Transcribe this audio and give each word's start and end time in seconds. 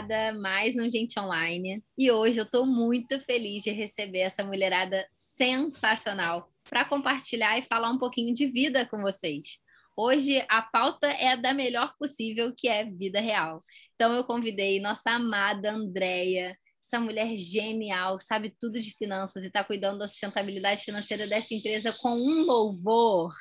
convidada 0.00 0.32
mais 0.32 0.74
no 0.74 0.88
Gente 0.88 1.18
Online 1.20 1.82
e 1.96 2.10
hoje 2.10 2.38
eu 2.38 2.44
estou 2.44 2.64
muito 2.64 3.20
feliz 3.20 3.62
de 3.62 3.70
receber 3.70 4.20
essa 4.20 4.42
mulherada 4.42 5.06
sensacional 5.12 6.50
para 6.68 6.84
compartilhar 6.84 7.58
e 7.58 7.62
falar 7.62 7.90
um 7.90 7.98
pouquinho 7.98 8.34
de 8.34 8.46
vida 8.46 8.86
com 8.86 9.02
vocês. 9.02 9.58
Hoje 9.96 10.42
a 10.48 10.62
pauta 10.62 11.06
é 11.06 11.36
da 11.36 11.52
melhor 11.52 11.94
possível, 11.98 12.54
que 12.56 12.68
é 12.68 12.84
vida 12.84 13.20
real. 13.20 13.62
Então 13.94 14.14
eu 14.14 14.24
convidei 14.24 14.80
nossa 14.80 15.10
amada 15.10 15.72
Andréia, 15.72 16.56
essa 16.82 16.98
mulher 16.98 17.36
genial, 17.36 18.16
que 18.16 18.24
sabe 18.24 18.54
tudo 18.58 18.80
de 18.80 18.96
finanças 18.96 19.42
e 19.42 19.48
está 19.48 19.62
cuidando 19.62 19.98
da 19.98 20.08
sustentabilidade 20.08 20.82
financeira 20.82 21.26
dessa 21.26 21.54
empresa 21.54 21.92
com 21.92 22.16
um 22.16 22.42
louvor 22.42 23.32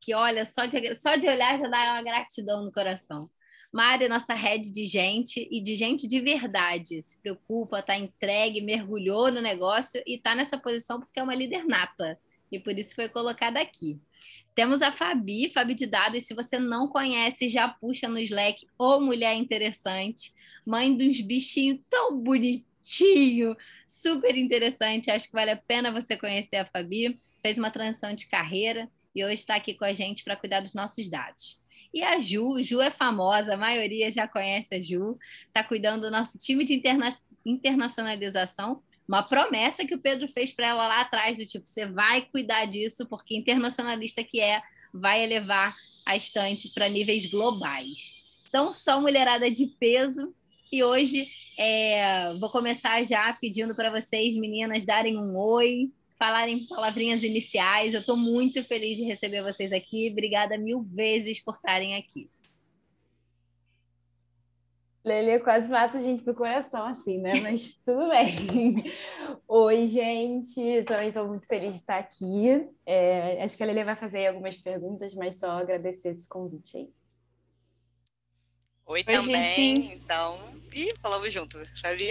que, 0.00 0.12
olha, 0.12 0.44
só 0.44 0.66
de, 0.66 0.94
só 0.96 1.16
de 1.16 1.28
olhar 1.28 1.58
já 1.58 1.68
dá 1.68 1.92
uma 1.92 2.02
gratidão 2.02 2.64
no 2.64 2.72
coração. 2.72 3.30
Mari 3.74 4.06
nossa 4.06 4.34
rede 4.34 4.70
de 4.70 4.86
gente 4.86 5.48
e 5.50 5.60
de 5.60 5.74
gente 5.74 6.06
de 6.06 6.20
verdade. 6.20 7.02
Se 7.02 7.18
preocupa, 7.18 7.80
está 7.80 7.98
entregue, 7.98 8.60
mergulhou 8.60 9.32
no 9.32 9.40
negócio 9.40 10.00
e 10.06 10.14
está 10.14 10.32
nessa 10.32 10.56
posição 10.56 11.00
porque 11.00 11.18
é 11.18 11.22
uma 11.24 11.34
líder 11.34 11.66
nata. 11.66 12.16
E 12.52 12.60
por 12.60 12.78
isso 12.78 12.94
foi 12.94 13.08
colocada 13.08 13.60
aqui. 13.60 13.98
Temos 14.54 14.80
a 14.80 14.92
Fabi, 14.92 15.50
Fabi 15.50 15.74
de 15.74 15.86
Dados. 15.86 16.22
Se 16.22 16.34
você 16.34 16.56
não 16.56 16.86
conhece, 16.86 17.48
já 17.48 17.66
puxa 17.66 18.06
no 18.06 18.20
Slack. 18.20 18.64
Ô, 18.78 19.00
mulher 19.00 19.34
interessante. 19.34 20.32
Mãe 20.64 20.96
de 20.96 21.08
uns 21.08 21.20
bichinhos 21.20 21.80
tão 21.90 22.16
bonitinho, 22.16 23.56
super 23.88 24.36
interessante. 24.36 25.10
Acho 25.10 25.26
que 25.26 25.32
vale 25.32 25.50
a 25.50 25.56
pena 25.56 25.90
você 25.90 26.16
conhecer 26.16 26.58
a 26.58 26.64
Fabi. 26.64 27.18
Fez 27.42 27.58
uma 27.58 27.72
transição 27.72 28.14
de 28.14 28.28
carreira 28.28 28.88
e 29.12 29.24
hoje 29.24 29.34
está 29.34 29.56
aqui 29.56 29.74
com 29.74 29.84
a 29.84 29.92
gente 29.92 30.22
para 30.22 30.36
cuidar 30.36 30.60
dos 30.60 30.74
nossos 30.74 31.08
dados. 31.08 31.58
E 31.94 32.02
a 32.02 32.18
Ju, 32.18 32.60
Ju 32.60 32.80
é 32.80 32.90
famosa, 32.90 33.54
a 33.54 33.56
maioria 33.56 34.10
já 34.10 34.26
conhece 34.26 34.74
a 34.74 34.82
Ju, 34.82 35.16
está 35.46 35.62
cuidando 35.62 36.02
do 36.02 36.10
nosso 36.10 36.36
time 36.36 36.64
de 36.64 36.74
interna 36.74 37.08
internacionalização, 37.46 38.82
uma 39.06 39.22
promessa 39.22 39.86
que 39.86 39.94
o 39.94 40.00
Pedro 40.00 40.26
fez 40.26 40.52
para 40.52 40.66
ela 40.66 40.88
lá 40.88 41.02
atrás, 41.02 41.38
do 41.38 41.46
tipo, 41.46 41.66
você 41.66 41.86
vai 41.86 42.22
cuidar 42.22 42.64
disso, 42.64 43.06
porque 43.06 43.36
internacionalista 43.36 44.24
que 44.24 44.40
é, 44.40 44.60
vai 44.92 45.22
elevar 45.22 45.72
a 46.04 46.16
estante 46.16 46.70
para 46.74 46.88
níveis 46.88 47.26
globais. 47.26 48.16
Então, 48.48 48.72
só 48.72 49.00
mulherada 49.00 49.48
de 49.48 49.66
peso, 49.78 50.34
e 50.72 50.82
hoje 50.82 51.28
é, 51.56 52.32
vou 52.40 52.50
começar 52.50 53.04
já 53.04 53.32
pedindo 53.34 53.74
para 53.76 53.90
vocês, 53.90 54.34
meninas, 54.34 54.84
darem 54.84 55.16
um 55.16 55.36
oi, 55.36 55.92
falarem 56.24 56.66
palavrinhas 56.66 57.22
iniciais. 57.22 57.92
Eu 57.92 58.00
estou 58.00 58.16
muito 58.16 58.64
feliz 58.64 58.96
de 58.96 59.04
receber 59.04 59.42
vocês 59.42 59.74
aqui. 59.74 60.08
Obrigada 60.10 60.56
mil 60.56 60.82
vezes 60.82 61.38
por 61.38 61.54
estarem 61.54 61.96
aqui. 61.96 62.30
Lele 65.04 65.38
quase 65.40 65.68
mata 65.68 65.98
a 65.98 66.00
gente 66.00 66.24
do 66.24 66.34
coração, 66.34 66.86
assim, 66.86 67.18
né? 67.18 67.38
Mas 67.40 67.74
tudo 67.84 68.08
bem. 68.08 68.90
Oi, 69.46 69.86
gente. 69.86 70.82
Também 70.84 71.08
estou 71.08 71.28
muito 71.28 71.46
feliz 71.46 71.72
de 71.72 71.80
estar 71.80 71.98
aqui. 71.98 72.70
É, 72.86 73.42
acho 73.42 73.54
que 73.54 73.62
a 73.62 73.66
Lele 73.66 73.84
vai 73.84 73.94
fazer 73.94 74.26
algumas 74.26 74.56
perguntas, 74.56 75.12
mas 75.12 75.38
só 75.38 75.50
agradecer 75.50 76.08
esse 76.08 76.26
convite 76.26 76.78
aí. 76.78 76.88
Oi, 78.86 79.00
Oi 79.00 79.04
também. 79.04 79.76
Gente. 79.76 79.94
Então, 79.94 80.38
e 80.74 80.94
falamos 81.02 81.30
junto, 81.30 81.58
Fabi. 81.82 82.08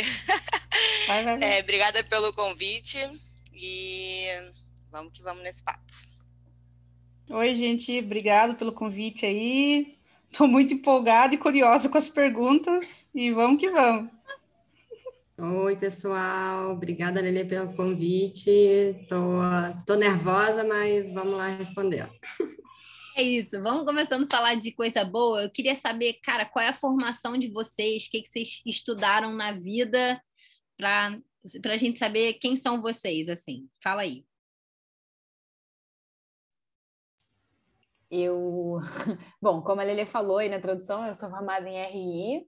Vai, 1.08 1.24
vai, 1.24 1.38
vai. 1.40 1.50
É, 1.58 1.62
obrigada 1.62 2.04
pelo 2.04 2.32
convite. 2.32 3.00
E 3.56 4.26
vamos 4.92 5.14
que 5.14 5.24
vamos 5.24 5.44
nesse 5.44 5.64
papo. 5.64 5.84
Oi, 7.30 7.56
gente, 7.56 8.00
obrigado 8.00 8.56
pelo 8.56 8.72
convite 8.72 9.26
aí. 9.26 9.98
Estou 10.32 10.48
muito 10.48 10.74
empolgada 10.74 11.34
e 11.34 11.38
curiosa 11.38 11.88
com 11.88 11.98
as 11.98 12.10
perguntas 12.10 13.08
e 13.14 13.32
vamos 13.32 13.60
que 13.60 13.70
vamos. 13.70 14.12
Oi, 15.38 15.76
pessoal. 15.76 16.72
Obrigada, 16.72 17.22
Lelê, 17.22 17.44
pelo 17.46 17.74
convite. 17.76 19.06
Tô, 19.10 19.18
tô 19.86 19.96
nervosa, 19.96 20.64
mas 20.64 21.12
vamos 21.14 21.36
lá 21.36 21.50
responder. 21.50 22.10
É 23.16 23.22
isso, 23.22 23.62
vamos 23.62 23.86
começando 23.86 24.24
a 24.24 24.36
falar 24.36 24.56
de 24.56 24.72
coisa 24.72 25.06
boa. 25.06 25.44
Eu 25.44 25.50
queria 25.52 25.76
saber, 25.76 26.14
cara, 26.24 26.46
qual 26.46 26.66
é 26.66 26.70
a 26.70 26.74
formação 26.74 27.38
de 27.38 27.48
vocês, 27.48 28.06
o 28.06 28.10
que, 28.10 28.24
que 28.24 28.30
vocês 28.30 28.62
estudaram 28.66 29.36
na 29.36 29.52
vida 29.52 30.20
para 30.76 31.20
para 31.62 31.74
a 31.74 31.78
gente 31.78 32.00
saber 32.00 32.36
quem 32.36 32.56
são 32.56 32.82
vocês, 32.82 33.28
assim. 33.30 33.70
Fala 33.84 34.02
aí. 34.02 34.26
Eu, 38.10 38.80
bom, 39.42 39.62
como 39.62 39.82
a 39.82 39.84
Lele 39.84 40.06
falou 40.06 40.38
aí 40.38 40.48
na 40.48 40.56
introdução, 40.58 41.06
eu 41.08 41.16
sou 41.16 41.30
formada 41.30 41.68
em 41.68 41.84
RI, 41.84 42.48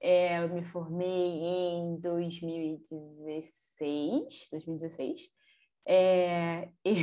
é, 0.00 0.42
eu 0.42 0.48
me 0.48 0.64
formei 0.64 1.08
em 1.08 2.00
2016, 2.00 4.48
2016. 4.50 5.30
É, 5.84 6.68
e, 6.86 6.94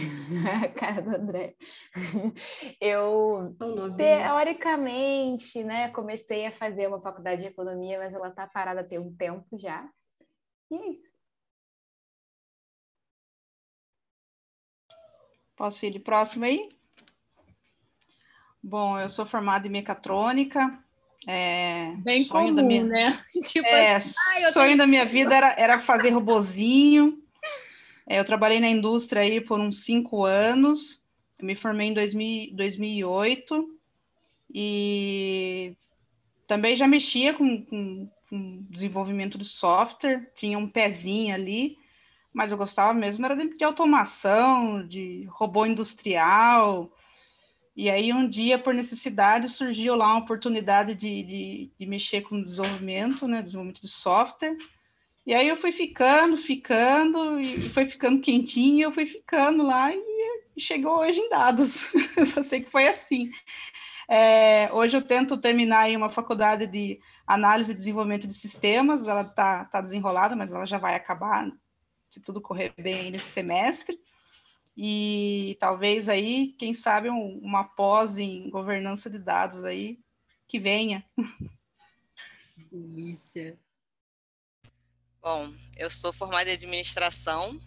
a 0.64 0.72
cara 0.72 1.02
do 1.02 1.16
André. 1.16 1.56
Eu, 2.80 3.56
teoricamente, 3.98 5.64
né, 5.64 5.90
comecei 5.92 6.46
a 6.46 6.52
fazer 6.52 6.88
uma 6.88 7.02
faculdade 7.02 7.42
de 7.42 7.48
economia, 7.48 8.00
mas 8.00 8.16
ela 8.16 8.30
está 8.30 8.48
parada 8.48 8.84
tem 8.84 9.00
um 9.00 9.14
tempo 9.14 9.60
já. 9.60 9.86
E 10.72 10.76
é 10.76 10.90
isso. 10.92 11.19
Posso 15.60 15.86
ir 15.86 15.92
de 15.92 16.00
próximo 16.00 16.46
aí? 16.46 16.70
Bom, 18.64 18.98
eu 18.98 19.10
sou 19.10 19.26
formada 19.26 19.68
em 19.68 19.70
mecatrônica. 19.70 20.82
É, 21.28 21.92
Bem 21.98 22.24
sonho 22.24 22.56
comum, 22.56 22.66
minha, 22.66 22.86
né? 22.86 23.20
tipo, 23.44 23.68
é, 23.68 23.96
assim, 23.96 24.14
sonho 24.54 24.68
tenho... 24.68 24.78
da 24.78 24.88
minha 24.88 25.04
vida 25.04 25.36
era, 25.36 25.54
era 25.58 25.80
fazer 25.80 26.12
robozinho. 26.12 27.22
É, 28.08 28.22
eu 28.22 28.24
trabalhei 28.24 28.62
na 28.62 28.70
indústria 28.70 29.22
aí 29.22 29.42
por 29.42 29.60
uns 29.60 29.84
cinco 29.84 30.24
anos. 30.24 31.02
Eu 31.38 31.46
me 31.46 31.58
formei 31.58 31.90
em 31.90 31.94
2000, 31.94 32.56
2008 32.56 33.70
e 34.56 35.76
também 36.48 36.78
já 36.78 36.88
mexia 36.88 37.34
com, 37.34 37.66
com, 37.66 38.10
com 38.30 38.66
desenvolvimento 38.70 39.38
de 39.38 39.44
software. 39.44 40.32
Tinha 40.36 40.58
um 40.58 40.70
pezinho 40.70 41.36
ali 41.36 41.78
mas 42.34 42.52
eu 42.52 42.58
gostava 42.58 42.94
mesmo 42.94 43.26
era 43.26 43.36
de, 43.36 43.64
automação, 43.64 44.86
de 44.88 45.26
robô 45.32 45.66
industrial. 45.66 46.92
E 47.76 47.90
aí, 47.90 48.12
um 48.14 48.28
dia, 48.28 48.60
por 48.60 48.74
necessidade, 48.74 49.48
surgiu 49.50 49.96
lá 49.96 50.08
uma 50.08 50.20
oportunidade 50.20 50.94
de, 50.96 51.24
de, 51.24 51.72
de, 51.80 51.86
mexer 51.86 52.22
com 52.22 52.42
desenvolvimento, 52.42 53.28
né, 53.28 53.42
desenvolvimento 53.42 53.82
de 53.82 53.88
software. 53.88 54.58
E 55.26 55.34
aí 55.34 55.48
eu 55.48 55.58
fui 55.58 55.72
ficando, 55.72 56.38
ficando, 56.38 57.40
e 57.40 57.70
foi 57.70 57.86
ficando 57.86 58.22
quentinho, 58.22 58.86
eu 58.86 58.92
fui 58.92 59.06
ficando 59.06 59.64
lá, 59.64 59.94
e 59.94 60.60
chegou 60.60 61.00
hoje 61.00 61.20
em 61.20 61.30
dados. 61.30 61.90
eu 62.18 62.26
só 62.26 62.42
sei 62.42 62.62
que 62.62 62.72
foi 62.72 62.88
assim. 62.88 63.32
É, 64.10 64.70
hoje 64.74 64.98
eu 64.98 65.02
tento 65.02 65.38
terminar 65.38 65.82
aí 65.82 65.96
uma 65.96 66.10
faculdade 66.10 66.66
de 66.66 67.00
análise 67.28 67.72
e 67.72 67.76
desenvolvimento 67.76 68.28
de 68.28 68.34
sistemas, 68.34 69.08
ela 69.08 69.22
está 69.22 69.66
tá 69.66 69.82
desenrolada, 69.82 70.36
mas 70.36 70.52
ela 70.52 70.66
já 70.66 70.80
vai 70.80 70.96
acabar 70.96 71.48
se 72.12 72.20
tudo 72.20 72.42
correr 72.42 72.74
bem 72.78 73.12
nesse 73.12 73.30
semestre. 73.30 74.00
E 74.76 75.58
talvez 75.60 76.08
aí, 76.08 76.56
quem 76.58 76.74
sabe, 76.74 77.10
um, 77.10 77.40
uma 77.40 77.64
pós 77.64 78.18
em 78.18 78.50
governança 78.50 79.10
de 79.10 79.20
dados 79.20 79.64
aí 79.64 80.00
que 80.48 80.60
venha. 80.60 81.06
Delícia. 82.72 83.60
Bom, 85.22 85.52
eu 85.76 85.90
sou 85.90 86.14
formada 86.14 86.50
em 86.50 86.54
administração. 86.54 87.60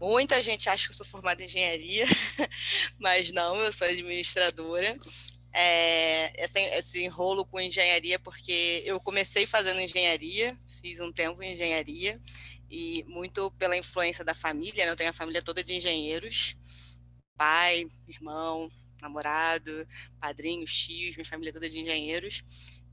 Muita 0.00 0.40
gente 0.40 0.68
acha 0.68 0.86
que 0.86 0.92
eu 0.92 0.96
sou 0.96 1.06
formada 1.06 1.42
em 1.42 1.46
engenharia, 1.46 2.06
mas 3.00 3.32
não, 3.32 3.56
eu 3.56 3.72
sou 3.72 3.86
administradora. 3.86 4.96
É, 5.54 6.42
esse, 6.42 6.58
esse 6.60 7.04
enrolo 7.04 7.44
com 7.44 7.60
engenharia, 7.60 8.18
porque 8.18 8.82
eu 8.86 9.00
comecei 9.00 9.46
fazendo 9.46 9.80
engenharia, 9.80 10.56
fiz 10.80 10.98
um 10.98 11.12
tempo 11.12 11.42
em 11.42 11.52
engenharia, 11.52 12.20
e 12.72 13.04
muito 13.06 13.50
pela 13.52 13.76
influência 13.76 14.24
da 14.24 14.34
família, 14.34 14.86
né? 14.86 14.90
eu 14.90 14.96
tenho 14.96 15.10
a 15.10 15.12
família 15.12 15.42
toda 15.42 15.62
de 15.62 15.74
engenheiros, 15.74 16.56
pai, 17.36 17.86
irmão, 18.08 18.70
namorado, 19.02 19.86
padrinhos, 20.18 20.72
tios, 20.74 21.14
minha 21.14 21.26
família 21.26 21.52
toda 21.52 21.68
de 21.68 21.78
engenheiros, 21.78 22.42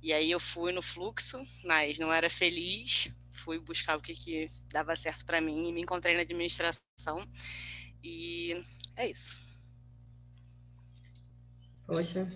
e 0.04 0.12
aí 0.12 0.30
eu 0.30 0.40
fui 0.40 0.74
no 0.74 0.82
fluxo, 0.82 1.40
mas 1.64 1.98
não 1.98 2.12
era 2.12 2.30
feliz, 2.30 3.10
fui 3.32 3.58
buscar 3.58 3.98
o 3.98 4.02
que, 4.02 4.14
que 4.14 4.48
dava 4.70 4.94
certo 4.98 5.26
para 5.26 5.40
mim 5.40 5.70
e 5.70 5.72
me 5.72 5.82
encontrei 5.82 6.14
na 6.14 6.22
administração, 6.22 7.26
e 8.04 8.62
é 8.98 9.10
isso. 9.10 9.42
Poxa, 11.88 12.28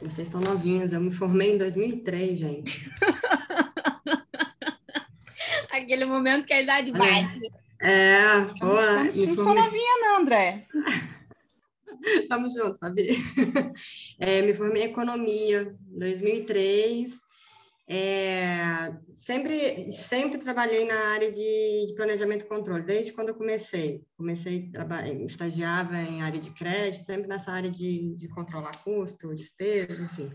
vocês 0.00 0.28
estão 0.28 0.40
novinhos, 0.40 0.92
eu 0.92 1.00
me 1.00 1.10
formei 1.10 1.54
em 1.54 1.58
2003, 1.58 2.38
gente. 2.38 2.88
Aquele 5.82 6.04
momento 6.04 6.46
que 6.46 6.52
a 6.52 6.62
idade 6.62 6.92
bate. 6.92 7.40
É, 7.80 8.40
pô. 8.60 8.66
Não 8.66 9.04
me 9.04 9.34
formei... 9.34 9.64
novinha, 9.64 10.00
não, 10.00 10.20
André. 10.20 10.66
Tamo 12.28 12.48
junto, 12.48 12.78
Fabi. 12.78 13.08
É, 14.18 14.42
me 14.42 14.54
formei 14.54 14.82
em 14.82 14.86
economia 14.86 15.74
em 15.90 15.98
2003 15.98 17.18
É, 17.88 18.94
sempre, 19.12 19.92
sempre 19.92 20.38
trabalhei 20.38 20.84
na 20.84 20.94
área 21.08 21.30
de, 21.30 21.86
de, 21.88 21.94
planejamento 21.96 22.44
e 22.44 22.48
controle, 22.48 22.84
desde 22.84 23.12
quando 23.12 23.30
eu 23.30 23.34
comecei. 23.34 24.02
Comecei, 24.16 24.70
estagiava 25.26 25.96
em 25.96 26.22
área 26.22 26.38
de 26.38 26.52
crédito, 26.52 27.04
sempre 27.04 27.28
nessa 27.28 27.50
área 27.50 27.70
de, 27.70 28.14
de 28.14 28.28
controlar 28.28 28.76
custo, 28.84 29.34
despesa, 29.34 30.00
enfim. 30.00 30.30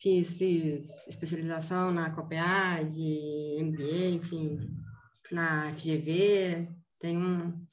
Fiz, 0.00 0.34
fiz 0.34 1.06
especialização 1.06 1.92
na 1.92 2.10
COPEA, 2.10 2.84
de 2.88 3.58
MBA, 3.62 4.08
enfim, 4.16 4.58
na 5.30 5.74
FGV. 5.74 6.68
Tenho 6.98 7.20
um, 7.20 7.66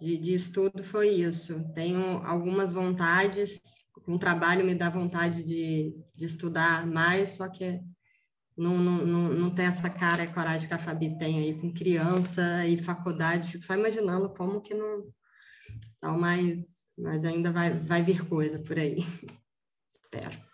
de, 0.00 0.16
de 0.16 0.34
estudo 0.34 0.84
foi 0.84 1.08
isso. 1.08 1.64
Tenho 1.74 2.18
algumas 2.24 2.72
vontades, 2.72 3.60
um 4.06 4.16
trabalho 4.16 4.64
me 4.64 4.74
dá 4.74 4.88
vontade 4.88 5.42
de, 5.42 5.96
de 6.14 6.24
estudar 6.24 6.86
mais, 6.86 7.30
só 7.30 7.48
que 7.48 7.80
não, 8.56 8.78
não, 8.78 9.04
não, 9.04 9.32
não 9.32 9.50
tem 9.54 9.66
essa 9.66 9.90
cara 9.90 10.22
e 10.22 10.32
coragem 10.32 10.68
que 10.68 10.74
a 10.74 10.78
Fabi 10.78 11.18
tem 11.18 11.40
aí 11.40 11.60
com 11.60 11.74
criança 11.74 12.64
e 12.66 12.78
faculdade, 12.78 13.50
fico 13.50 13.64
só 13.64 13.74
imaginando 13.74 14.32
como 14.32 14.60
que 14.60 14.74
não. 14.74 15.12
Então, 15.96 16.18
mas, 16.20 16.84
mas 16.96 17.24
ainda 17.24 17.50
vai, 17.50 17.72
vai 17.74 18.02
vir 18.02 18.28
coisa 18.28 18.60
por 18.60 18.78
aí. 18.78 18.98
Espero. 19.90 20.53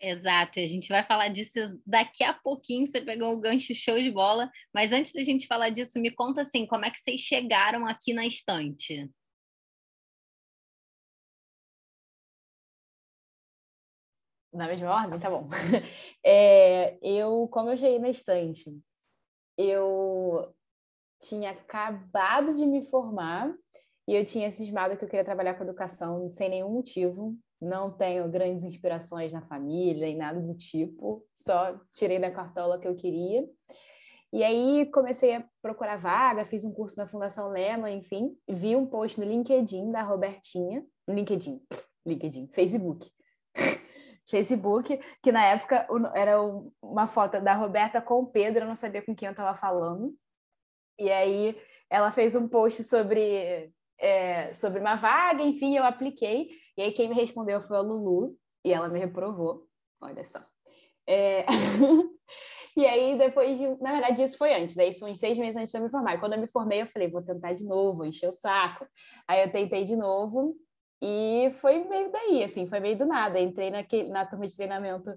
Exato, 0.00 0.60
a 0.60 0.66
gente 0.66 0.88
vai 0.88 1.04
falar 1.04 1.28
disso 1.28 1.58
daqui 1.84 2.22
a 2.22 2.32
pouquinho. 2.32 2.86
Você 2.86 3.00
pegou 3.00 3.34
o 3.34 3.40
gancho 3.40 3.74
show 3.74 3.96
de 4.00 4.10
bola, 4.12 4.50
mas 4.72 4.92
antes 4.92 5.12
da 5.12 5.24
gente 5.24 5.46
falar 5.46 5.70
disso, 5.70 5.98
me 5.98 6.10
conta 6.12 6.42
assim, 6.42 6.66
como 6.66 6.84
é 6.84 6.90
que 6.90 6.98
vocês 6.98 7.20
chegaram 7.20 7.84
aqui 7.86 8.12
na 8.14 8.24
estante? 8.26 9.10
Na 14.52 14.66
mesma 14.66 14.90
ordem? 14.90 15.18
Tá 15.20 15.30
bom. 15.30 15.48
É, 16.24 16.98
eu, 17.02 17.48
como 17.48 17.70
eu 17.70 17.76
cheguei 17.76 17.98
na 17.98 18.10
estante, 18.10 18.70
eu 19.58 20.54
tinha 21.20 21.52
acabado 21.52 22.54
de 22.54 22.66
me 22.66 22.84
formar 22.90 23.54
e 24.08 24.14
eu 24.14 24.24
tinha 24.26 24.52
cismado 24.52 24.96
que 24.98 25.04
eu 25.04 25.08
queria 25.08 25.24
trabalhar 25.24 25.54
com 25.54 25.64
educação 25.64 26.30
sem 26.32 26.48
nenhum 26.50 26.70
motivo. 26.70 27.36
Não 27.60 27.90
tenho 27.90 28.28
grandes 28.28 28.64
inspirações 28.64 29.32
na 29.32 29.42
família 29.42 30.06
e 30.06 30.14
nada 30.14 30.40
do 30.40 30.56
tipo, 30.56 31.24
só 31.34 31.78
tirei 31.92 32.18
da 32.18 32.30
cartola 32.30 32.78
que 32.78 32.86
eu 32.86 32.94
queria. 32.94 33.44
E 34.32 34.44
aí 34.44 34.86
comecei 34.92 35.34
a 35.34 35.44
procurar 35.62 35.96
vaga, 35.96 36.44
fiz 36.44 36.62
um 36.62 36.72
curso 36.72 36.98
na 36.98 37.08
Fundação 37.08 37.48
Lema, 37.48 37.90
enfim, 37.90 38.36
vi 38.46 38.76
um 38.76 38.86
post 38.86 39.18
no 39.18 39.26
LinkedIn 39.26 39.90
da 39.90 40.02
Robertinha, 40.02 40.84
no 41.06 41.14
LinkedIn, 41.14 41.62
LinkedIn, 42.06 42.48
Facebook, 42.48 43.10
Facebook, 44.28 45.00
que 45.22 45.32
na 45.32 45.44
época 45.46 45.88
era 46.14 46.36
uma 46.82 47.06
foto 47.06 47.40
da 47.40 47.54
Roberta 47.54 48.02
com 48.02 48.20
o 48.20 48.26
Pedro, 48.26 48.64
eu 48.64 48.68
não 48.68 48.74
sabia 48.74 49.02
com 49.02 49.16
quem 49.16 49.26
eu 49.26 49.32
estava 49.32 49.56
falando. 49.56 50.14
E 50.98 51.10
aí 51.10 51.58
ela 51.88 52.10
fez 52.10 52.34
um 52.34 52.46
post 52.46 52.84
sobre, 52.84 53.72
é, 53.98 54.52
sobre 54.54 54.80
uma 54.80 54.96
vaga, 54.96 55.42
enfim, 55.42 55.76
eu 55.76 55.84
apliquei. 55.84 56.50
E 56.76 56.82
aí 56.82 56.92
quem 56.92 57.08
me 57.08 57.14
respondeu 57.14 57.60
foi 57.60 57.76
a 57.76 57.80
Lulu, 57.80 58.36
e 58.64 58.72
ela 58.72 58.88
me 58.88 58.98
reprovou. 58.98 59.66
Olha 60.00 60.24
só. 60.24 60.40
É... 61.06 61.44
e 62.76 62.86
aí, 62.86 63.16
depois 63.18 63.58
de. 63.58 63.66
Na 63.82 63.92
verdade, 63.92 64.22
isso 64.22 64.38
foi 64.38 64.54
antes, 64.54 64.76
daí 64.76 64.92
são 64.92 65.10
uns 65.10 65.18
seis 65.18 65.36
meses 65.38 65.56
antes 65.56 65.72
de 65.72 65.78
eu 65.78 65.82
me 65.82 65.90
formar. 65.90 66.14
E 66.14 66.18
quando 66.18 66.34
eu 66.34 66.40
me 66.40 66.46
formei, 66.46 66.82
eu 66.82 66.86
falei, 66.86 67.08
vou 67.08 67.22
tentar 67.22 67.54
de 67.54 67.64
novo, 67.64 68.04
encher 68.04 68.28
o 68.28 68.32
saco. 68.32 68.86
Aí 69.26 69.42
eu 69.42 69.50
tentei 69.50 69.84
de 69.84 69.96
novo, 69.96 70.54
e 71.02 71.52
foi 71.60 71.84
meio 71.84 72.10
daí, 72.10 72.42
assim, 72.44 72.66
foi 72.66 72.80
meio 72.80 72.98
do 72.98 73.06
nada. 73.06 73.40
Entrei 73.40 73.70
naquele, 73.70 74.08
na 74.10 74.26
turma 74.26 74.46
de 74.46 74.56
treinamento 74.56 75.12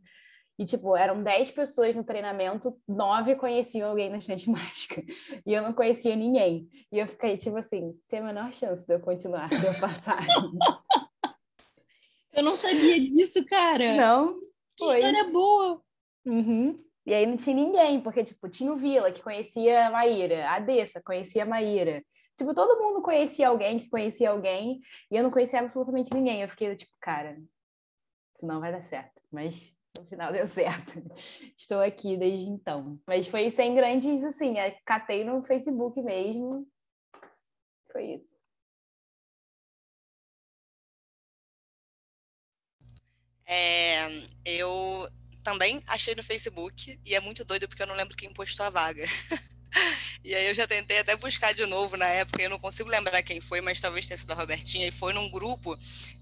e, 0.57 0.65
tipo, 0.65 0.95
eram 0.95 1.23
10 1.23 1.51
pessoas 1.51 1.95
no 1.95 2.03
treinamento, 2.03 2.77
nove 2.87 3.35
conheciam 3.35 3.89
alguém 3.89 4.09
na 4.09 4.17
estante 4.17 4.49
mágica. 4.51 5.03
E 5.45 5.53
eu 5.53 5.61
não 5.61 5.73
conhecia 5.73 6.15
ninguém. 6.15 6.69
E 6.91 6.99
eu 6.99 7.07
fiquei, 7.07 7.37
tipo 7.37 7.57
assim, 7.57 7.93
tem 8.07 8.19
a 8.19 8.23
menor 8.23 8.53
chance 8.53 8.85
de 8.85 8.93
eu 8.93 8.99
continuar, 8.99 9.49
de 9.49 9.65
eu 9.65 9.73
passar. 9.79 10.25
eu 12.33 12.43
não 12.43 12.53
sabia 12.53 12.99
disso, 12.99 13.45
cara. 13.45 13.95
Não. 13.95 14.39
Que 14.77 14.85
foi. 14.85 14.95
história 14.95 15.29
boa. 15.31 15.81
Uhum. 16.25 16.83
E 17.05 17.13
aí 17.13 17.25
não 17.25 17.35
tinha 17.35 17.55
ninguém, 17.55 17.99
porque, 17.99 18.23
tipo, 18.23 18.47
tinha 18.47 18.71
o 18.71 18.77
Vila, 18.77 19.11
que 19.11 19.23
conhecia 19.23 19.87
a 19.87 19.91
Maíra, 19.91 20.47
a 20.49 20.59
Dessa 20.59 21.01
conhecia 21.01 21.41
a 21.41 21.47
Maíra, 21.47 22.03
Tipo, 22.41 22.55
todo 22.55 22.81
mundo 22.81 23.03
conhecia 23.03 23.49
alguém 23.49 23.77
que 23.77 23.87
conhecia 23.87 24.31
alguém, 24.31 24.81
e 25.11 25.15
eu 25.15 25.21
não 25.21 25.29
conhecia 25.29 25.59
absolutamente 25.59 26.11
ninguém. 26.11 26.41
Eu 26.41 26.49
fiquei 26.49 26.75
tipo, 26.75 26.91
cara, 26.99 27.39
isso 28.35 28.47
não 28.47 28.59
vai 28.59 28.71
dar 28.71 28.81
certo. 28.81 29.21
Mas 29.31 29.77
no 29.97 30.05
final 30.05 30.31
deu 30.31 30.47
certo. 30.47 30.93
Estou 31.57 31.81
aqui 31.81 32.17
desde 32.17 32.47
então. 32.47 32.99
Mas 33.05 33.27
foi 33.27 33.49
sem 33.49 33.75
grandes, 33.75 34.23
assim, 34.23 34.57
é, 34.57 34.71
catei 34.85 35.23
no 35.23 35.43
Facebook 35.43 36.01
mesmo. 36.01 36.67
Foi 37.91 38.15
isso. 38.15 38.31
É, 43.45 44.07
eu 44.45 45.09
também 45.43 45.81
achei 45.87 46.15
no 46.15 46.23
Facebook 46.23 46.99
e 47.05 47.15
é 47.15 47.19
muito 47.19 47.43
doido 47.43 47.67
porque 47.67 47.83
eu 47.83 47.87
não 47.87 47.95
lembro 47.95 48.15
quem 48.15 48.33
postou 48.33 48.65
a 48.65 48.69
vaga. 48.69 49.03
E 50.23 50.35
aí 50.35 50.47
eu 50.47 50.53
já 50.53 50.67
tentei 50.67 50.99
até 50.99 51.15
buscar 51.15 51.53
de 51.53 51.65
novo 51.65 51.97
na 51.97 52.05
época, 52.07 52.41
eu 52.41 52.49
não 52.49 52.59
consigo 52.59 52.89
lembrar 52.89 53.23
quem 53.23 53.41
foi, 53.41 53.59
mas 53.59 53.81
talvez 53.81 54.07
tenha 54.07 54.17
sido 54.17 54.31
a 54.31 54.35
Robertinha, 54.35 54.87
e 54.87 54.91
foi 54.91 55.13
num 55.13 55.29
grupo 55.31 55.75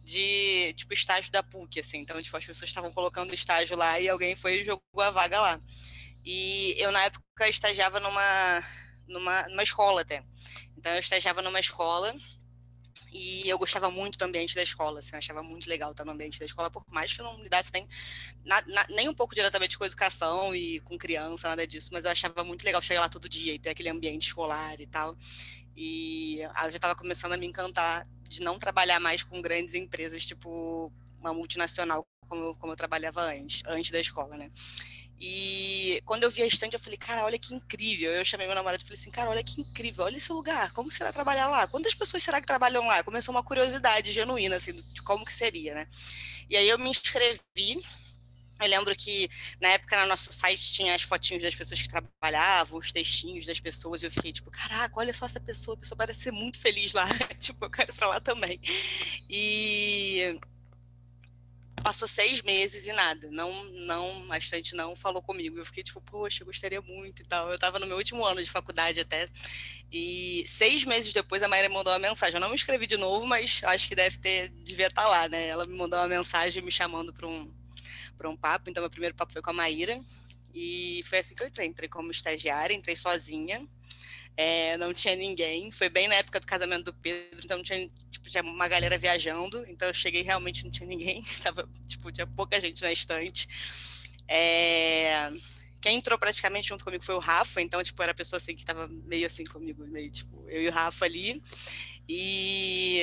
de, 0.05 0.73
tipo, 0.75 0.93
estágio 0.93 1.31
da 1.31 1.43
PUC, 1.43 1.81
assim. 1.81 1.99
Então, 1.99 2.21
tipo, 2.21 2.35
as 2.37 2.45
pessoas 2.45 2.69
estavam 2.69 2.91
colocando 2.91 3.33
estágio 3.33 3.75
lá 3.75 3.99
e 3.99 4.07
alguém 4.07 4.35
foi 4.35 4.61
e 4.61 4.65
jogou 4.65 5.03
a 5.03 5.11
vaga 5.11 5.39
lá. 5.41 5.59
E 6.25 6.75
eu, 6.77 6.91
na 6.91 7.03
época, 7.03 7.49
estagiava 7.49 7.99
numa, 7.99 8.63
numa, 9.07 9.47
numa 9.49 9.63
escola 9.63 10.01
até. 10.01 10.23
Então, 10.77 10.93
eu 10.93 10.99
estagiava 10.99 11.41
numa 11.41 11.59
escola 11.59 12.13
e 13.11 13.49
eu 13.49 13.57
gostava 13.57 13.89
muito 13.89 14.17
do 14.17 14.25
ambiente 14.25 14.55
da 14.55 14.63
escola, 14.63 14.99
assim, 14.99 15.11
eu 15.13 15.19
achava 15.19 15.41
muito 15.41 15.69
legal 15.69 15.91
estar 15.91 16.05
no 16.05 16.11
ambiente 16.11 16.39
da 16.39 16.45
escola, 16.45 16.69
por 16.69 16.83
mais 16.89 17.13
que 17.13 17.21
eu 17.21 17.25
não 17.25 17.41
lidasse 17.41 17.71
nem, 17.73 17.87
na, 18.45 18.61
na, 18.67 18.87
nem 18.89 19.09
um 19.09 19.13
pouco 19.13 19.33
diretamente 19.35 19.77
com 19.77 19.85
educação 19.85 20.55
e 20.55 20.79
com 20.81 20.97
criança, 20.97 21.49
nada 21.49 21.65
disso, 21.65 21.89
mas 21.91 22.05
eu 22.05 22.11
achava 22.11 22.43
muito 22.43 22.63
legal 22.63 22.81
chegar 22.81 23.01
lá 23.01 23.09
todo 23.09 23.29
dia 23.29 23.53
e 23.53 23.59
ter 23.59 23.69
aquele 23.69 23.89
ambiente 23.89 24.27
escolar 24.27 24.79
e 24.79 24.87
tal. 24.87 25.15
E 25.75 26.39
eu 26.41 26.71
já 26.71 26.75
estava 26.75 26.95
começando 26.95 27.33
a 27.33 27.37
me 27.37 27.45
encantar 27.45 28.07
de 28.29 28.41
não 28.41 28.59
trabalhar 28.59 28.99
mais 28.99 29.23
com 29.23 29.41
grandes 29.41 29.75
empresas, 29.75 30.25
tipo 30.25 30.91
uma 31.19 31.33
multinacional, 31.33 32.05
como 32.27 32.55
como 32.55 32.73
eu 32.73 32.77
trabalhava 32.77 33.21
antes, 33.21 33.63
antes 33.65 33.91
da 33.91 33.99
escola, 33.99 34.37
né? 34.37 34.51
E 35.19 36.01
quando 36.05 36.23
eu 36.23 36.31
vi 36.31 36.41
a 36.41 36.47
estante, 36.47 36.73
eu 36.73 36.79
falei, 36.79 36.97
cara, 36.97 37.25
olha 37.25 37.37
que 37.37 37.53
incrível. 37.53 38.09
Eu 38.11 38.23
chamei 38.23 38.47
meu 38.47 38.55
namorado 38.55 38.81
e 38.81 38.85
falei 38.85 38.99
assim, 38.99 39.11
cara, 39.11 39.29
olha 39.29 39.43
que 39.43 39.59
incrível, 39.59 40.05
olha 40.05 40.15
esse 40.15 40.31
lugar, 40.31 40.71
como 40.71 40.89
será 40.91 41.11
trabalhar 41.11 41.47
lá? 41.47 41.67
Quantas 41.67 41.93
pessoas 41.93 42.23
será 42.23 42.39
que 42.39 42.47
trabalham 42.47 42.85
lá? 42.87 43.03
Começou 43.03 43.33
uma 43.35 43.43
curiosidade 43.43 44.13
genuína, 44.13 44.55
assim, 44.55 44.73
de 44.73 45.01
como 45.01 45.25
que 45.25 45.33
seria, 45.33 45.73
né? 45.75 45.87
E 46.49 46.55
aí 46.55 46.69
eu 46.69 46.79
me 46.79 46.89
inscrevi. 46.89 47.83
Eu 48.61 48.67
lembro 48.67 48.95
que 48.95 49.29
na 49.61 49.69
época 49.69 50.01
no 50.01 50.07
nosso 50.07 50.31
site 50.33 50.73
tinha 50.73 50.93
as 50.95 51.01
fotinhos 51.01 51.43
das 51.43 51.55
pessoas 51.55 51.81
que 51.81 51.87
trabalhavam, 51.89 52.77
os 52.77 52.91
textinhos 52.91 53.45
das 53.45 53.59
pessoas, 53.59 54.03
e 54.03 54.05
eu 54.05 54.11
fiquei 54.11 54.33
tipo, 54.33 54.51
caraca, 54.51 54.99
olha 54.99 55.13
só 55.13 55.25
essa 55.25 55.39
pessoa, 55.39 55.75
a 55.75 55.79
pessoa 55.79 55.97
parece 55.97 56.21
ser 56.23 56.31
muito 56.31 56.59
feliz 56.59 56.93
lá. 56.93 57.07
tipo, 57.39 57.65
eu 57.65 57.69
quero 57.69 57.91
ir 57.91 57.95
pra 57.95 58.07
lá 58.07 58.19
também. 58.19 58.59
E 59.29 60.39
passou 61.81 62.07
seis 62.07 62.41
meses 62.41 62.87
e 62.87 62.93
nada. 62.93 63.29
Não, 63.31 63.51
não, 63.85 64.31
a 64.31 64.37
estante 64.37 64.75
não 64.75 64.95
falou 64.95 65.21
comigo. 65.21 65.57
Eu 65.57 65.65
fiquei 65.65 65.83
tipo, 65.83 66.01
poxa, 66.01 66.43
eu 66.43 66.45
gostaria 66.45 66.81
muito 66.81 67.21
e 67.21 67.25
tal. 67.25 67.49
Eu 67.49 67.55
estava 67.55 67.79
no 67.79 67.87
meu 67.87 67.97
último 67.97 68.25
ano 68.25 68.43
de 68.43 68.49
faculdade 68.49 68.99
até. 68.99 69.27
E 69.91 70.43
seis 70.47 70.83
meses 70.83 71.13
depois 71.13 71.43
a 71.43 71.47
Maíra 71.47 71.69
me 71.69 71.75
mandou 71.75 71.93
uma 71.93 71.99
mensagem. 71.99 72.35
Eu 72.35 72.41
não 72.41 72.49
me 72.49 72.55
inscrevi 72.55 72.87
de 72.87 72.97
novo, 72.97 73.25
mas 73.25 73.61
acho 73.63 73.87
que 73.87 73.95
deve 73.95 74.17
ter, 74.17 74.49
devia 74.63 74.87
estar 74.87 75.03
tá 75.03 75.09
lá, 75.09 75.29
né? 75.29 75.47
Ela 75.47 75.65
me 75.65 75.75
mandou 75.75 75.99
uma 75.99 76.07
mensagem 76.07 76.63
me 76.63 76.71
chamando 76.71 77.13
para 77.13 77.27
um, 77.27 77.53
um 78.25 78.37
papo. 78.37 78.69
Então, 78.69 78.81
meu 78.81 78.89
primeiro 78.89 79.15
papo 79.15 79.33
foi 79.33 79.41
com 79.41 79.49
a 79.49 79.53
Maíra. 79.53 79.99
E 80.53 81.01
foi 81.07 81.19
assim 81.19 81.35
que 81.35 81.43
eu 81.43 81.47
entrei. 81.47 81.67
Entrei 81.67 81.89
como 81.89 82.11
estagiária, 82.11 82.73
entrei 82.73 82.95
sozinha 82.95 83.65
é, 84.39 84.77
não 84.77 84.93
tinha 84.93 85.17
ninguém. 85.17 85.69
Foi 85.69 85.89
bem 85.89 86.07
na 86.07 86.15
época 86.15 86.39
do 86.39 86.47
casamento 86.47 86.85
do 86.85 86.93
Pedro, 86.93 87.41
então 87.43 87.61
tinha, 87.61 87.85
tipo, 88.19 88.29
tinha 88.29 88.43
uma 88.43 88.67
galera 88.67 88.97
viajando. 88.97 89.65
Então 89.67 89.87
eu 89.87 89.93
cheguei 89.93 90.21
realmente 90.21 90.63
não 90.63 90.71
tinha 90.71 90.87
ninguém, 90.87 91.23
tava, 91.41 91.67
tipo, 91.87 92.11
tinha 92.11 92.27
pouca 92.27 92.59
gente 92.59 92.81
na 92.81 92.91
estante. 92.91 93.47
É, 94.27 95.31
quem 95.81 95.97
entrou 95.97 96.19
praticamente 96.19 96.67
junto 96.69 96.83
comigo 96.83 97.03
foi 97.03 97.15
o 97.15 97.19
Rafa, 97.19 97.61
então, 97.61 97.81
tipo, 97.81 98.01
era 98.03 98.11
a 98.11 98.15
pessoa 98.15 98.37
assim 98.37 98.53
que 98.53 98.61
estava 98.61 98.87
meio 98.87 99.25
assim 99.25 99.43
comigo, 99.45 99.85
meio, 99.87 100.11
tipo, 100.11 100.45
eu 100.49 100.61
e 100.61 100.67
o 100.67 100.71
Rafa 100.71 101.05
ali. 101.05 101.41
E, 102.07 103.01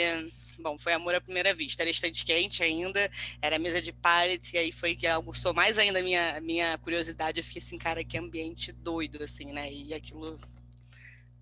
bom, 0.59 0.77
foi 0.79 0.93
amor 0.93 1.15
à 1.15 1.21
primeira 1.21 1.55
vista. 1.55 1.83
Era 1.83 1.91
estante 1.91 2.25
quente 2.25 2.63
ainda, 2.63 3.11
era 3.41 3.59
mesa 3.59 3.81
de 3.81 3.93
pallets, 3.93 4.53
e 4.53 4.59
aí 4.59 4.73
foi 4.73 4.95
que 4.95 5.07
aguçou 5.07 5.55
mais 5.55 5.79
ainda 5.79 6.01
a 6.01 6.03
minha, 6.03 6.41
minha 6.41 6.77
curiosidade. 6.79 7.41
Eu 7.41 7.45
fiquei 7.45 7.63
assim, 7.63 7.79
cara, 7.79 8.05
que 8.05 8.19
ambiente 8.19 8.73
doido, 8.73 9.23
assim, 9.23 9.53
né? 9.53 9.73
E 9.73 9.95
aquilo 9.95 10.39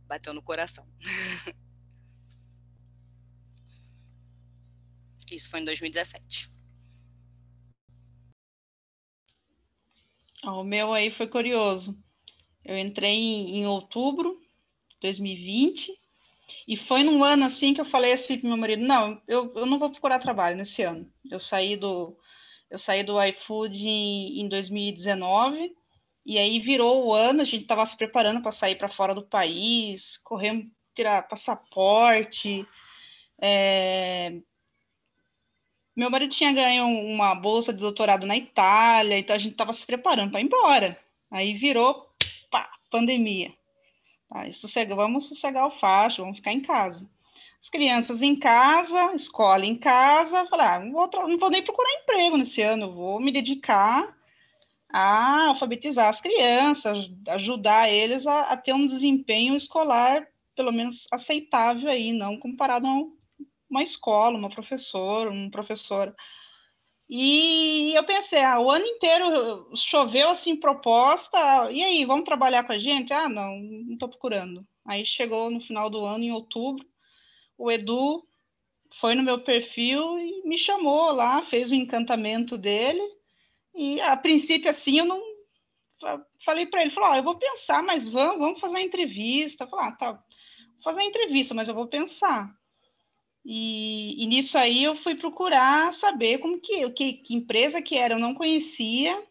bateu 0.07 0.33
no 0.33 0.43
coração. 0.43 0.87
Isso 5.35 5.51
foi 5.51 5.61
em 5.61 5.65
2017. 5.65 6.51
O 10.45 10.63
meu 10.63 10.93
aí 10.93 11.11
foi 11.11 11.27
curioso. 11.27 11.97
Eu 12.65 12.79
entrei 12.79 13.15
em, 13.15 13.59
em 13.59 13.67
outubro 13.67 14.39
de 14.91 14.97
2020 15.03 15.93
e 16.69 16.77
foi 16.77 17.03
num 17.03 17.25
ano 17.25 17.45
assim 17.45 17.73
que 17.75 17.81
eu 17.81 17.85
falei 17.85 18.13
assim 18.13 18.39
para 18.39 18.49
meu 18.49 18.59
marido, 18.59 18.83
não, 18.83 19.21
eu, 19.27 19.53
eu 19.55 19.67
não 19.67 19.79
vou 19.79 19.91
procurar 19.91 20.19
trabalho 20.19 20.57
nesse 20.57 20.83
ano. 20.83 21.11
Eu 21.31 21.41
saí 21.41 21.77
do 21.77 22.17
eu 22.71 22.79
saí 22.79 23.05
do 23.05 23.23
iFood 23.23 23.77
em, 23.77 24.41
em 24.41 24.49
2019 24.49 25.75
e 26.27 26.39
aí 26.39 26.59
virou 26.59 27.07
o 27.07 27.15
ano, 27.15 27.43
a 27.43 27.45
gente 27.45 27.63
estava 27.63 27.85
se 27.87 27.97
preparando 27.97 28.41
para 28.43 28.51
sair 28.51 28.77
para 28.77 28.89
fora 28.89 29.15
do 29.15 29.27
país, 29.27 30.19
correndo 30.25 30.71
tirar 30.95 31.29
passaporte. 31.29 32.67
É... 33.41 34.41
Meu 35.97 36.11
marido 36.11 36.35
tinha 36.35 36.53
ganho 36.53 36.87
uma 36.87 37.35
bolsa 37.35 37.73
de 37.73 37.81
doutorado 37.81 38.27
na 38.27 38.37
Itália, 38.37 39.19
então 39.19 39.37
a 39.37 39.39
gente 39.39 39.53
estava 39.53 39.73
se 39.73 39.87
preparando 39.87 40.31
para 40.31 40.41
ir 40.41 40.45
embora. 40.45 40.99
Aí 41.31 41.55
virou 41.55 42.09
pá, 42.51 42.69
pandemia. 42.91 43.53
Tá, 44.29 44.51
sossega, 44.53 44.95
vamos 44.95 45.29
sossegar 45.29 45.67
o 45.67 45.71
facho, 45.71 46.23
vamos 46.23 46.39
ficar 46.39 46.53
em 46.53 46.61
casa. 46.61 47.09
As 47.61 47.71
crianças 47.71 48.23
em 48.23 48.37
casa, 48.37 49.15
escola 49.15 49.65
em 49.65 49.77
casa, 49.77 50.47
falei, 50.47 50.67
ah, 50.67 50.81
não, 50.81 50.93
vou, 50.93 51.09
não 51.29 51.39
vou 51.39 51.51
nem 51.51 51.63
procurar 51.63 52.03
emprego 52.03 52.37
nesse 52.37 52.61
ano, 52.61 52.93
vou 52.93 53.21
me 53.21 53.33
dedicar 53.33 54.17
a 54.93 55.47
alfabetizar 55.47 56.09
as 56.09 56.21
crianças, 56.21 57.11
ajudar 57.29 57.89
eles 57.89 58.27
a, 58.27 58.43
a 58.43 58.57
ter 58.57 58.73
um 58.73 58.87
desempenho 58.87 59.55
escolar 59.55 60.27
pelo 60.55 60.73
menos 60.73 61.07
aceitável 61.11 61.89
aí, 61.89 62.13
não 62.13 62.39
comparado 62.39 62.87
a 62.87 62.91
uma 63.75 63.83
escola, 63.83 64.39
uma 64.39 64.49
professora, 64.49 65.31
um 65.31 65.51
professor. 65.51 66.15
E 67.09 67.93
eu 67.95 68.05
pensei, 68.05 68.43
ah, 68.43 68.59
o 68.61 68.71
ano 68.71 68.87
inteiro 68.87 69.71
choveu 69.77 70.31
assim 70.31 70.57
proposta, 70.57 71.39
e 71.71 71.83
aí, 71.83 72.05
vamos 72.05 72.25
trabalhar 72.25 72.65
com 72.65 72.73
a 72.73 72.79
gente? 72.79 73.13
Ah, 73.13 73.29
não, 73.29 73.59
não 73.59 73.95
estou 73.95 74.09
procurando. 74.09 74.67
Aí 74.87 75.05
chegou 75.05 75.51
no 75.51 75.61
final 75.61 75.91
do 75.91 76.05
ano, 76.05 76.25
em 76.25 76.33
outubro, 76.33 76.87
o 77.59 77.71
Edu 77.71 78.27
foi 79.01 79.15
no 79.15 79.23
meu 79.23 79.41
perfil 79.41 80.19
e 80.19 80.43
me 80.47 80.57
chamou 80.57 81.13
lá, 81.13 81.43
fez 81.43 81.71
o 81.71 81.75
encantamento 81.75 82.57
dele, 82.57 83.03
e 83.75 84.01
a 84.01 84.17
princípio, 84.17 84.71
assim, 84.71 84.99
eu 84.99 85.05
não 85.05 85.21
falei 86.45 86.67
para 86.67 86.83
ele, 86.83 86.91
falou, 86.91 87.11
ah, 87.11 87.17
eu 87.17 87.23
vou 87.23 87.37
pensar, 87.37 87.83
mas 87.83 88.07
vamos, 88.07 88.39
vamos 88.39 88.61
fazer 88.61 88.75
uma 88.75 88.83
entrevista. 88.83 89.67
Falar, 89.67 89.89
ah, 89.89 89.93
tá, 89.93 90.13
vou 90.13 90.83
fazer 90.83 91.01
uma 91.01 91.09
entrevista, 91.09 91.55
mas 91.55 91.69
eu 91.69 91.75
vou 91.75 91.87
pensar. 91.87 92.55
E, 93.45 94.23
e, 94.23 94.27
nisso 94.27 94.57
aí 94.57 94.83
eu 94.85 94.97
fui 94.97 95.15
procurar 95.17 95.93
saber 95.93 96.39
como 96.39 96.61
que, 96.61 96.89
que, 96.91 97.13
que 97.15 97.35
empresa 97.35 97.83
que 97.83 97.97
era, 97.97 98.15
eu 98.15 98.19
não 98.19 98.35
conhecia. 98.35 99.23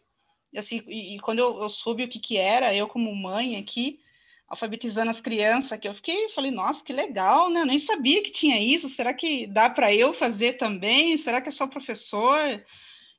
E, 0.52 0.58
assim, 0.58 0.82
e, 0.86 1.16
e 1.16 1.20
quando 1.20 1.40
eu, 1.40 1.62
eu, 1.62 1.68
soube 1.68 2.04
o 2.04 2.08
que, 2.08 2.20
que 2.20 2.36
era, 2.36 2.74
eu 2.74 2.86
como 2.86 3.14
mãe 3.14 3.56
aqui, 3.56 4.00
alfabetizando 4.48 5.10
as 5.10 5.20
crianças, 5.20 5.78
que 5.80 5.88
eu 5.88 5.94
fiquei, 5.94 6.28
falei, 6.28 6.52
nossa, 6.52 6.84
que 6.84 6.92
legal, 6.92 7.50
né? 7.50 7.60
Eu 7.62 7.66
nem 7.66 7.78
sabia 7.78 8.22
que 8.22 8.30
tinha 8.30 8.60
isso. 8.62 8.88
Será 8.88 9.12
que 9.12 9.46
dá 9.48 9.68
para 9.68 9.92
eu 9.92 10.14
fazer 10.14 10.54
também? 10.54 11.16
Será 11.18 11.40
que 11.40 11.48
é 11.48 11.52
só 11.52 11.66
professor? 11.66 12.64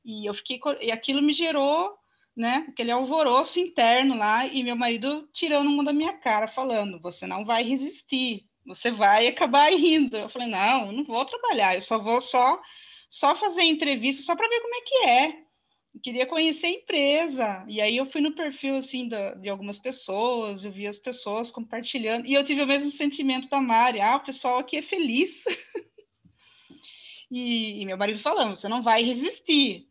E 0.04 0.24
eu 0.26 0.32
fiquei, 0.34 0.58
e 0.80 0.90
aquilo 0.90 1.20
me 1.20 1.34
gerou, 1.34 1.94
né, 2.34 2.66
aquele 2.68 2.90
alvoroço 2.90 3.58
interno 3.58 4.16
lá, 4.16 4.46
e 4.46 4.62
meu 4.62 4.76
marido 4.76 5.28
tirando 5.32 5.68
uma 5.68 5.84
da 5.84 5.92
minha 5.92 6.12
cara, 6.14 6.46
falando: 6.48 7.00
você 7.00 7.26
não 7.26 7.44
vai 7.44 7.64
resistir, 7.64 8.45
você 8.66 8.90
vai 8.90 9.28
acabar 9.28 9.72
rindo. 9.72 10.16
Eu 10.16 10.28
falei, 10.28 10.48
não, 10.48 10.86
eu 10.86 10.92
não 10.92 11.04
vou 11.04 11.24
trabalhar, 11.24 11.76
eu 11.76 11.82
só 11.82 11.98
vou 11.98 12.20
só, 12.20 12.60
só 13.08 13.34
fazer 13.36 13.62
entrevista 13.62 14.22
só 14.22 14.34
para 14.34 14.48
ver 14.48 14.60
como 14.60 14.74
é 14.74 14.80
que 14.80 14.94
é. 15.06 15.46
Eu 15.94 16.00
queria 16.02 16.26
conhecer 16.26 16.66
a 16.66 16.70
empresa. 16.70 17.64
E 17.68 17.80
aí 17.80 17.96
eu 17.96 18.06
fui 18.06 18.20
no 18.20 18.34
perfil 18.34 18.76
assim 18.76 19.08
da, 19.08 19.34
de 19.34 19.48
algumas 19.48 19.78
pessoas, 19.78 20.64
eu 20.64 20.72
vi 20.72 20.86
as 20.86 20.98
pessoas 20.98 21.50
compartilhando, 21.50 22.26
e 22.26 22.34
eu 22.34 22.44
tive 22.44 22.62
o 22.62 22.66
mesmo 22.66 22.92
sentimento 22.92 23.48
da 23.48 23.60
Mari, 23.60 24.00
ah, 24.00 24.16
o 24.16 24.24
pessoal 24.24 24.58
aqui 24.58 24.76
é 24.76 24.82
feliz. 24.82 25.44
e, 27.30 27.80
e 27.80 27.86
meu 27.86 27.96
marido 27.96 28.18
falando, 28.18 28.54
você 28.54 28.68
não 28.68 28.82
vai 28.82 29.02
resistir. 29.02 29.88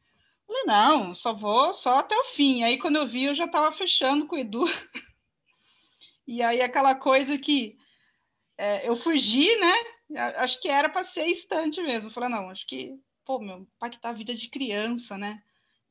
Eu 0.48 0.53
falei, 0.53 0.63
não, 0.65 1.15
só 1.15 1.34
vou 1.34 1.74
só 1.74 2.00
até 2.00 2.15
o 2.15 2.25
fim. 2.25 2.63
Aí 2.63 2.77
quando 2.77 2.98
eu 2.98 3.08
vi, 3.08 3.24
eu 3.24 3.34
já 3.34 3.46
estava 3.46 3.75
fechando 3.75 4.27
com 4.27 4.36
o 4.36 4.39
Edu. 4.39 4.65
e 6.27 6.44
aí 6.44 6.62
aquela 6.62 6.94
coisa 6.94 7.36
que 7.38 7.77
é, 8.57 8.88
eu 8.88 8.95
fugi, 8.95 9.55
né? 9.57 9.74
Acho 10.38 10.62
que 10.62 10.69
era 10.69 10.88
para 10.88 11.03
ser 11.03 11.27
instante 11.27 11.81
mesmo. 11.81 12.12
Falei, 12.12 12.29
não, 12.29 12.50
acho 12.50 12.65
que, 12.67 12.97
pô, 13.25 13.39
meu, 13.39 13.59
impactar 13.59 14.09
a 14.09 14.13
vida 14.13 14.33
de 14.33 14.50
criança, 14.50 15.17
né? 15.17 15.41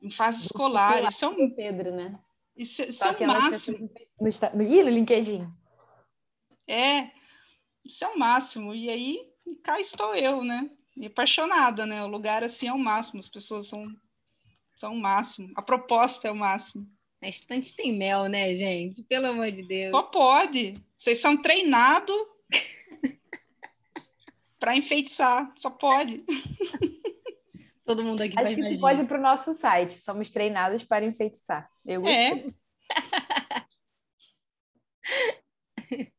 Em 0.01 0.11
fase 0.11 0.45
escolar. 0.45 1.03
Isso 1.07 1.25
é 1.25 1.27
um. 1.27 1.49
Pedro, 1.49 1.91
né? 1.91 2.19
Isso, 2.55 2.83
isso 2.83 3.03
é 3.03 3.11
o 3.11 3.27
máximo. 3.27 3.89
No, 4.19 4.29
no, 4.29 4.83
no 4.83 4.89
LinkedIn. 4.89 5.47
É, 6.67 7.11
isso 7.83 8.03
é 8.03 8.07
o 8.07 8.17
máximo. 8.17 8.73
E 8.73 8.89
aí, 8.89 9.29
cá 9.63 9.79
estou 9.79 10.15
eu, 10.15 10.43
né? 10.43 10.69
E 10.95 11.07
apaixonada, 11.07 11.85
né? 11.85 12.03
O 12.03 12.07
lugar 12.07 12.43
assim 12.43 12.67
é 12.67 12.73
o 12.73 12.79
máximo. 12.79 13.19
As 13.19 13.29
pessoas 13.29 13.67
são, 13.67 13.85
são 14.77 14.93
o 14.93 14.99
máximo. 14.99 15.51
A 15.55 15.61
proposta 15.61 16.27
é 16.27 16.31
o 16.31 16.35
máximo. 16.35 16.87
A 17.21 17.27
estante 17.27 17.75
tem 17.75 17.97
mel, 17.97 18.27
né, 18.27 18.53
gente? 18.55 19.03
Pelo 19.03 19.27
amor 19.27 19.51
de 19.51 19.63
Deus. 19.63 19.91
Só 19.91 20.03
pode. 20.03 20.81
Vocês 20.97 21.19
são 21.19 21.35
treinados 21.37 22.15
para 24.59 24.75
enfeitiçar, 24.75 25.53
só 25.57 25.69
pode. 25.69 26.25
Todo 27.85 28.03
mundo 28.03 28.21
aqui 28.21 28.37
Acho 28.39 28.55
que 28.55 28.63
se 28.63 28.79
pode 28.79 29.05
para 29.05 29.19
o 29.19 29.21
nosso 29.21 29.53
site. 29.53 29.93
Somos 29.93 30.31
treinados 30.31 30.83
para 30.83 31.05
enfeitiçar. 31.05 31.69
Eu 31.85 32.01
gostei. 32.01 32.17
É. 32.17 32.45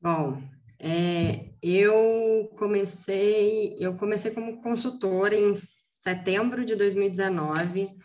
Bom, 0.00 0.42
é, 0.80 1.50
eu 1.62 2.50
comecei, 2.58 3.76
eu 3.78 3.96
comecei 3.96 4.32
como 4.32 4.60
consultora 4.60 5.34
em 5.34 5.54
setembro 5.56 6.64
de 6.64 6.74
2019. 6.74 7.96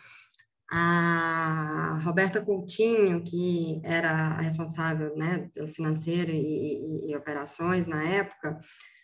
A 0.74 2.00
Roberta 2.02 2.40
Coutinho, 2.40 3.22
que 3.22 3.78
era 3.84 4.10
a 4.10 4.40
responsável 4.40 5.14
né, 5.14 5.50
pelo 5.52 5.68
financeiro 5.68 6.30
e, 6.30 7.06
e, 7.06 7.10
e 7.10 7.16
operações 7.16 7.86
na 7.86 8.02
época, 8.02 8.58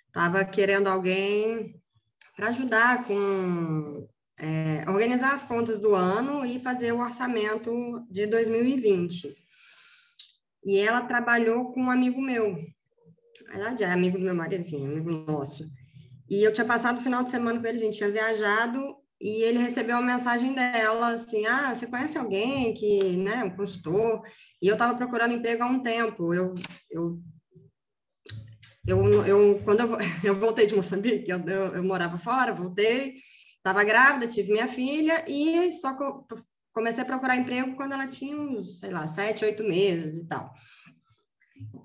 estava 0.06 0.42
querendo 0.46 0.86
alguém 0.86 1.78
para 2.34 2.48
ajudar 2.48 3.04
com 3.04 4.08
é, 4.38 4.84
organizar 4.88 5.34
as 5.34 5.42
contas 5.42 5.78
do 5.78 5.94
ano 5.94 6.46
e 6.46 6.58
fazer 6.58 6.92
o 6.92 7.00
orçamento 7.00 8.06
de 8.10 8.26
2020. 8.26 9.34
E 10.64 10.78
ela 10.78 11.02
trabalhou 11.02 11.72
com 11.72 11.82
um 11.82 11.90
amigo 11.90 12.20
meu, 12.20 12.52
na 13.46 13.52
verdade 13.52 13.84
é 13.84 13.90
amigo 13.90 14.16
do 14.16 14.24
meu 14.24 14.34
marido, 14.34 14.62
enfim, 14.62 14.86
amigo 14.86 15.10
nosso. 15.10 15.68
E 16.30 16.42
eu 16.42 16.52
tinha 16.52 16.66
passado 16.66 16.98
o 16.98 17.02
final 17.02 17.22
de 17.22 17.30
semana 17.30 17.60
com 17.60 17.66
ele, 17.66 17.78
a 17.78 17.80
gente 17.80 17.98
tinha 17.98 18.10
viajado 18.10 18.96
e 19.20 19.42
ele 19.42 19.58
recebeu 19.58 19.96
uma 19.96 20.12
mensagem 20.14 20.52
dela 20.54 21.14
assim, 21.14 21.44
ah, 21.46 21.74
você 21.74 21.86
conhece 21.86 22.16
alguém 22.16 22.72
que, 22.72 23.16
né, 23.16 23.42
um 23.44 23.56
consultor? 23.56 24.22
E 24.62 24.68
eu 24.68 24.74
estava 24.74 24.96
procurando 24.96 25.34
emprego 25.34 25.64
há 25.64 25.66
um 25.66 25.82
tempo. 25.82 26.32
Eu, 26.32 26.54
eu 26.90 27.20
eu, 28.86 29.26
eu, 29.26 29.62
quando 29.64 29.80
eu, 29.80 29.98
eu 30.24 30.34
voltei 30.34 30.66
de 30.66 30.74
Moçambique, 30.74 31.30
eu, 31.30 31.38
eu, 31.40 31.74
eu 31.74 31.84
morava 31.84 32.16
fora, 32.16 32.54
voltei, 32.54 33.16
estava 33.58 33.84
grávida, 33.84 34.26
tive 34.26 34.52
minha 34.52 34.66
filha 34.66 35.24
e 35.28 35.70
só 35.72 35.94
comecei 36.72 37.02
a 37.02 37.06
procurar 37.06 37.36
emprego 37.36 37.76
quando 37.76 37.92
ela 37.92 38.06
tinha 38.06 38.34
uns, 38.34 38.80
sei 38.80 38.90
lá, 38.90 39.06
sete, 39.06 39.44
oito 39.44 39.62
meses 39.62 40.16
e 40.16 40.24
tal. 40.26 40.54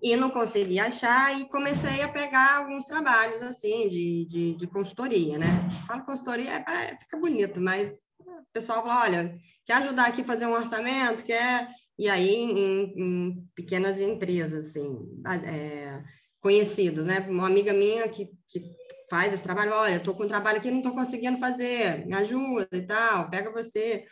E 0.02 0.16
não 0.16 0.30
consegui 0.30 0.80
achar 0.80 1.40
e 1.40 1.48
comecei 1.50 2.02
a 2.02 2.10
pegar 2.10 2.58
alguns 2.58 2.86
trabalhos, 2.86 3.42
assim, 3.42 3.88
de, 3.88 4.26
de, 4.26 4.56
de 4.56 4.68
consultoria, 4.68 5.38
né? 5.38 5.48
Falo 5.88 6.06
consultoria, 6.06 6.50
é, 6.52 6.66
é, 6.68 6.98
fica 7.00 7.18
bonito, 7.18 7.62
mas 7.62 7.92
o 8.20 8.52
pessoal 8.52 8.82
fala, 8.84 9.04
olha, 9.04 9.38
quer 9.66 9.76
ajudar 9.76 10.08
aqui 10.08 10.22
a 10.22 10.26
fazer 10.26 10.46
um 10.46 10.54
orçamento? 10.54 11.24
Quer... 11.24 11.70
E 11.98 12.10
aí, 12.10 12.36
em, 12.36 12.94
em 12.98 13.48
pequenas 13.56 14.02
empresas, 14.02 14.68
assim, 14.68 14.98
é, 15.46 16.02
conhecidos, 16.42 17.06
né? 17.06 17.20
Uma 17.30 17.48
amiga 17.48 17.72
minha 17.72 18.08
que, 18.10 18.30
que 18.48 18.62
faz 19.10 19.34
esse 19.34 19.44
trabalho, 19.44 19.72
olha, 19.74 19.98
estou 19.98 20.16
com 20.16 20.24
um 20.24 20.28
trabalho 20.28 20.58
aqui, 20.58 20.72
não 20.72 20.80
estou 20.80 20.94
conseguindo 20.94 21.38
fazer, 21.38 22.06
me 22.06 22.16
ajuda 22.16 22.68
e 22.74 22.82
tal, 22.82 23.30
pega 23.30 23.52
você. 23.52 24.06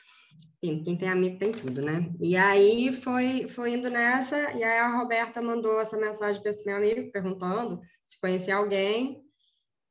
Enfim, 0.63 0.83
quem 0.83 0.95
tem 0.95 1.09
amigo 1.09 1.39
tem 1.39 1.51
tudo, 1.51 1.81
né? 1.81 2.11
E 2.19 2.35
aí 2.35 2.93
foi, 2.93 3.47
foi 3.47 3.73
indo 3.73 3.89
nessa, 3.89 4.37
e 4.53 4.63
aí 4.63 4.77
a 4.79 4.97
Roberta 4.97 5.41
mandou 5.41 5.81
essa 5.81 5.97
mensagem 5.97 6.39
para 6.41 6.51
esse 6.51 6.65
meu 6.65 6.77
amigo, 6.77 7.11
perguntando 7.11 7.81
se 8.05 8.19
conhecia 8.19 8.55
alguém, 8.55 9.23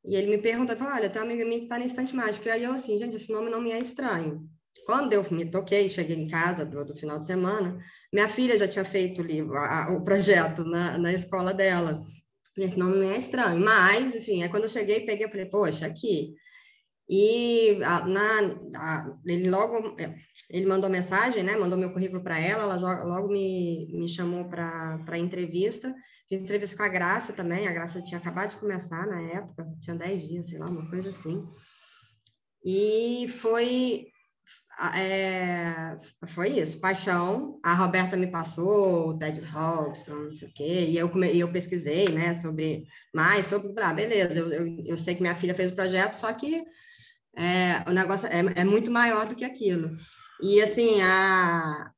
e 0.04 0.14
ele 0.14 0.28
me 0.28 0.38
perguntou, 0.38 0.76
falou, 0.76 0.94
olha, 0.94 1.10
tem 1.10 1.20
uma 1.20 1.28
amiga 1.28 1.44
minha 1.44 1.58
que 1.58 1.64
está 1.64 1.78
na 1.78 1.84
Estante 1.84 2.14
Mágica. 2.14 2.48
E 2.48 2.52
aí 2.52 2.64
eu 2.64 2.72
assim, 2.72 2.98
gente, 2.98 3.16
esse 3.16 3.30
nome 3.32 3.50
não 3.50 3.60
me 3.60 3.70
é 3.70 3.78
estranho. 3.78 4.48
Quando 4.86 5.12
eu 5.12 5.24
me 5.30 5.44
toquei, 5.44 5.88
cheguei 5.88 6.16
em 6.16 6.28
casa 6.28 6.64
do, 6.64 6.84
do 6.84 6.96
final 6.96 7.18
de 7.18 7.26
semana, 7.26 7.78
minha 8.12 8.28
filha 8.28 8.56
já 8.56 8.66
tinha 8.66 8.84
feito 8.84 9.20
o 9.20 9.24
livro, 9.24 9.56
a, 9.56 9.90
o 9.90 10.02
projeto 10.02 10.64
na, 10.64 10.98
na 10.98 11.12
escola 11.12 11.52
dela. 11.52 12.02
Esse 12.56 12.78
nome 12.78 12.96
não 12.96 13.10
é 13.10 13.16
estranho, 13.16 13.60
mas, 13.60 14.14
enfim, 14.14 14.42
é 14.42 14.48
quando 14.48 14.64
eu 14.64 14.70
cheguei, 14.70 15.00
peguei 15.00 15.26
e 15.26 15.30
falei, 15.30 15.46
poxa, 15.46 15.86
aqui. 15.86 16.34
E 17.12 17.74
na, 17.74 18.38
a, 18.76 19.18
ele 19.26 19.50
logo 19.50 19.96
é, 20.00 20.14
ele 20.48 20.64
mandou 20.64 20.88
mensagem, 20.88 21.42
né? 21.42 21.56
Mandou 21.56 21.76
meu 21.76 21.92
currículo 21.92 22.22
para 22.22 22.38
ela, 22.38 22.62
ela 22.62 23.02
logo 23.02 23.26
me, 23.26 23.90
me 23.92 24.08
chamou 24.08 24.48
para 24.48 25.18
entrevista. 25.18 25.92
Fiz 26.28 26.40
entrevista 26.40 26.76
com 26.76 26.84
a 26.84 26.88
Graça 26.88 27.32
também, 27.32 27.66
a 27.66 27.72
Graça 27.72 28.00
tinha 28.00 28.18
acabado 28.18 28.50
de 28.50 28.58
começar 28.58 29.08
na 29.08 29.20
época, 29.22 29.66
tinha 29.80 29.96
10 29.96 30.28
dias, 30.28 30.46
sei 30.46 30.58
lá, 30.60 30.66
uma 30.66 30.88
coisa 30.88 31.10
assim. 31.10 31.44
E 32.64 33.26
foi 33.28 34.06
é, 34.94 35.96
foi 36.28 36.60
isso, 36.60 36.80
paixão. 36.80 37.58
A 37.62 37.74
Roberta 37.74 38.16
me 38.16 38.28
passou, 38.28 39.08
o 39.08 39.18
Ted 39.18 39.40
Robson, 39.40 40.14
não 40.14 40.36
sei 40.36 40.48
o 40.48 40.52
quê, 40.52 40.86
e 40.88 40.96
eu, 40.96 41.10
eu 41.24 41.52
pesquisei, 41.52 42.08
né, 42.08 42.34
sobre 42.34 42.86
mais, 43.14 43.46
sobre, 43.46 43.72
ah, 43.82 43.92
beleza, 43.92 44.38
eu, 44.38 44.52
eu, 44.52 44.84
eu 44.86 44.98
sei 44.98 45.14
que 45.14 45.22
minha 45.22 45.34
filha 45.34 45.54
fez 45.54 45.70
o 45.70 45.74
projeto, 45.74 46.14
só 46.14 46.32
que 46.32 46.64
é, 47.36 47.88
o 47.88 47.92
negócio 47.92 48.28
é, 48.28 48.60
é 48.60 48.64
muito 48.64 48.90
maior 48.90 49.26
do 49.26 49.34
que 49.34 49.44
aquilo. 49.44 49.96
E, 50.42 50.60
assim, 50.60 51.00
a, 51.02 51.90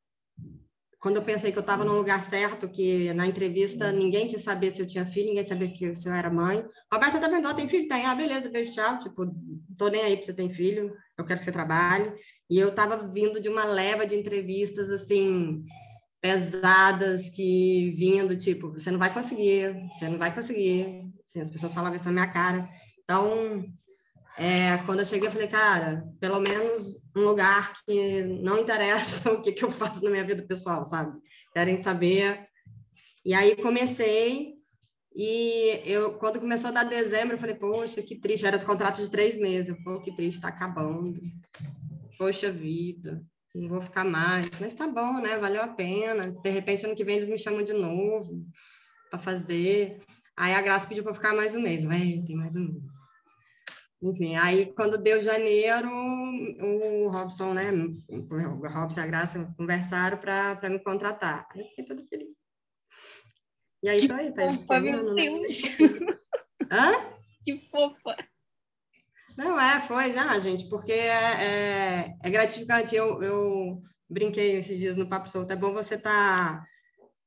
quando 1.03 1.17
eu 1.17 1.23
pensei 1.23 1.51
que 1.51 1.59
eu 1.59 1.63
estava 1.63 1.85
no 1.85 1.97
lugar 1.97 2.23
certo, 2.23 2.69
que 2.69 3.13
na 3.13 3.27
entrevista 3.27 3.91
ninguém 3.91 4.29
quis 4.29 4.43
saber 4.43 4.71
se 4.71 4.81
eu 4.81 4.87
tinha 4.87 5.05
filho, 5.05 5.31
ninguém 5.31 5.45
sabia 5.45 5.69
que 5.69 5.93
se 5.97 6.09
eu 6.09 6.15
era 6.15 6.31
mãe. 6.31 6.65
Roberta 6.93 7.19
tá 7.19 7.27
vendo, 7.27 7.53
tem 7.55 7.67
filho? 7.67 7.89
Tem. 7.89 8.07
Ah, 8.07 8.15
beleza, 8.15 8.49
beijo, 8.49 8.73
tchau. 8.73 9.01
Tipo, 9.01 9.27
tô 9.77 9.89
nem 9.89 10.01
aí 10.03 10.17
para 10.17 10.27
você 10.27 10.33
ter 10.33 10.49
filho, 10.49 10.95
eu 11.19 11.25
quero 11.25 11.41
que 11.41 11.45
você 11.45 11.51
trabalhe. 11.51 12.13
E 12.49 12.57
eu 12.57 12.69
estava 12.69 12.97
vindo 12.97 13.41
de 13.41 13.49
uma 13.49 13.65
leva 13.65 14.07
de 14.07 14.15
entrevistas, 14.15 14.89
assim, 14.91 15.65
pesadas, 16.21 17.29
que 17.31 17.91
vindo, 17.97 18.37
tipo, 18.37 18.71
você 18.71 18.93
não 18.93 18.99
vai 19.01 19.13
conseguir, 19.13 19.75
você 19.93 20.09
não 20.09 20.19
vai 20.19 20.33
conseguir. 20.33 21.11
Assim, 21.27 21.41
as 21.41 21.51
pessoas 21.51 21.75
falavam 21.75 21.97
isso 21.97 22.05
na 22.05 22.13
minha 22.13 22.29
cara. 22.29 22.69
Então, 23.03 23.65
é, 24.37 24.79
quando 24.87 25.01
eu 25.01 25.07
cheguei, 25.07 25.29
eu 25.29 25.33
falei, 25.33 25.49
cara, 25.49 26.05
pelo 26.19 26.41
menos 26.41 26.97
um 27.17 27.23
lugar 27.23 27.73
que 27.85 28.23
não 28.23 28.59
interessa 28.59 29.31
o 29.33 29.41
que, 29.43 29.53
que 29.53 29.65
eu 29.65 29.71
faço 29.71 30.03
na 30.05 30.11
minha 30.11 30.25
vida 30.25 30.43
pessoal, 30.43 30.85
sabe? 30.85 31.19
Querem 31.53 31.83
saber. 31.83 32.47
E 33.25 33.35
aí 33.35 33.55
comecei, 33.57 34.55
e 35.15 35.83
eu, 35.85 36.15
quando 36.15 36.41
começou 36.41 36.71
a 36.71 36.73
dar 36.73 36.85
dezembro, 36.85 37.35
eu 37.35 37.39
falei, 37.39 37.55
poxa, 37.55 38.03
que 38.03 38.17
triste, 38.19 38.47
era 38.47 38.59
do 38.59 38.67
contrato 38.67 39.03
de 39.03 39.11
três 39.11 39.39
meses. 39.39 39.77
Pô, 39.85 40.01
que 40.01 40.15
triste, 40.15 40.37
está 40.37 40.49
acabando. 40.49 41.21
Poxa 42.19 42.51
vida, 42.51 43.23
não 43.55 43.69
vou 43.69 43.83
ficar 43.83 44.05
mais. 44.05 44.51
Mas 44.59 44.73
tá 44.73 44.89
bom, 44.89 45.21
né? 45.21 45.39
Valeu 45.39 45.63
a 45.63 45.69
pena. 45.69 46.31
De 46.31 46.51
repente, 46.51 46.87
ano 46.87 46.95
que 46.95 47.05
vem, 47.05 47.17
eles 47.17 47.29
me 47.29 47.39
chamam 47.39 47.63
de 47.63 47.75
novo 47.75 48.45
para 49.11 49.19
fazer. 49.19 50.01
Aí 50.37 50.55
a 50.55 50.63
Graça 50.63 50.89
pediu 50.89 51.05
para 51.05 51.15
ficar 51.15 51.35
mais 51.35 51.55
um 51.55 51.61
mês. 51.61 51.85
Ué, 51.85 52.23
tem 52.27 52.35
mais 52.35 52.57
um 52.57 52.65
mês. 52.65 53.02
Enfim, 54.03 54.35
aí 54.35 54.67
quando 54.75 54.99
deu 54.99 55.23
janeiro, 55.23 55.89
o 55.89 57.09
Robson, 57.09 57.55
né, 57.55 57.71
o 58.09 58.69
Robson 58.69 59.01
e 59.01 59.03
a 59.05 59.07
Graça 59.07 59.55
conversaram 59.57 60.19
para 60.19 60.69
me 60.69 60.81
contratar. 60.81 61.47
Aí 61.53 61.61
eu 61.61 61.67
fiquei 61.69 61.85
toda 61.85 62.05
feliz. 62.07 62.29
E 63.81 63.89
aí, 63.89 64.09
tô 64.09 64.15
aí, 64.15 64.33
tá 64.33 64.53
fofa, 64.59 64.81
meu 64.81 65.15
né? 65.15 65.23
Deus! 65.23 65.63
Hã? 66.71 66.93
Que 67.45 67.61
fofa! 67.71 68.17
Não, 69.37 69.59
é, 69.59 69.81
foi, 69.81 70.17
ah, 70.19 70.39
gente, 70.39 70.69
porque 70.69 70.93
é, 70.93 71.45
é, 71.45 72.17
é 72.23 72.31
gratificante. 72.31 72.95
Eu, 72.95 73.23
eu 73.23 73.83
brinquei 74.09 74.57
esses 74.57 74.79
dias 74.79 74.97
no 74.97 75.09
Papo 75.09 75.29
Solto, 75.29 75.53
é 75.53 75.57
bom 75.57 75.73
você 75.73 75.95
estar 75.95 76.59
tá 76.61 76.67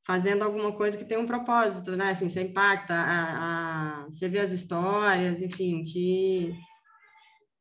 fazendo 0.06 0.44
alguma 0.44 0.72
coisa 0.72 0.96
que 0.96 1.04
tem 1.04 1.18
um 1.18 1.26
propósito, 1.26 1.96
né? 1.96 2.12
Assim, 2.12 2.30
você 2.30 2.44
impacta, 2.44 2.94
a, 2.94 4.04
a, 4.04 4.06
você 4.06 4.30
vê 4.30 4.40
as 4.40 4.52
histórias, 4.52 5.42
enfim, 5.42 5.82
te 5.84 6.54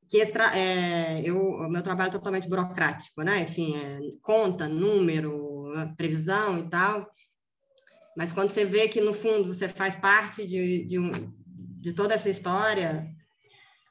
que 0.09 0.19
extra, 0.19 0.57
é, 0.57 1.23
eu, 1.23 1.39
o 1.39 1.69
meu 1.69 1.83
trabalho 1.83 2.09
é 2.09 2.13
totalmente 2.13 2.49
burocrático, 2.49 3.23
né? 3.23 3.41
Enfim, 3.41 3.75
é, 3.75 3.99
conta, 4.23 4.69
número, 4.69 5.73
previsão 5.97 6.59
e 6.59 6.69
tal. 6.69 7.11
Mas 8.17 8.31
quando 8.31 8.51
você 8.51 8.65
vê 8.65 8.87
que, 8.87 9.01
no 9.01 9.15
fundo, 9.15 9.53
você 9.53 9.69
faz 9.69 9.97
parte 9.97 10.47
de, 10.47 10.85
de, 10.85 10.99
um, 10.99 11.11
de 11.81 11.93
toda 11.95 12.15
essa 12.15 12.29
história, 12.29 13.09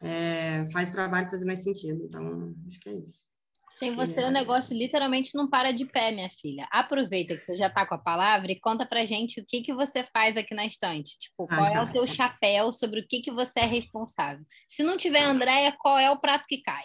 é, 0.01 0.65
faz 0.71 0.89
o 0.89 0.93
trabalho 0.93 1.29
fazer 1.29 1.45
mais 1.45 1.63
sentido. 1.63 2.05
Então, 2.05 2.55
acho 2.67 2.79
que 2.79 2.89
é 2.89 2.93
isso. 2.93 3.21
Sem 3.77 3.95
você, 3.95 4.23
o 4.23 4.29
negócio 4.29 4.77
literalmente 4.77 5.35
não 5.35 5.49
para 5.49 5.71
de 5.71 5.83
pé, 5.83 6.11
minha 6.11 6.29
filha. 6.29 6.67
Aproveita 6.71 7.35
que 7.35 7.41
você 7.41 7.55
já 7.55 7.67
está 7.67 7.85
com 7.85 7.95
a 7.95 7.97
palavra 7.97 8.51
e 8.51 8.59
conta 8.59 8.85
pra 8.85 9.03
gente 9.03 9.41
o 9.41 9.45
que, 9.45 9.61
que 9.61 9.73
você 9.73 10.03
faz 10.13 10.37
aqui 10.37 10.53
na 10.53 10.65
estante. 10.65 11.17
Tipo, 11.17 11.47
qual 11.47 11.65
ah, 11.65 11.71
tá. 11.71 11.79
é 11.79 11.81
o 11.81 11.91
teu 11.91 12.07
chapéu 12.07 12.71
sobre 12.71 12.99
o 12.99 13.07
que, 13.07 13.21
que 13.21 13.31
você 13.31 13.61
é 13.61 13.65
responsável. 13.65 14.45
Se 14.67 14.83
não 14.83 14.95
tiver 14.95 15.23
Andréia, 15.23 15.75
qual 15.79 15.97
é 15.97 16.11
o 16.11 16.19
prato 16.19 16.45
que 16.47 16.61
cai? 16.61 16.83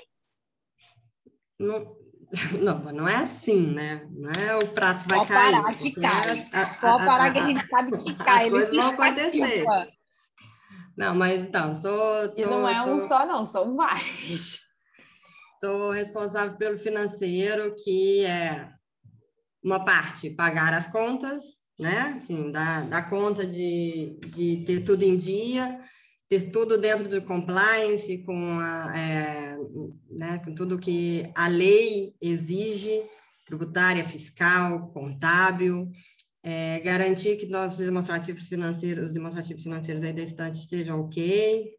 Não, 1.60 1.94
não, 2.58 2.78
não 2.92 3.08
é 3.08 3.16
assim, 3.16 3.70
né? 3.70 4.08
Não 4.10 4.30
é 4.30 4.56
o 4.56 4.68
prato 4.68 5.06
vai 5.06 5.18
Pode 5.18 5.30
cair. 5.30 5.52
Parar 5.52 5.74
que 5.74 5.92
cai. 5.92 6.48
A, 6.52 6.62
a, 6.62 6.74
Pode 6.74 7.06
parar 7.06 7.32
que 7.32 7.38
a 7.38 7.46
gente 7.46 7.66
sabe 7.66 7.98
que 7.98 8.14
cai. 8.24 8.44
As 8.44 8.50
coisas 8.50 8.74
vão 8.74 8.90
acontecer. 8.90 9.66
Não, 10.96 11.14
mas 11.14 11.42
então, 11.42 11.74
sou... 11.74 12.28
Tô, 12.30 12.40
e 12.40 12.44
não 12.46 12.66
é 12.66 12.82
tô... 12.82 12.90
um 12.90 13.06
só, 13.06 13.26
não, 13.26 13.44
são 13.44 13.76
vários. 13.76 14.67
Estou 15.60 15.90
responsável 15.90 16.56
pelo 16.56 16.78
financeiro, 16.78 17.74
que 17.82 18.24
é 18.24 18.70
uma 19.60 19.84
parte 19.84 20.30
pagar 20.30 20.72
as 20.72 20.86
contas, 20.86 21.64
né? 21.76 22.14
Enfim, 22.16 22.52
dar, 22.52 23.10
conta 23.10 23.44
de, 23.44 24.16
de 24.24 24.62
ter 24.64 24.84
tudo 24.84 25.02
em 25.02 25.16
dia, 25.16 25.80
ter 26.28 26.52
tudo 26.52 26.78
dentro 26.78 27.08
do 27.08 27.20
compliance, 27.22 28.18
com, 28.18 28.60
a, 28.60 28.96
é, 28.96 29.56
né, 30.08 30.38
com 30.44 30.54
tudo 30.54 30.78
que 30.78 31.28
a 31.34 31.48
lei 31.48 32.14
exige, 32.20 33.02
tributária, 33.44 34.08
fiscal, 34.08 34.92
contábil, 34.92 35.90
é, 36.40 36.78
garantir 36.78 37.36
que 37.36 37.46
nossos 37.46 37.84
demonstrativos 37.84 38.46
financeiros, 38.46 39.08
os 39.08 39.12
demonstrativos 39.12 39.64
financeiros 39.64 40.04
aí 40.04 40.12
da 40.12 40.22
estante 40.22 40.60
estejam 40.60 41.00
ok, 41.00 41.77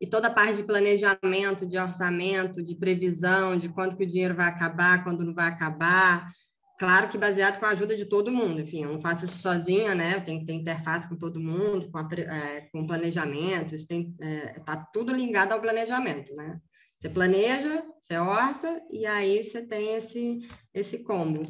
e 0.00 0.06
toda 0.06 0.28
a 0.28 0.32
parte 0.32 0.56
de 0.56 0.64
planejamento, 0.64 1.66
de 1.66 1.78
orçamento, 1.78 2.62
de 2.62 2.76
previsão, 2.76 3.56
de 3.56 3.68
quando 3.68 3.96
que 3.96 4.04
o 4.04 4.08
dinheiro 4.08 4.34
vai 4.34 4.46
acabar, 4.46 5.02
quando 5.02 5.24
não 5.24 5.34
vai 5.34 5.48
acabar. 5.48 6.30
Claro 6.78 7.08
que 7.08 7.18
baseado 7.18 7.58
com 7.58 7.66
a 7.66 7.70
ajuda 7.70 7.96
de 7.96 8.04
todo 8.04 8.30
mundo. 8.30 8.60
Enfim, 8.60 8.84
eu 8.84 8.92
não 8.92 9.00
faço 9.00 9.24
isso 9.24 9.38
sozinha, 9.38 9.96
né? 9.96 10.20
Tenho 10.20 10.40
que 10.40 10.46
ter 10.46 10.52
interface 10.52 11.08
com 11.08 11.16
todo 11.16 11.40
mundo, 11.40 11.90
com, 11.90 11.98
a, 11.98 12.08
é, 12.16 12.68
com 12.72 12.86
planejamento. 12.86 13.74
Isso 13.74 13.88
tem, 13.88 14.14
é, 14.22 14.60
tá 14.60 14.76
tudo 14.92 15.12
ligado 15.12 15.52
ao 15.52 15.60
planejamento, 15.60 16.32
né? 16.36 16.60
Você 16.96 17.08
planeja, 17.08 17.84
você 18.00 18.16
orça 18.18 18.80
e 18.90 19.06
aí 19.06 19.44
você 19.44 19.62
tem 19.62 19.94
esse 19.94 20.40
esse 20.72 20.98
combo. 20.98 21.42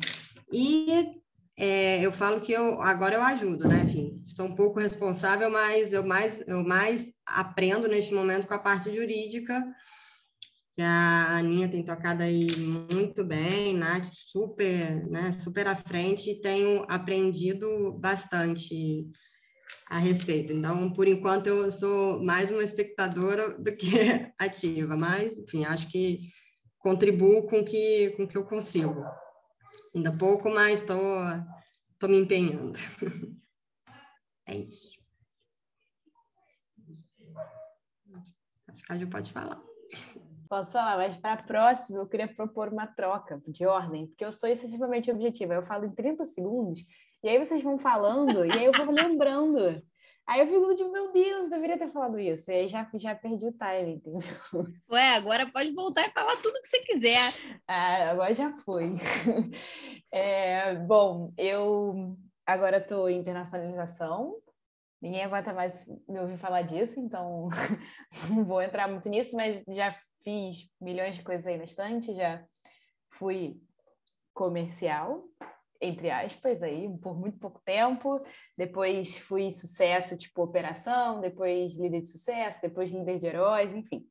E 0.53 1.21
é, 1.61 2.01
eu 2.07 2.13
falo 2.13 2.41
que 2.41 2.53
eu 2.53 2.81
agora 2.83 3.17
eu 3.17 3.23
ajudo, 3.23 3.67
né? 3.67 3.83
Enfim, 3.83 4.23
estou 4.25 4.47
um 4.47 4.55
pouco 4.55 4.79
responsável, 4.79 5.51
mas 5.51 5.93
eu 5.93 6.07
mais 6.07 6.41
eu 6.47 6.63
mais 6.65 7.13
aprendo 7.27 7.89
neste 7.89 8.15
momento 8.15 8.47
com 8.47 8.55
a 8.55 8.61
parte 8.61 8.95
jurídica, 8.95 9.61
que 10.73 10.81
a 10.81 11.37
Aninha 11.37 11.69
tem 11.69 11.85
tocado 11.85 12.23
aí 12.23 12.47
muito 12.59 13.25
bem, 13.25 13.75
Nath 13.75 14.07
super, 14.07 15.05
né, 15.11 15.33
super 15.33 15.67
à 15.67 15.75
frente 15.75 16.31
e 16.31 16.41
tenho 16.41 16.85
aprendido 16.89 17.93
bastante 17.95 19.05
a 19.91 19.99
respeito. 19.99 20.53
Então, 20.53 20.93
por 20.93 21.09
enquanto 21.09 21.49
eu 21.49 21.73
sou 21.73 22.23
mais 22.23 22.51
uma 22.51 22.63
espectadora 22.63 23.49
do 23.59 23.75
que 23.75 24.31
ativa, 24.39 24.97
mas 24.97 25.37
enfim, 25.37 25.65
acho 25.65 25.89
que 25.89 26.21
contribuo 26.79 27.49
com 27.49 27.65
que 27.65 28.11
com 28.17 28.29
que 28.29 28.39
eu 28.39 28.45
consigo. 28.45 29.05
Ainda 29.95 30.17
pouco, 30.17 30.51
mas 30.51 30.81
estou 30.81 30.97
tô, 30.97 32.07
tô 32.07 32.09
me 32.09 32.19
empenhando. 32.19 32.79
é 34.47 34.57
isso. 34.57 34.99
Acho 38.69 38.85
que 38.85 38.93
a 38.93 38.97
Ju 38.97 39.09
pode 39.09 39.33
falar. 39.33 39.61
Posso 40.49 40.73
falar, 40.73 40.97
mas 40.97 41.17
para 41.17 41.35
a 41.35 41.43
próxima 41.43 41.99
eu 41.99 42.07
queria 42.07 42.27
propor 42.27 42.73
uma 42.73 42.87
troca 42.87 43.43
de 43.47 43.67
ordem, 43.67 44.07
porque 44.07 44.25
eu 44.25 44.33
sou 44.33 44.49
excessivamente 44.49 45.11
objetiva. 45.11 45.55
Eu 45.55 45.63
falo 45.63 45.85
em 45.85 45.95
30 45.95 46.25
segundos, 46.25 46.81
e 47.23 47.29
aí 47.29 47.39
vocês 47.39 47.63
vão 47.63 47.79
falando, 47.79 48.47
e 48.47 48.53
aí 48.53 48.65
eu 48.65 48.73
vou 48.73 48.91
lembrando. 48.95 49.83
Aí 50.29 50.41
eu 50.41 50.47
fico 50.47 50.75
de, 50.75 50.85
meu 50.85 51.11
Deus, 51.11 51.49
deveria 51.49 51.79
ter 51.79 51.89
falado 51.89 52.21
isso. 52.21 52.51
E 52.51 52.55
aí 52.55 52.69
já, 52.69 52.87
já 52.95 53.15
perdi 53.15 53.47
o 53.47 53.53
time, 53.53 53.95
entendeu? 53.95 54.21
Ué, 54.93 55.15
agora 55.15 55.51
pode 55.51 55.73
voltar 55.73 56.07
e 56.07 56.11
falar 56.13 56.37
tudo 56.37 56.61
que 56.61 56.69
você 56.69 56.81
quiser. 56.81 57.33
Ah, 57.67 58.11
agora 58.11 58.35
já 58.35 58.53
foi. 58.59 58.91
É, 60.11 60.75
bom, 60.75 61.35
eu 61.37 62.17
agora 62.47 62.79
estou 62.79 63.11
em 63.11 63.19
internacionalização. 63.19 64.39
Ninguém 65.03 65.23
aguenta 65.23 65.53
mais 65.53 65.87
me 66.09 66.19
ouvir 66.19 66.39
falar 66.39 66.63
disso, 66.63 66.99
então 66.99 67.49
não 68.31 68.43
vou 68.43 68.63
entrar 68.63 68.89
muito 68.89 69.07
nisso, 69.11 69.37
mas 69.37 69.63
já 69.69 69.95
fiz 70.23 70.71
milhões 70.81 71.15
de 71.15 71.23
coisas 71.23 71.47
aí 71.47 71.59
na 71.59 71.65
estante, 71.65 72.15
já 72.15 72.43
fui 73.11 73.61
comercial, 74.33 75.25
entre 75.81 76.11
aspas, 76.11 76.63
aí, 76.63 76.89
por 76.99 77.19
muito 77.19 77.39
pouco 77.39 77.61
tempo. 77.65 78.21
Depois 78.57 79.19
fui 79.19 79.51
sucesso, 79.51 80.19
tipo 80.19 80.43
operação, 80.43 81.21
depois 81.21 81.77
líder 81.77 82.01
de 82.03 82.09
sucesso, 82.09 82.61
depois 82.63 82.93
líder 82.93 83.19
de 83.19 83.27
heróis, 83.27 83.75
enfim. 83.75 84.07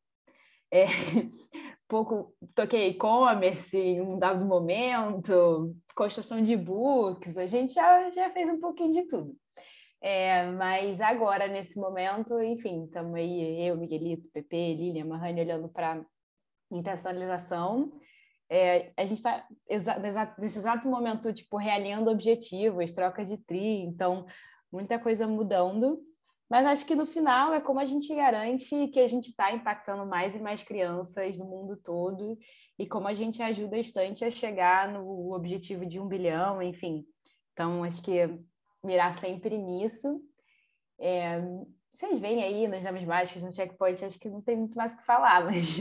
é, 0.71 0.85
pouco 1.87 2.35
toquei 2.53 2.89
e-commerce 2.89 3.77
em 3.77 4.01
um 4.01 4.19
dado 4.19 4.45
momento, 4.45 5.75
construção 5.95 6.43
de 6.43 6.55
books, 6.55 7.37
a 7.37 7.47
gente 7.47 7.73
já, 7.73 8.09
já 8.11 8.29
fez 8.31 8.49
um 8.49 8.59
pouquinho 8.59 8.93
de 8.93 9.07
tudo. 9.07 9.35
É, 9.99 10.45
mas 10.51 11.01
agora, 11.01 11.47
nesse 11.47 11.79
momento, 11.79 12.39
enfim, 12.41 12.85
estamos 12.85 13.15
aí, 13.15 13.67
eu, 13.67 13.75
Miguelito, 13.77 14.29
Pepe, 14.31 14.75
Lilian, 14.75 15.05
Mahane, 15.05 15.41
olhando 15.41 15.69
para 15.69 16.05
internacionalização. 16.71 17.91
É, 18.49 18.93
a 18.95 19.05
gente 19.05 19.17
está 19.17 19.45
nesse 20.37 20.57
exato 20.57 20.87
momento, 20.87 21.33
tipo, 21.33 21.57
realinhando 21.57 22.09
objetivos, 22.09 22.91
troca 22.91 23.25
de 23.25 23.37
tri, 23.37 23.81
então, 23.81 24.25
muita 24.71 24.97
coisa 24.97 25.27
mudando. 25.27 25.99
Mas 26.49 26.65
acho 26.65 26.85
que 26.85 26.95
no 26.95 27.05
final 27.05 27.53
é 27.53 27.59
como 27.59 27.79
a 27.79 27.85
gente 27.85 28.13
garante 28.15 28.87
que 28.87 28.99
a 29.01 29.07
gente 29.07 29.29
está 29.29 29.51
impactando 29.51 30.05
mais 30.05 30.33
e 30.33 30.39
mais 30.39 30.63
crianças 30.63 31.37
no 31.37 31.45
mundo 31.45 31.75
todo 31.75 32.37
e 32.79 32.87
como 32.87 33.07
a 33.07 33.13
gente 33.13 33.41
ajuda 33.41 33.75
a 33.75 33.79
estante 33.79 34.23
a 34.23 34.31
chegar 34.31 34.91
no 34.91 35.33
objetivo 35.33 35.85
de 35.85 35.99
um 35.99 36.07
bilhão, 36.07 36.61
enfim. 36.61 37.05
Então, 37.51 37.83
acho 37.83 38.01
que 38.01 38.29
mirar 38.81 39.13
sempre 39.13 39.57
nisso. 39.57 40.21
É, 40.97 41.41
vocês 41.91 42.19
veem 42.19 42.43
aí 42.43 42.67
nos 42.67 42.83
Damas 42.83 43.03
Mágicas, 43.03 43.43
no 43.43 43.53
Checkpoint, 43.53 44.05
acho 44.05 44.19
que 44.19 44.29
não 44.29 44.41
tem 44.41 44.55
muito 44.55 44.77
mais 44.77 44.93
o 44.93 44.97
que 44.97 45.05
falar, 45.05 45.43
mas 45.45 45.79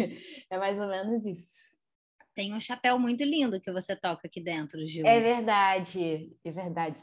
é 0.50 0.58
mais 0.58 0.80
ou 0.80 0.88
menos 0.88 1.24
isso. 1.24 1.75
Tem 2.36 2.54
um 2.54 2.60
chapéu 2.60 2.98
muito 2.98 3.24
lindo 3.24 3.60
que 3.60 3.72
você 3.72 3.96
toca 3.96 4.28
aqui 4.28 4.40
dentro, 4.40 4.86
Gil. 4.86 5.06
É 5.06 5.18
verdade, 5.18 6.30
é 6.44 6.52
verdade. 6.52 7.02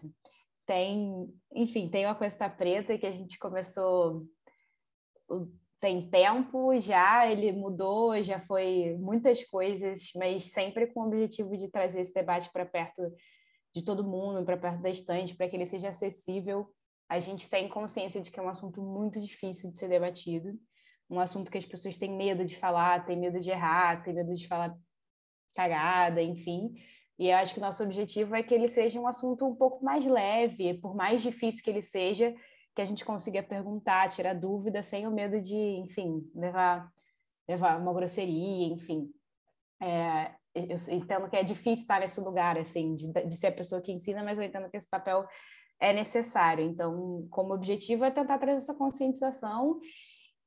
Tem, 0.65 1.28
enfim, 1.54 1.89
tem 1.89 2.06
uma 2.06 2.15
coisa 2.15 2.48
preta 2.48 2.98
que 2.98 3.06
a 3.06 3.12
gente 3.12 3.38
começou 3.38 4.26
tem 5.84 6.10
tempo 6.10 6.80
já, 6.80 7.30
ele 7.30 7.52
mudou, 7.52 8.24
já 8.24 8.39
foi 8.39 8.96
muitas 9.02 9.43
coisas, 9.43 10.12
mas 10.15 10.50
sempre 10.50 10.88
com 10.88 11.02
o 11.02 11.08
objetivo 11.08 11.58
de 11.58 11.69
trazer 11.69 12.00
esse 12.00 12.13
debate 12.13 12.50
para 12.54 12.65
perto 12.65 13.02
de 13.76 13.84
todo 13.84 14.08
mundo, 14.08 14.46
para 14.46 14.56
perto 14.56 14.82
da 14.82 14.89
estante, 14.89 15.36
para 15.36 15.50
que 15.50 15.58
ele 15.58 15.65
seja 15.65 15.89
acessível. 15.89 16.69
A 17.10 17.19
gente 17.19 17.50
tem 17.50 17.67
consciência 17.67 18.22
de 18.22 18.32
que 18.32 18.39
é 18.39 18.43
um 18.43 18.48
assunto 18.48 18.82
muito 18.82 19.19
difícil 19.19 19.74
de 19.74 19.78
ser 19.78 19.89
debatido, 19.89 20.58
um 21.10 21.19
assunto 21.19 21.52
que 21.52 21.58
as 21.58 21.65
pessoas 21.65 21.98
têm 21.98 22.15
medo 22.15 22.46
de 22.46 22.56
falar, 22.56 23.06
têm 23.06 23.19
medo 23.19 23.41
de 23.41 23.52
errar, 23.52 24.04
têm 24.04 24.13
medo 24.13 24.34
de 24.34 24.48
falar 24.48 24.74
cagada, 25.53 26.21
enfim. 26.21 26.73
E 27.17 27.29
eu 27.29 27.37
acho 27.37 27.53
que 27.53 27.59
nosso 27.59 27.83
objetivo 27.83 28.35
é 28.35 28.43
que 28.43 28.53
ele 28.53 28.67
seja 28.67 28.99
um 28.99 29.07
assunto 29.07 29.45
um 29.45 29.55
pouco 29.55 29.83
mais 29.83 30.05
leve, 30.05 30.73
por 30.75 30.95
mais 30.95 31.21
difícil 31.21 31.63
que 31.63 31.69
ele 31.69 31.83
seja, 31.83 32.33
que 32.75 32.81
a 32.81 32.85
gente 32.85 33.05
consiga 33.05 33.43
perguntar, 33.43 34.09
tirar 34.09 34.33
dúvida, 34.33 34.81
sem 34.81 35.07
o 35.07 35.11
medo 35.11 35.39
de, 35.39 35.55
enfim, 35.55 36.29
levar, 36.33 36.89
levar 37.47 37.79
uma 37.79 37.93
grosseria, 37.93 38.67
enfim. 38.67 39.09
É, 39.81 40.33
eu 40.55 40.75
entendo 40.91 41.29
que 41.29 41.35
é 41.35 41.43
difícil 41.43 41.83
estar 41.83 41.99
nesse 41.99 42.19
lugar, 42.19 42.57
assim, 42.57 42.95
de, 42.95 43.11
de 43.11 43.35
ser 43.35 43.47
a 43.47 43.51
pessoa 43.51 43.81
que 43.81 43.91
ensina, 43.91 44.23
mas 44.23 44.39
eu 44.39 44.45
entendo 44.45 44.69
que 44.69 44.77
esse 44.77 44.89
papel 44.89 45.27
é 45.79 45.93
necessário. 45.93 46.65
Então, 46.65 47.27
como 47.29 47.53
objetivo 47.53 48.05
é 48.05 48.11
tentar 48.11 48.39
trazer 48.39 48.57
essa 48.57 48.75
conscientização 48.75 49.79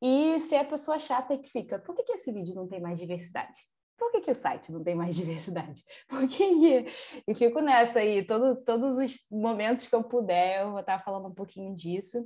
e 0.03 0.39
ser 0.41 0.57
a 0.57 0.65
pessoa 0.65 0.99
chata 0.99 1.39
que 1.39 1.49
fica, 1.49 1.79
por 1.79 1.95
que, 1.95 2.03
que 2.03 2.13
esse 2.13 2.33
vídeo 2.33 2.55
não 2.55 2.67
tem 2.67 2.81
mais 2.81 2.99
diversidade? 2.99 3.59
Por 3.97 4.13
que, 4.13 4.21
que 4.21 4.31
o 4.31 4.35
site 4.35 4.73
não 4.73 4.83
tem 4.83 4.95
mais 4.95 5.15
diversidade? 5.17 5.83
Por 6.09 6.29
que, 6.29 6.37
que... 6.37 6.87
E 7.27 7.35
fico 7.35 7.61
nessa 7.61 8.01
aí, 8.01 8.25
todo, 8.25 8.57
todos 8.65 8.99
os 8.99 9.27
momentos 9.31 9.89
que 9.89 9.95
eu 9.95 10.05
puder, 10.05 10.63
eu 10.63 10.71
vou 10.71 10.81
estar 10.81 11.03
falando 11.03 11.29
um 11.29 11.35
pouquinho 11.35 11.75
disso, 11.75 12.19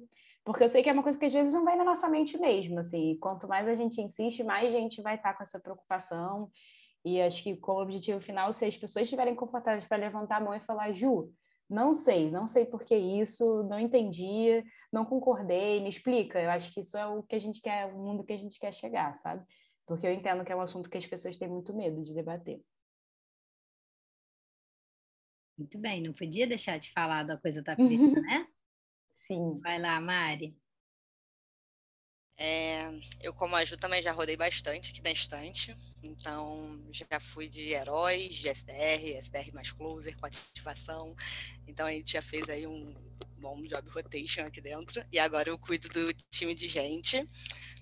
porque 0.44 0.64
eu 0.64 0.68
sei 0.68 0.82
que 0.82 0.90
é 0.90 0.92
uma 0.92 1.02
coisa 1.02 1.18
que 1.18 1.26
às 1.26 1.32
vezes 1.32 1.54
não 1.54 1.64
vai 1.64 1.76
na 1.76 1.84
nossa 1.84 2.08
mente 2.08 2.38
mesmo, 2.38 2.78
assim, 2.80 3.16
quanto 3.20 3.46
mais 3.46 3.68
a 3.68 3.74
gente 3.74 4.00
insiste, 4.00 4.42
mais 4.42 4.72
gente 4.72 5.02
vai 5.02 5.16
estar 5.16 5.34
com 5.34 5.42
essa 5.42 5.60
preocupação 5.60 6.50
e 7.04 7.20
acho 7.20 7.42
que 7.42 7.56
como 7.56 7.80
objetivo 7.80 8.20
final, 8.20 8.52
se 8.52 8.64
as 8.64 8.76
pessoas 8.76 9.04
estiverem 9.04 9.34
confortáveis 9.34 9.86
para 9.86 9.96
levantar 9.96 10.36
a 10.36 10.40
mão 10.40 10.54
e 10.54 10.60
falar, 10.60 10.92
Ju, 10.92 11.32
não 11.68 11.94
sei, 11.94 12.30
não 12.30 12.46
sei 12.46 12.66
por 12.66 12.82
que 12.82 12.94
isso, 12.94 13.62
não 13.64 13.78
entendi, 13.78 14.62
não 14.92 15.04
concordei, 15.04 15.80
me 15.80 15.88
explica. 15.88 16.40
Eu 16.40 16.50
acho 16.50 16.72
que 16.72 16.80
isso 16.80 16.98
é 16.98 17.06
o 17.06 17.22
que 17.22 17.36
a 17.36 17.38
gente 17.38 17.62
quer, 17.62 17.86
o 17.86 17.98
mundo 17.98 18.24
que 18.24 18.32
a 18.32 18.36
gente 18.36 18.58
quer 18.58 18.74
chegar, 18.74 19.14
sabe? 19.16 19.44
Porque 19.90 20.06
eu 20.06 20.12
entendo 20.12 20.44
que 20.44 20.52
é 20.52 20.54
um 20.54 20.60
assunto 20.60 20.88
que 20.88 20.96
as 20.96 21.04
pessoas 21.04 21.36
têm 21.36 21.48
muito 21.48 21.74
medo 21.74 22.04
de 22.04 22.14
debater. 22.14 22.62
Muito 25.58 25.80
bem, 25.80 26.00
não 26.00 26.12
podia 26.12 26.46
deixar 26.46 26.78
de 26.78 26.92
falar 26.92 27.24
da 27.24 27.36
coisa 27.36 27.60
da 27.60 27.74
preta, 27.74 27.88
né? 28.22 28.46
Sim. 29.18 29.58
Vai 29.58 29.80
lá, 29.80 30.00
Mari. 30.00 30.56
É, 32.36 32.88
eu, 33.20 33.34
como 33.34 33.56
a 33.56 33.64
Ju, 33.64 33.76
também 33.76 34.00
já 34.00 34.12
rodei 34.12 34.36
bastante 34.36 34.92
aqui 34.92 35.02
na 35.02 35.10
estante. 35.10 35.76
Então, 36.04 36.88
já 36.92 37.18
fui 37.18 37.48
de 37.48 37.72
heróis, 37.72 38.36
de 38.36 38.48
SDR, 38.48 39.16
SDR 39.16 39.52
mais 39.52 39.72
closer, 39.72 40.16
com 40.16 40.24
ativação. 40.24 41.16
Então, 41.66 41.88
a 41.88 41.90
gente 41.90 42.12
já 42.12 42.22
fez 42.22 42.48
aí 42.48 42.64
um 42.64 42.94
bom 43.38 43.60
job 43.62 43.90
rotation 43.90 44.42
aqui 44.42 44.60
dentro. 44.60 45.04
E 45.10 45.18
agora 45.18 45.48
eu 45.48 45.58
cuido 45.58 45.88
do 45.88 46.14
time 46.30 46.54
de 46.54 46.68
gente. 46.68 47.28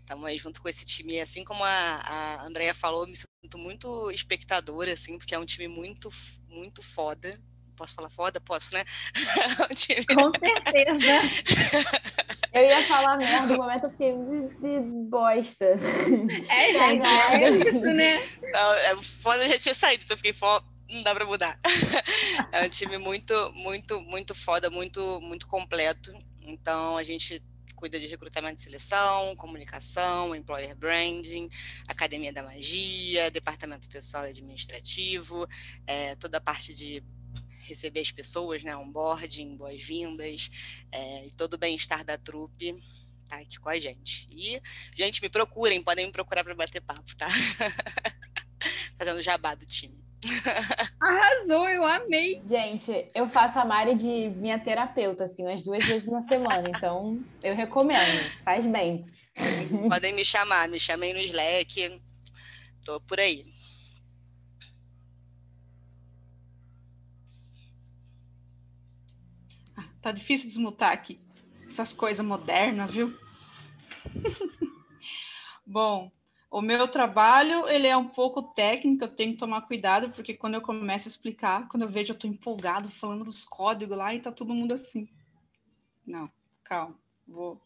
Estamos 0.08 0.24
aí 0.24 0.38
junto 0.38 0.62
com 0.62 0.70
esse 0.70 0.86
time. 0.86 1.20
Assim 1.20 1.44
como 1.44 1.62
a, 1.62 1.68
a 1.68 2.46
Andrea 2.46 2.72
falou, 2.72 3.06
me 3.06 3.14
sinto 3.14 3.58
muito 3.58 4.10
espectadora, 4.10 4.90
assim, 4.90 5.18
porque 5.18 5.34
é 5.34 5.38
um 5.38 5.44
time 5.44 5.68
muito, 5.68 6.08
muito 6.48 6.82
foda. 6.82 7.30
Posso 7.76 7.94
falar 7.94 8.08
foda? 8.08 8.40
Posso, 8.40 8.72
né? 8.72 8.80
É 8.80 9.62
um 9.70 9.74
time... 9.74 10.06
Com 10.06 10.32
certeza. 10.32 12.00
Eu 12.54 12.62
ia 12.64 12.82
falar 12.84 13.18
merda, 13.18 13.48
no 13.48 13.58
momento 13.58 13.84
eu 13.84 13.90
fiquei 13.90 14.12
de 14.12 14.80
bosta. 15.10 15.66
É, 15.66 15.76
gente, 16.72 17.08
é 17.34 17.68
isso, 17.68 17.80
né? 17.80 18.50
Não, 18.50 18.74
é, 18.74 19.02
foda 19.02 19.46
já 19.46 19.58
tinha 19.58 19.74
saído, 19.74 20.04
então 20.04 20.14
eu 20.14 20.18
fiquei 20.18 20.32
foda 20.32 20.66
não 20.90 21.02
dá 21.02 21.14
para 21.14 21.26
mudar. 21.26 21.60
É 22.50 22.64
um 22.64 22.68
time 22.70 22.96
muito, 22.96 23.34
muito, 23.52 24.00
muito 24.00 24.34
foda, 24.34 24.70
muito, 24.70 25.20
muito 25.20 25.46
completo. 25.46 26.10
Então 26.40 26.96
a 26.96 27.02
gente 27.02 27.42
cuida 27.78 27.98
de 27.98 28.08
recrutamento 28.08 28.58
e 28.58 28.62
seleção, 28.62 29.36
comunicação, 29.36 30.34
employer 30.34 30.76
branding, 30.76 31.48
academia 31.86 32.32
da 32.32 32.42
magia, 32.42 33.30
departamento 33.30 33.88
pessoal 33.88 34.26
e 34.26 34.30
administrativo, 34.30 35.46
é, 35.86 36.16
toda 36.16 36.38
a 36.38 36.40
parte 36.40 36.74
de 36.74 37.02
receber 37.60 38.00
as 38.00 38.10
pessoas, 38.10 38.64
né, 38.64 38.76
onboarding, 38.76 39.56
boas-vindas, 39.56 40.50
é, 40.90 41.26
e 41.26 41.30
todo 41.30 41.54
o 41.54 41.58
bem-estar 41.58 42.04
da 42.04 42.18
trupe 42.18 42.74
tá 43.28 43.38
aqui 43.38 43.60
com 43.60 43.68
a 43.68 43.78
gente. 43.78 44.26
E, 44.32 44.60
gente, 44.94 45.22
me 45.22 45.28
procurem, 45.28 45.82
podem 45.82 46.06
me 46.06 46.12
procurar 46.12 46.42
para 46.42 46.54
bater 46.54 46.80
papo, 46.80 47.14
tá? 47.14 47.28
Fazendo 48.98 49.22
jabá 49.22 49.54
do 49.54 49.66
time. 49.66 50.07
Arrasou, 51.00 51.68
eu 51.68 51.84
amei. 51.84 52.42
Gente, 52.44 53.08
eu 53.14 53.28
faço 53.28 53.58
a 53.58 53.64
Mari 53.64 53.94
de 53.94 54.30
minha 54.30 54.58
terapeuta, 54.58 55.24
assim, 55.24 55.44
umas 55.44 55.62
duas 55.62 55.84
vezes 55.86 56.08
na 56.08 56.20
semana, 56.20 56.68
então 56.68 57.20
eu 57.42 57.54
recomendo, 57.54 57.98
faz 58.44 58.66
bem. 58.66 59.06
Podem 59.88 60.12
me 60.14 60.24
chamar, 60.24 60.68
me 60.68 60.80
chamem 60.80 61.12
no 61.12 61.20
Slack, 61.20 62.00
tô 62.84 63.00
por 63.00 63.20
aí. 63.20 63.44
Tá 70.02 70.12
difícil 70.12 70.48
desmutar 70.48 70.92
aqui. 70.92 71.20
Essas 71.68 71.92
coisas 71.92 72.24
modernas, 72.24 72.90
viu? 72.92 73.16
Bom, 75.66 76.10
o 76.50 76.62
meu 76.62 76.88
trabalho, 76.88 77.68
ele 77.68 77.86
é 77.86 77.96
um 77.96 78.08
pouco 78.08 78.42
técnico, 78.42 79.04
eu 79.04 79.14
tenho 79.14 79.32
que 79.32 79.38
tomar 79.38 79.62
cuidado, 79.62 80.10
porque 80.10 80.34
quando 80.34 80.54
eu 80.54 80.62
começo 80.62 81.06
a 81.06 81.10
explicar, 81.10 81.68
quando 81.68 81.82
eu 81.82 81.88
vejo, 81.88 82.12
eu 82.12 82.14
estou 82.14 82.30
empolgado 82.30 82.90
falando 82.92 83.24
dos 83.24 83.44
códigos 83.44 83.96
lá 83.96 84.14
e 84.14 84.20
tá 84.20 84.32
todo 84.32 84.54
mundo 84.54 84.72
assim. 84.72 85.08
Não, 86.06 86.30
calma, 86.64 86.98
vou 87.26 87.60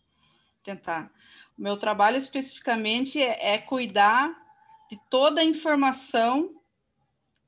tentar. 0.64 1.12
O 1.56 1.62
meu 1.62 1.76
trabalho 1.76 2.16
especificamente 2.16 3.20
é, 3.20 3.54
é 3.54 3.58
cuidar 3.58 4.36
de 4.90 4.98
toda 5.08 5.40
a 5.40 5.44
informação 5.44 6.60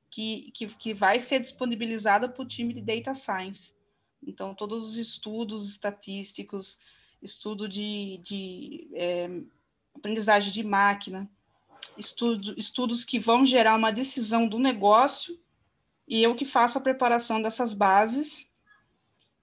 que, 0.09 0.53
que, 0.53 0.69
que 0.69 0.95
vai 0.95 1.19
ser 1.19 1.41
disponibilizada 1.41 2.29
para 2.29 2.43
o 2.43 2.47
time 2.47 2.73
de 2.73 2.81
Data 2.81 3.13
Science. 3.13 3.75
Então, 4.25 4.55
todos 4.55 4.89
os 4.89 4.97
estudos 4.97 5.69
estatísticos, 5.69 6.79
estudo 7.21 7.69
de, 7.69 8.21
de 8.23 8.89
é, 8.95 9.29
aprendizagem 9.95 10.53
de 10.53 10.63
máquina, 10.63 11.29
estudo, 11.97 12.55
estudos 12.59 13.05
que 13.05 13.19
vão 13.19 13.47
gerar 13.47 13.77
uma 13.77 13.93
decisão 13.93 14.47
do 14.47 14.59
negócio, 14.59 15.39
e 16.07 16.23
eu 16.23 16.35
que 16.35 16.45
faço 16.45 16.79
a 16.79 16.81
preparação 16.81 17.41
dessas 17.41 17.73
bases. 17.73 18.49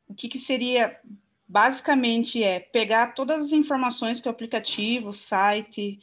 O 0.08 0.14
que, 0.14 0.28
que 0.28 0.38
seria, 0.38 1.00
basicamente, 1.48 2.44
é 2.44 2.60
pegar 2.60 3.16
todas 3.16 3.46
as 3.46 3.52
informações 3.52 4.20
que 4.20 4.28
o 4.28 4.32
aplicativo, 4.32 5.10
o 5.10 5.14
site, 5.14 6.00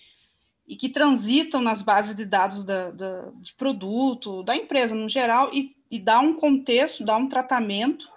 e 0.67 0.77
que 0.77 0.89
transitam 0.89 1.61
nas 1.61 1.81
bases 1.81 2.15
de 2.15 2.25
dados 2.25 2.65
da, 2.65 2.91
da, 2.91 3.31
de 3.37 3.55
produto, 3.55 4.43
da 4.43 4.57
empresa 4.57 4.95
no 4.95 5.09
geral, 5.09 5.51
e, 5.55 5.77
e 5.91 5.99
dar 5.99 6.21
um 6.21 6.35
contexto, 6.35 7.05
dar 7.05 7.17
um 7.17 7.29
tratamento 7.29 8.09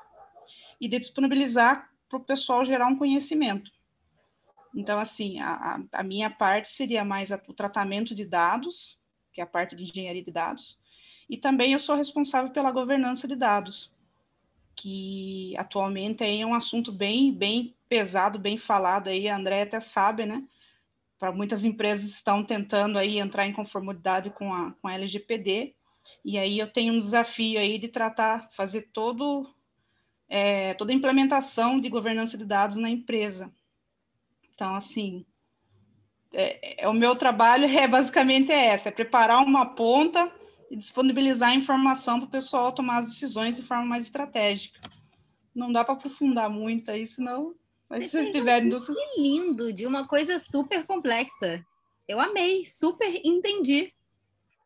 e 0.79 0.87
de 0.87 0.99
disponibilizar 0.99 1.89
para 2.09 2.17
o 2.17 2.23
pessoal 2.23 2.65
gerar 2.65 2.87
um 2.87 2.97
conhecimento. 2.97 3.71
Então, 4.75 4.99
assim, 4.99 5.39
a, 5.39 5.81
a 5.91 6.03
minha 6.03 6.29
parte 6.29 6.69
seria 6.69 7.03
mais 7.03 7.31
a, 7.31 7.41
o 7.47 7.53
tratamento 7.53 8.15
de 8.15 8.25
dados, 8.25 8.97
que 9.33 9.41
é 9.41 9.43
a 9.43 9.47
parte 9.47 9.75
de 9.75 9.83
engenharia 9.83 10.23
de 10.23 10.31
dados, 10.31 10.79
e 11.29 11.37
também 11.37 11.73
eu 11.73 11.79
sou 11.79 11.95
responsável 11.95 12.51
pela 12.51 12.71
governança 12.71 13.27
de 13.27 13.35
dados, 13.35 13.91
que 14.75 15.55
atualmente 15.57 16.23
é 16.23 16.45
um 16.45 16.53
assunto 16.53 16.91
bem, 16.91 17.33
bem 17.33 17.75
pesado, 17.87 18.39
bem 18.39 18.57
falado 18.57 19.09
aí, 19.09 19.27
a 19.27 19.35
André 19.35 19.61
até 19.61 19.79
sabe, 19.79 20.25
né? 20.25 20.43
Para 21.19 21.31
muitas 21.31 21.63
empresas 21.63 22.09
estão 22.09 22.43
tentando 22.43 22.97
aí 22.97 23.19
entrar 23.19 23.45
em 23.45 23.53
conformidade 23.53 24.29
com 24.31 24.53
a, 24.53 24.71
com 24.73 24.87
a 24.87 24.93
LGPD, 24.93 25.75
e 26.25 26.37
aí 26.37 26.59
eu 26.59 26.71
tenho 26.71 26.93
um 26.93 26.97
desafio 26.97 27.59
aí 27.59 27.77
de 27.77 27.87
tratar, 27.87 28.49
fazer 28.51 28.89
todo, 28.93 29.49
é, 30.27 30.73
toda 30.73 30.91
a 30.91 30.95
implementação 30.95 31.79
de 31.79 31.89
governança 31.89 32.37
de 32.37 32.45
dados 32.45 32.77
na 32.77 32.89
empresa. 32.89 33.51
Então, 34.61 34.75
assim, 34.75 35.25
é, 36.31 36.83
é, 36.83 36.87
o 36.87 36.93
meu 36.93 37.15
trabalho 37.15 37.65
é 37.65 37.87
basicamente 37.87 38.51
é 38.51 38.67
essa, 38.67 38.89
é 38.89 38.91
preparar 38.91 39.43
uma 39.43 39.65
ponta 39.65 40.31
e 40.69 40.75
disponibilizar 40.75 41.49
a 41.49 41.55
informação 41.55 42.19
para 42.19 42.27
o 42.27 42.31
pessoal 42.31 42.71
tomar 42.71 42.99
as 42.99 43.07
decisões 43.07 43.55
de 43.55 43.63
forma 43.63 43.85
mais 43.85 44.05
estratégica. 44.05 44.79
Não 45.55 45.71
dá 45.71 45.83
para 45.83 45.95
aprofundar 45.95 46.47
muito 46.47 46.91
aí, 46.91 47.07
senão 47.07 47.55
mas 47.89 48.03
se 48.03 48.11
vocês 48.11 48.29
tiverem 48.29 48.69
dúvidas. 48.69 48.95
Que 48.95 49.19
lindo, 49.19 49.73
de 49.73 49.87
uma 49.87 50.07
coisa 50.07 50.37
super 50.37 50.85
complexa. 50.85 51.65
Eu 52.07 52.21
amei, 52.21 52.63
super 52.63 53.19
entendi. 53.25 53.91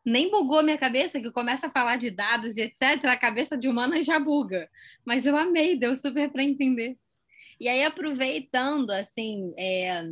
Nem 0.04 0.30
bugou 0.30 0.62
minha 0.62 0.76
cabeça, 0.76 1.18
que 1.18 1.32
começa 1.32 1.68
a 1.68 1.70
falar 1.70 1.96
de 1.96 2.10
dados 2.10 2.58
e 2.58 2.60
etc. 2.60 3.02
A 3.06 3.16
cabeça 3.16 3.56
de 3.56 3.66
humana 3.66 4.02
já 4.02 4.18
buga. 4.20 4.68
Mas 5.06 5.24
eu 5.24 5.38
amei, 5.38 5.74
deu 5.74 5.96
super 5.96 6.30
para 6.30 6.42
entender. 6.42 6.98
E 7.58 7.68
aí, 7.68 7.84
aproveitando, 7.84 8.90
assim, 8.90 9.54
é, 9.58 10.04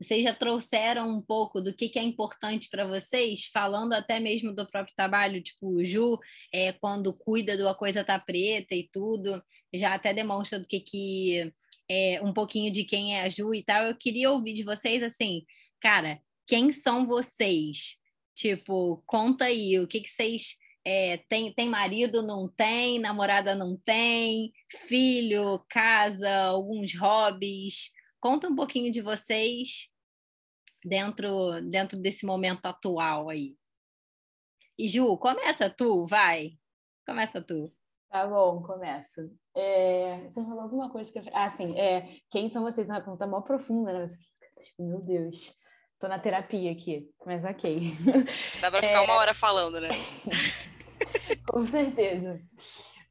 vocês 0.00 0.22
já 0.22 0.34
trouxeram 0.34 1.10
um 1.10 1.20
pouco 1.20 1.60
do 1.60 1.74
que, 1.74 1.88
que 1.88 1.98
é 1.98 2.02
importante 2.02 2.68
para 2.70 2.86
vocês, 2.86 3.46
falando 3.52 3.92
até 3.92 4.18
mesmo 4.18 4.54
do 4.54 4.66
próprio 4.66 4.94
trabalho, 4.96 5.42
tipo, 5.42 5.68
o 5.68 5.84
Ju, 5.84 6.18
é, 6.52 6.72
quando 6.72 7.12
cuida 7.12 7.56
do 7.56 7.68
A 7.68 7.74
Coisa 7.74 8.02
Tá 8.02 8.18
Preta 8.18 8.74
e 8.74 8.88
tudo, 8.90 9.42
já 9.74 9.94
até 9.94 10.14
demonstra 10.14 10.58
do 10.58 10.66
que, 10.66 10.80
que 10.80 11.52
é, 11.88 12.20
um 12.22 12.32
pouquinho 12.32 12.72
de 12.72 12.84
quem 12.84 13.16
é 13.16 13.22
a 13.22 13.28
Ju 13.28 13.54
e 13.54 13.62
tal. 13.62 13.84
Eu 13.84 13.96
queria 13.96 14.30
ouvir 14.30 14.54
de 14.54 14.62
vocês, 14.62 15.02
assim, 15.02 15.44
cara, 15.80 16.18
quem 16.46 16.72
são 16.72 17.06
vocês? 17.06 17.98
Tipo, 18.34 19.02
conta 19.06 19.44
aí, 19.46 19.78
o 19.78 19.86
que, 19.86 20.00
que 20.00 20.08
vocês 20.08 20.56
é, 20.90 21.18
tem, 21.28 21.54
tem 21.54 21.68
marido, 21.68 22.20
não 22.20 22.48
tem, 22.48 22.98
namorada 22.98 23.54
não 23.54 23.76
tem, 23.76 24.52
filho, 24.88 25.64
casa, 25.70 26.46
alguns 26.46 26.98
hobbies. 26.98 27.92
Conta 28.20 28.48
um 28.48 28.56
pouquinho 28.56 28.90
de 28.90 29.00
vocês 29.00 29.88
dentro, 30.84 31.60
dentro 31.70 31.96
desse 31.96 32.26
momento 32.26 32.66
atual 32.66 33.28
aí. 33.28 33.56
E 34.76 34.88
Ju, 34.88 35.16
começa 35.16 35.70
tu, 35.70 36.06
vai. 36.06 36.58
Começa 37.06 37.40
tu. 37.40 37.72
Tá 38.10 38.26
bom, 38.26 38.60
começo. 38.60 39.30
É, 39.54 40.24
você 40.24 40.42
falou 40.42 40.62
alguma 40.62 40.90
coisa 40.90 41.12
que 41.12 41.20
eu... 41.20 41.24
Ah, 41.32 41.50
sim. 41.50 41.78
É, 41.78 42.08
quem 42.30 42.48
são 42.48 42.64
vocês? 42.64 42.90
É 42.90 42.94
uma 42.94 43.00
pergunta 43.00 43.26
mó 43.28 43.40
profunda, 43.42 43.92
né? 43.92 44.06
Você 44.08 44.16
fica, 44.16 44.82
meu 44.82 45.00
Deus. 45.00 45.56
Tô 46.00 46.08
na 46.08 46.18
terapia 46.18 46.72
aqui, 46.72 47.08
mas 47.24 47.44
ok. 47.44 47.92
Dá 48.60 48.70
para 48.70 48.82
ficar 48.82 49.02
é... 49.02 49.04
uma 49.04 49.14
hora 49.14 49.34
falando, 49.34 49.80
né? 49.80 49.90
Com 51.50 51.66
certeza. 51.66 52.40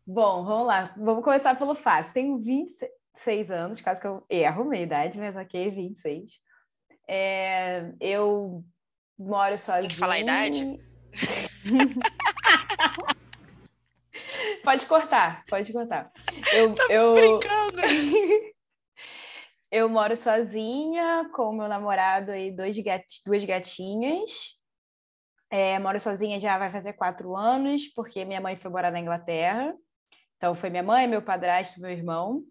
Bom, 0.05 0.45
vamos 0.45 0.67
lá. 0.67 0.83
Vamos 0.97 1.23
começar 1.23 1.55
pelo 1.55 1.73
fácil. 1.75 2.13
Tenho 2.13 2.37
26 2.39 3.51
anos, 3.51 3.81
caso 3.81 4.01
que 4.01 4.07
eu 4.07 4.25
erro 4.29 4.65
minha 4.65 4.83
idade, 4.83 5.19
mas 5.19 5.35
ok, 5.35 5.69
26. 5.69 6.39
É, 7.07 7.91
eu 7.99 8.63
moro 9.17 9.57
sozinha. 9.57 9.81
Tem 9.81 9.89
que 9.89 9.97
falar 9.97 10.13
a 10.13 10.19
idade? 10.19 10.79
pode 14.63 14.85
cortar, 14.85 15.43
pode 15.49 15.73
cortar. 15.73 16.11
Eu, 16.53 16.73
tá 16.73 16.87
eu... 16.89 17.13
brincando. 17.13 17.81
Eu 19.71 19.87
moro 19.87 20.17
sozinha 20.17 21.29
com 21.31 21.53
meu 21.53 21.67
namorado 21.67 22.33
e 22.33 22.51
dois 22.51 22.75
gat... 22.79 23.05
duas 23.23 23.45
gatinhas. 23.45 24.58
É, 25.51 25.79
moro 25.79 25.99
sozinha 25.99 26.39
já 26.39 26.57
vai 26.57 26.71
fazer 26.71 26.93
quatro 26.93 27.35
anos, 27.35 27.87
porque 27.87 28.23
minha 28.23 28.39
mãe 28.39 28.55
foi 28.55 28.69
morar 28.69 28.91
na 28.91 28.99
Inglaterra. 28.99 29.75
Então, 30.37 30.53
foi 30.53 30.69
minha 30.69 30.83
mãe, 30.83 31.07
meu 31.07 31.21
padrasto, 31.21 31.81
meu 31.81 31.89
irmão. 31.89 32.43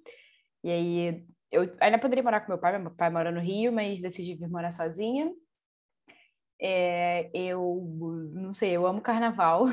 E 0.65 0.71
aí, 0.71 1.27
eu 1.51 1.75
ainda 1.81 1.99
poderia 1.99 2.23
morar 2.23 2.41
com 2.41 2.49
meu 2.49 2.59
pai, 2.59 2.79
meu 2.79 2.91
pai 2.91 3.11
mora 3.11 3.31
no 3.31 3.41
Rio, 3.41 3.73
mas 3.73 4.01
decidi 4.01 4.35
vir 4.35 4.49
morar 4.49 4.73
sozinha. 4.73 5.33
É, 6.61 7.31
eu 7.33 7.87
não 8.33 8.53
sei, 8.53 8.73
eu 8.73 8.87
amo 8.87 9.01
carnaval. 9.01 9.67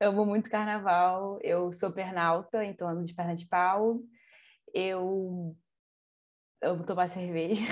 eu 0.00 0.10
amo 0.10 0.26
muito 0.26 0.50
carnaval. 0.50 1.38
Eu 1.42 1.72
sou 1.72 1.92
pernalta, 1.92 2.64
então 2.64 2.88
ando 2.88 3.04
de 3.04 3.14
perna 3.14 3.36
de 3.36 3.46
pau. 3.46 4.00
Eu 4.74 5.56
amo 6.60 6.84
tomar 6.84 7.08
cerveja. 7.08 7.62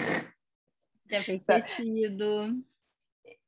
Já 1.10 1.22
fez 1.22 1.44
tecido. 1.44 2.64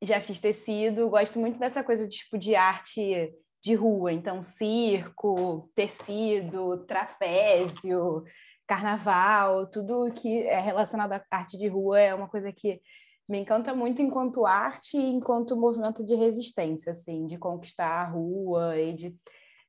Já 0.02 0.20
fiz 0.20 0.40
tecido. 0.40 1.08
Gosto 1.08 1.38
muito 1.38 1.58
dessa 1.58 1.82
coisa 1.82 2.08
tipo 2.08 2.38
de 2.38 2.54
arte 2.54 3.32
de 3.62 3.74
rua, 3.74 4.12
então 4.12 4.40
circo, 4.42 5.70
tecido, 5.74 6.86
trapézio, 6.86 8.22
carnaval, 8.66 9.66
tudo 9.66 10.12
que 10.12 10.46
é 10.46 10.60
relacionado 10.60 11.12
à 11.12 11.22
arte 11.30 11.58
de 11.58 11.66
rua 11.66 11.98
é 11.98 12.14
uma 12.14 12.28
coisa 12.28 12.52
que 12.52 12.80
me 13.28 13.38
encanta 13.38 13.74
muito 13.74 14.00
enquanto 14.00 14.46
arte 14.46 14.96
e 14.96 15.10
enquanto 15.10 15.56
movimento 15.56 16.04
de 16.04 16.14
resistência, 16.14 16.90
assim, 16.90 17.26
de 17.26 17.36
conquistar 17.36 17.88
a 17.88 18.08
rua 18.08 18.78
e 18.78 18.94
de, 18.94 19.10
de 19.10 19.18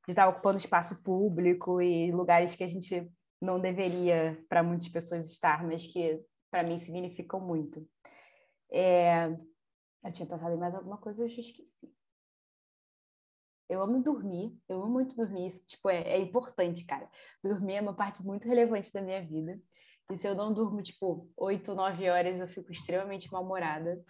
estar 0.07 0.27
ocupando 0.27 0.57
espaço 0.57 1.03
público 1.03 1.81
e 1.81 2.11
lugares 2.11 2.55
que 2.55 2.63
a 2.63 2.67
gente 2.67 3.11
não 3.41 3.59
deveria 3.59 4.37
para 4.47 4.63
muitas 4.63 4.87
pessoas 4.87 5.29
estar, 5.29 5.65
mas 5.65 5.87
que 5.87 6.21
para 6.51 6.63
mim 6.63 6.77
significam 6.77 7.39
muito. 7.39 7.85
É... 8.71 9.35
Eu 10.03 10.12
tinha 10.12 10.27
pensado 10.27 10.53
em 10.53 10.57
mais 10.57 10.75
alguma 10.75 10.97
coisa, 10.97 11.23
eu 11.23 11.29
já 11.29 11.41
esqueci. 11.41 11.93
Eu 13.67 13.81
amo 13.81 14.01
dormir, 14.01 14.57
eu 14.67 14.81
amo 14.81 14.91
muito 14.91 15.15
dormir, 15.15 15.45
isso 15.47 15.67
tipo, 15.67 15.89
é, 15.89 16.01
é 16.01 16.17
importante, 16.17 16.85
cara. 16.85 17.07
Dormir 17.43 17.75
é 17.75 17.81
uma 17.81 17.93
parte 17.93 18.23
muito 18.23 18.47
relevante 18.47 18.91
da 18.91 19.01
minha 19.01 19.23
vida. 19.23 19.62
E 20.12 20.17
se 20.17 20.27
eu 20.27 20.33
não 20.33 20.51
durmo, 20.51 20.81
tipo, 20.81 21.29
oito, 21.38 21.75
nove 21.75 22.09
horas, 22.09 22.39
eu 22.39 22.47
fico 22.47 22.71
extremamente 22.71 23.31
mal-humorada. 23.31 24.03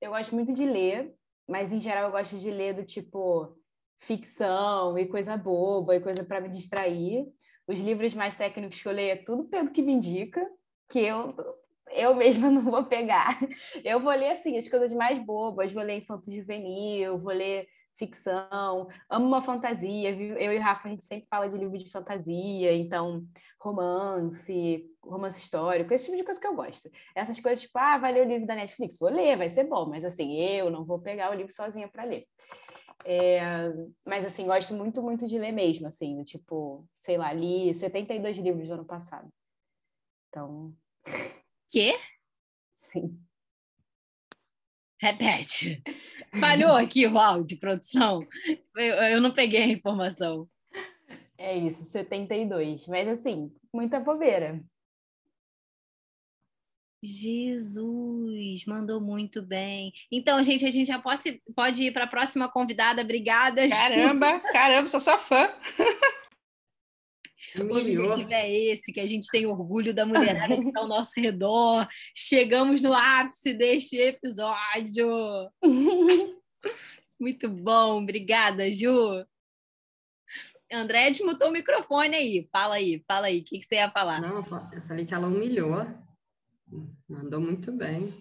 Eu 0.00 0.12
gosto 0.12 0.34
muito 0.34 0.52
de 0.52 0.64
ler, 0.64 1.16
mas 1.48 1.72
em 1.72 1.80
geral 1.80 2.04
eu 2.04 2.12
gosto 2.12 2.38
de 2.38 2.50
ler 2.50 2.74
do 2.74 2.84
tipo 2.84 3.58
ficção 3.98 4.96
e 4.96 5.06
coisa 5.06 5.36
boba 5.36 5.96
e 5.96 6.00
coisa 6.00 6.24
para 6.24 6.40
me 6.40 6.48
distrair. 6.48 7.26
Os 7.66 7.80
livros 7.80 8.14
mais 8.14 8.36
técnicos 8.36 8.80
que 8.80 8.86
eu 8.86 8.92
leio 8.92 9.12
é 9.12 9.16
tudo 9.16 9.44
pelo 9.44 9.70
que 9.72 9.82
me 9.82 9.92
indica, 9.92 10.48
que 10.88 11.00
eu 11.00 11.34
eu 11.92 12.14
mesma 12.14 12.50
não 12.50 12.62
vou 12.62 12.84
pegar. 12.84 13.38
Eu 13.84 14.00
vou 14.00 14.12
ler 14.12 14.32
assim 14.32 14.56
as 14.58 14.68
coisas 14.68 14.92
mais 14.92 15.18
bobas, 15.24 15.72
vou 15.72 15.82
ler 15.82 15.98
infanto 15.98 16.32
juvenil, 16.32 17.18
vou 17.18 17.32
ler 17.32 17.66
ficção, 17.94 18.88
amo 19.08 19.26
uma 19.26 19.42
fantasia. 19.42 20.10
Eu 20.10 20.52
e 20.52 20.58
o 20.58 20.62
Rafa 20.62 20.88
a 20.88 20.90
gente 20.90 21.04
sempre 21.04 21.26
fala 21.28 21.48
de 21.48 21.56
livro 21.56 21.78
de 21.78 21.90
fantasia, 21.90 22.72
então 22.74 23.24
romance, 23.60 24.86
romance 25.04 25.40
histórico, 25.40 25.92
esse 25.92 26.06
tipo 26.06 26.16
de 26.16 26.24
coisa 26.24 26.40
que 26.40 26.46
eu 26.46 26.54
gosto. 26.54 26.90
Essas 27.14 27.38
coisas 27.40 27.60
tipo, 27.60 27.78
ah, 27.78 27.98
vai 27.98 28.12
ler 28.12 28.26
o 28.26 28.28
livro 28.28 28.46
da 28.46 28.54
Netflix, 28.54 28.98
vou 28.98 29.10
ler, 29.10 29.36
vai 29.36 29.50
ser 29.50 29.64
bom, 29.64 29.86
mas 29.86 30.04
assim, 30.04 30.40
eu 30.40 30.70
não 30.70 30.84
vou 30.84 30.98
pegar 30.98 31.30
o 31.30 31.34
livro 31.34 31.52
sozinha 31.52 31.88
para 31.88 32.04
ler. 32.04 32.26
É, 33.04 33.40
mas 34.04 34.24
assim, 34.24 34.46
gosto 34.46 34.74
muito, 34.74 35.02
muito 35.02 35.26
de 35.26 35.38
ler 35.38 35.52
mesmo, 35.52 35.86
assim, 35.86 36.22
tipo, 36.24 36.86
sei 36.94 37.16
lá, 37.16 37.32
li 37.32 37.74
72 37.74 38.38
livros 38.38 38.68
no 38.68 38.74
ano 38.74 38.84
passado. 38.84 39.28
Então. 40.28 40.72
Quê? 41.70 41.96
Sim. 42.74 43.18
Repete. 45.00 45.82
Falhou 46.38 46.76
aqui 46.76 47.06
o 47.06 47.16
áudio, 47.16 47.58
produção. 47.58 48.20
Eu, 48.76 48.96
eu 48.96 49.20
não 49.20 49.32
peguei 49.32 49.62
a 49.62 49.66
informação. 49.68 50.48
É 51.38 51.56
isso, 51.56 51.84
72. 51.84 52.86
Mas 52.88 53.08
assim, 53.08 53.50
muita 53.72 53.98
bobeira. 53.98 54.62
Jesus, 57.02 58.66
mandou 58.66 59.00
muito 59.00 59.40
bem. 59.40 59.92
Então, 60.12 60.42
gente, 60.42 60.66
a 60.66 60.70
gente 60.70 60.88
já 60.88 60.98
pode, 60.98 61.42
pode 61.56 61.84
ir 61.84 61.92
para 61.92 62.04
a 62.04 62.08
próxima 62.08 62.46
convidada. 62.50 63.00
Obrigada. 63.00 63.66
Caramba, 63.68 64.40
caramba, 64.40 64.88
sou 64.88 65.00
sua 65.00 65.16
fã. 65.18 65.48
O 67.56 67.76
objetivo 67.76 68.32
é 68.32 68.50
esse, 68.50 68.92
que 68.92 69.00
a 69.00 69.06
gente 69.06 69.28
tem 69.30 69.46
orgulho 69.46 69.92
da 69.92 70.06
mulherada 70.06 70.56
que 70.56 70.68
está 70.68 70.80
ao 70.80 70.88
nosso 70.88 71.12
redor. 71.16 71.88
Chegamos 72.14 72.80
no 72.80 72.92
ápice 72.92 73.54
deste 73.54 73.96
episódio. 73.96 75.08
Muito 77.18 77.48
bom, 77.48 78.02
obrigada, 78.02 78.70
Ju. 78.70 79.24
André 80.72 81.10
desmutou 81.10 81.48
o 81.48 81.52
microfone 81.52 82.14
aí. 82.14 82.48
Fala 82.52 82.76
aí, 82.76 83.02
fala 83.06 83.26
aí. 83.26 83.40
O 83.40 83.44
que, 83.44 83.58
que 83.58 83.66
você 83.66 83.74
ia 83.76 83.90
falar? 83.90 84.20
Não, 84.20 84.36
eu 84.36 84.82
falei 84.86 85.04
que 85.04 85.12
ela 85.12 85.26
humilhou. 85.26 85.86
Mandou 87.08 87.40
muito 87.40 87.72
bem. 87.72 88.14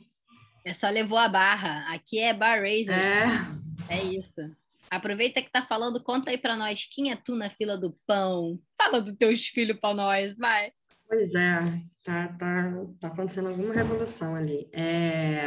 É 0.65 0.73
só 0.73 0.89
levou 0.89 1.17
a 1.17 1.29
barra. 1.29 1.93
Aqui 1.93 2.19
é 2.19 2.33
Bar 2.33 2.59
Raiser. 2.61 2.97
É. 2.97 3.59
É 3.87 4.03
isso. 4.03 4.55
Aproveita 4.89 5.41
que 5.41 5.51
tá 5.51 5.61
falando, 5.61 6.03
conta 6.03 6.31
aí 6.31 6.37
para 6.37 6.55
nós 6.55 6.85
quem 6.85 7.11
é 7.11 7.15
tu 7.15 7.35
na 7.35 7.49
fila 7.51 7.77
do 7.77 7.95
pão. 8.07 8.59
Fala 8.81 9.01
dos 9.01 9.13
teus 9.17 9.45
filhos 9.45 9.77
para 9.77 9.93
nós, 9.93 10.37
vai. 10.37 10.71
Pois 11.05 11.35
é, 11.35 11.59
tá, 12.05 12.29
tá, 12.29 12.71
tá 12.99 13.07
acontecendo 13.09 13.49
alguma 13.49 13.73
revolução 13.73 14.35
ali. 14.35 14.69
É... 14.71 15.41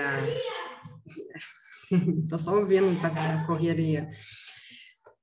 Tô 2.28 2.38
só 2.38 2.56
ouvindo 2.56 2.94
a 3.06 3.46
correria. 3.46 4.10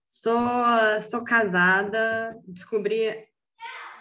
Sou, 0.05 1.01
sou 1.07 1.23
casada, 1.23 2.35
descobri, 2.47 3.27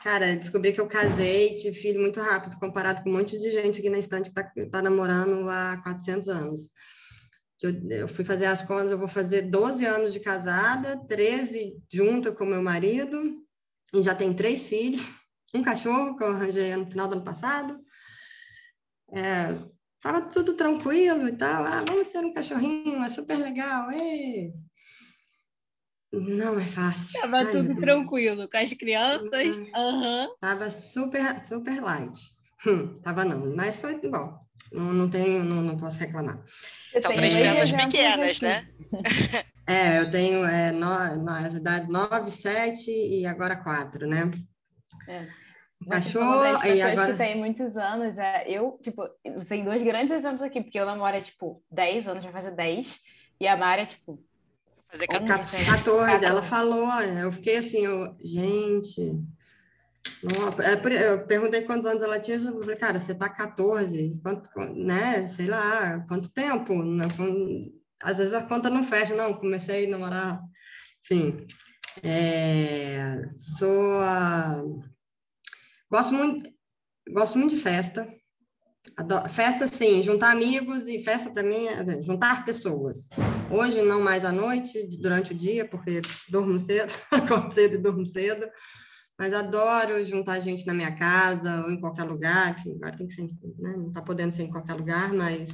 cara, 0.02 0.36
descobri 0.36 0.72
que 0.72 0.80
eu 0.80 0.88
casei, 0.88 1.54
tive 1.54 1.76
filho 1.76 2.00
muito 2.00 2.20
rápido, 2.20 2.58
comparado 2.58 3.02
com 3.02 3.10
um 3.10 3.12
monte 3.12 3.38
de 3.38 3.50
gente 3.50 3.80
aqui 3.80 3.90
na 3.90 3.98
estante 3.98 4.30
que 4.30 4.34
tá, 4.34 4.50
tá 4.70 4.82
namorando 4.82 5.48
há 5.50 5.76
400 5.82 6.28
anos. 6.28 6.70
Eu, 7.62 7.72
eu 7.90 8.08
fui 8.08 8.24
fazer 8.24 8.46
as 8.46 8.62
contas, 8.62 8.90
eu 8.90 8.98
vou 8.98 9.08
fazer 9.08 9.42
12 9.42 9.84
anos 9.84 10.12
de 10.12 10.20
casada, 10.20 10.96
13 11.06 11.76
junto 11.92 12.32
com 12.32 12.44
meu 12.44 12.62
marido, 12.62 13.46
e 13.94 14.02
já 14.02 14.14
tenho 14.14 14.34
três 14.34 14.68
filhos, 14.68 15.08
um 15.54 15.62
cachorro 15.62 16.16
que 16.16 16.22
eu 16.22 16.28
arranjei 16.28 16.76
no 16.76 16.90
final 16.90 17.08
do 17.08 17.14
ano 17.14 17.24
passado. 17.24 17.78
É, 19.12 19.54
tava 20.00 20.22
tudo 20.22 20.54
tranquilo 20.54 21.26
e 21.26 21.32
tal. 21.32 21.64
Ah, 21.64 21.84
vamos 21.86 22.08
ter 22.08 22.18
um 22.18 22.32
cachorrinho, 22.32 23.02
é 23.02 23.08
super 23.08 23.38
legal. 23.38 23.90
Ei. 23.90 24.52
Não 26.12 26.58
é 26.58 26.66
fácil. 26.66 27.20
Tava 27.20 27.38
Ai, 27.38 27.52
tudo 27.52 27.74
tranquilo 27.76 28.48
com 28.48 28.56
as 28.56 28.72
crianças. 28.72 29.58
Uhum. 29.58 30.36
Tava 30.40 30.70
super, 30.70 31.46
super 31.46 31.82
light. 31.82 32.20
Hum, 32.66 33.00
tava 33.02 33.24
não, 33.24 33.54
mas 33.54 33.76
foi 33.76 34.00
bom. 34.00 34.38
Não, 34.72 34.92
não 34.92 35.08
tenho, 35.08 35.44
não, 35.44 35.62
não 35.62 35.76
posso 35.76 36.00
reclamar. 36.00 36.42
São 37.00 37.14
três 37.14 37.34
crianças 37.34 37.72
pequenas, 37.72 38.40
né? 38.40 38.68
É, 39.68 40.00
eu 40.00 40.10
tenho 40.10 40.46
é, 40.46 40.72
no, 40.72 41.22
nas 41.22 41.54
idades 41.54 41.88
9, 41.88 42.30
7 42.30 42.90
e 42.90 43.26
agora 43.26 43.54
4, 43.54 44.06
né? 44.06 44.30
É. 45.06 45.26
Cachorro, 45.86 46.42
e 46.64 46.80
agora... 46.80 47.12
que 47.12 47.18
tem 47.18 47.36
muitos 47.36 47.76
anos, 47.76 48.16
é, 48.16 48.50
eu, 48.50 48.78
tipo, 48.82 49.06
tem 49.46 49.62
dois 49.62 49.82
grandes 49.82 50.12
exemplos 50.12 50.42
aqui, 50.42 50.62
porque 50.62 50.80
eu 50.80 50.86
namoro 50.86 51.16
é, 51.16 51.20
tipo, 51.20 51.62
10 51.70 52.08
anos, 52.08 52.24
já 52.24 52.32
faz 52.32 52.50
10, 52.52 52.98
e 53.38 53.46
a 53.46 53.56
Mari 53.56 53.82
é, 53.82 53.86
tipo... 53.86 54.18
Fazer 54.90 55.06
14. 55.06 55.66
14, 55.70 56.24
ela 56.24 56.42
falou, 56.42 56.90
eu 57.02 57.30
fiquei 57.30 57.58
assim, 57.58 57.84
eu, 57.84 58.16
gente... 58.24 59.22
Não, 60.22 60.48
é 60.64 61.12
eu 61.12 61.26
perguntei 61.26 61.62
quantos 61.62 61.86
anos 61.86 62.02
ela 62.02 62.18
tinha, 62.18 62.38
eu 62.38 62.60
falei, 62.60 62.76
cara, 62.76 62.98
você 62.98 63.14
tá 63.14 63.28
14, 63.28 64.20
quanto, 64.22 64.50
né, 64.74 65.28
sei 65.28 65.46
lá, 65.46 66.00
quanto 66.08 66.32
tempo? 66.32 66.72
Às 68.02 68.18
vezes 68.18 68.34
a 68.34 68.42
conta 68.42 68.70
não 68.70 68.84
fecha, 68.84 69.14
não, 69.14 69.34
comecei 69.34 69.86
a 69.86 69.90
namorar, 69.90 70.40
enfim... 71.02 71.46
É, 72.04 73.24
sou 73.36 73.98
a 74.02 74.62
Gosto 75.90 76.12
muito, 76.12 76.50
gosto 77.10 77.38
muito 77.38 77.54
de 77.54 77.60
festa. 77.60 78.06
Adoro, 78.94 79.26
festa, 79.28 79.66
sim, 79.66 80.02
juntar 80.02 80.32
amigos 80.32 80.86
e 80.86 80.98
festa 80.98 81.30
para 81.30 81.42
mim 81.42 81.66
é 81.66 82.02
juntar 82.02 82.44
pessoas. 82.44 83.08
Hoje, 83.50 83.80
não 83.82 84.00
mais 84.00 84.22
à 84.24 84.30
noite, 84.30 84.86
durante 85.00 85.32
o 85.32 85.36
dia, 85.36 85.66
porque 85.66 86.02
durmo 86.28 86.58
cedo, 86.58 86.92
acordo 87.10 87.54
cedo 87.54 87.76
e 87.76 87.78
durmo 87.78 88.04
cedo. 88.04 88.46
Mas 89.18 89.32
adoro 89.32 90.04
juntar 90.04 90.40
gente 90.40 90.66
na 90.66 90.74
minha 90.74 90.94
casa 90.94 91.64
ou 91.64 91.70
em 91.70 91.80
qualquer 91.80 92.04
lugar. 92.04 92.54
Enfim, 92.58 92.74
agora 92.76 92.96
tem 92.96 93.06
que 93.06 93.14
ser, 93.14 93.22
né? 93.22 93.74
não 93.76 93.88
está 93.88 94.02
podendo 94.02 94.32
ser 94.32 94.42
em 94.42 94.50
qualquer 94.50 94.74
lugar, 94.74 95.12
mas 95.14 95.48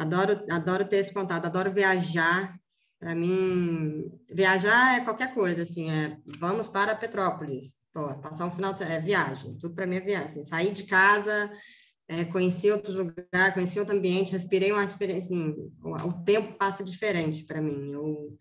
adoro, 0.00 0.44
adoro 0.50 0.84
ter 0.84 0.96
esse 0.96 1.12
contato, 1.12 1.46
adoro 1.46 1.72
viajar. 1.72 2.58
Para 2.98 3.14
mim, 3.14 4.10
viajar 4.30 4.98
é 4.98 5.04
qualquer 5.04 5.32
coisa, 5.32 5.62
assim, 5.62 5.90
é 5.90 6.18
vamos 6.38 6.68
para 6.68 6.94
Petrópolis, 6.94 7.80
Pô, 7.92 8.14
passar 8.20 8.46
um 8.46 8.50
final 8.50 8.72
de 8.72 8.84
é 8.84 9.00
viagem, 9.00 9.58
tudo 9.58 9.74
para 9.74 9.86
mim 9.86 9.96
é 9.96 10.00
viagem. 10.00 10.26
Assim, 10.26 10.44
sair 10.44 10.72
de 10.72 10.84
casa, 10.84 11.50
é, 12.08 12.24
conhecer 12.24 12.72
outros 12.72 12.94
lugares, 12.94 13.54
conhecer 13.54 13.80
outro 13.80 13.96
ambiente, 13.96 14.32
respirei 14.32 14.72
um 14.72 14.76
ar 14.76 14.86
diferente. 14.86 15.24
Enfim, 15.24 15.54
o, 15.82 16.08
o 16.08 16.24
tempo 16.24 16.56
passa 16.56 16.84
diferente 16.84 17.44
para 17.44 17.60
mim. 17.60 17.92
Eu, 17.92 18.36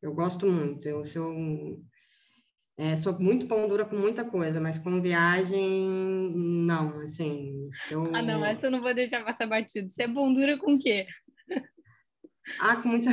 eu 0.00 0.14
gosto 0.14 0.46
muito. 0.46 0.88
Eu 0.88 1.02
sou, 1.04 1.32
é, 2.76 2.96
sou 2.96 3.18
muito 3.20 3.46
pão 3.46 3.68
dura 3.68 3.84
com 3.84 3.96
muita 3.96 4.24
coisa, 4.24 4.60
mas 4.60 4.78
com 4.78 5.00
viagem, 5.00 5.88
não. 6.34 6.98
Assim, 7.00 7.70
eu... 7.90 8.14
Ah, 8.14 8.22
não, 8.22 8.44
essa 8.44 8.66
eu 8.66 8.70
não 8.70 8.82
vou 8.82 8.92
deixar 8.92 9.24
passar 9.24 9.46
batido. 9.46 9.90
Você 9.90 10.02
é 10.02 10.08
pão 10.08 10.32
dura 10.32 10.58
com 10.58 10.74
o 10.74 10.78
quê? 10.78 11.06
Ah, 12.60 12.76
com 12.76 12.88
muita. 12.88 13.10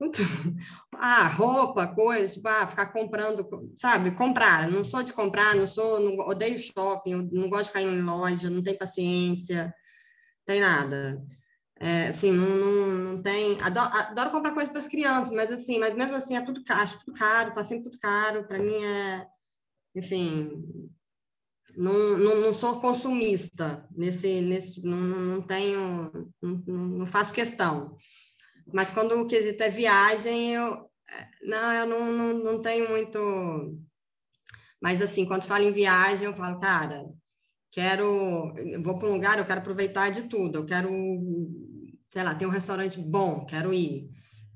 ah, 0.94 1.28
roupa, 1.28 1.86
coisa, 1.86 2.32
tipo, 2.32 2.48
ah, 2.48 2.66
ficar 2.66 2.86
comprando, 2.86 3.46
sabe? 3.76 4.10
Comprar. 4.12 4.68
Não 4.68 4.82
sou 4.82 5.02
de 5.02 5.12
comprar, 5.12 5.54
não 5.54 5.66
sou, 5.66 6.00
não, 6.00 6.16
odeio 6.26 6.58
shopping, 6.58 7.28
não 7.30 7.48
gosto 7.48 7.64
de 7.64 7.68
ficar 7.68 7.82
em 7.82 8.02
loja, 8.02 8.48
não 8.48 8.62
tenho 8.62 8.78
paciência, 8.78 9.64
não 9.66 10.44
tem 10.46 10.60
nada. 10.60 11.22
É, 11.80 12.08
assim, 12.08 12.32
não, 12.32 12.48
não, 12.48 12.86
não 12.86 13.22
tem. 13.22 13.60
Adoro, 13.60 13.88
adoro 13.88 14.30
comprar 14.30 14.52
coisas 14.52 14.70
para 14.70 14.78
as 14.78 14.88
crianças, 14.88 15.32
mas 15.32 15.52
assim, 15.52 15.78
mas 15.78 15.94
mesmo 15.94 16.14
assim 16.14 16.36
é 16.36 16.40
tudo 16.40 16.62
caro, 16.64 16.88
tudo 17.04 17.12
caro, 17.18 17.52
tá 17.52 17.64
sempre 17.64 17.84
tudo 17.84 17.98
caro. 17.98 18.46
Para 18.46 18.58
mim 18.58 18.74
é, 18.82 19.26
enfim, 19.94 20.90
não, 21.76 22.18
não, 22.18 22.36
não 22.40 22.52
sou 22.52 22.80
consumista 22.80 23.86
nesse, 23.90 24.40
nesse 24.40 24.82
não, 24.84 24.98
não 24.98 25.42
tenho, 25.42 26.10
não, 26.40 26.58
não 26.66 27.06
faço 27.06 27.34
questão. 27.34 27.96
Mas 28.72 28.90
quando 28.90 29.12
o 29.12 29.26
quesito 29.26 29.62
é 29.62 29.68
viagem, 29.68 30.54
eu 30.54 30.88
não, 31.42 31.72
eu 31.72 31.86
não, 31.86 32.12
não, 32.12 32.38
não 32.38 32.60
tenho 32.60 32.88
muito. 32.88 33.78
Mas 34.80 35.02
assim, 35.02 35.26
quando 35.26 35.44
falo 35.44 35.64
em 35.64 35.72
viagem, 35.72 36.26
eu 36.26 36.34
falo, 36.36 36.60
cara, 36.60 37.04
quero, 37.70 38.52
vou 38.82 38.98
para 38.98 39.08
um 39.08 39.12
lugar, 39.12 39.38
eu 39.38 39.44
quero 39.44 39.60
aproveitar 39.60 40.10
de 40.10 40.22
tudo, 40.28 40.58
eu 40.58 40.64
quero, 40.66 40.88
sei 42.14 42.22
lá, 42.22 42.32
tem 42.32 42.46
um 42.46 42.50
restaurante 42.50 42.96
bom, 42.96 43.44
quero 43.44 43.74
ir. 43.74 44.08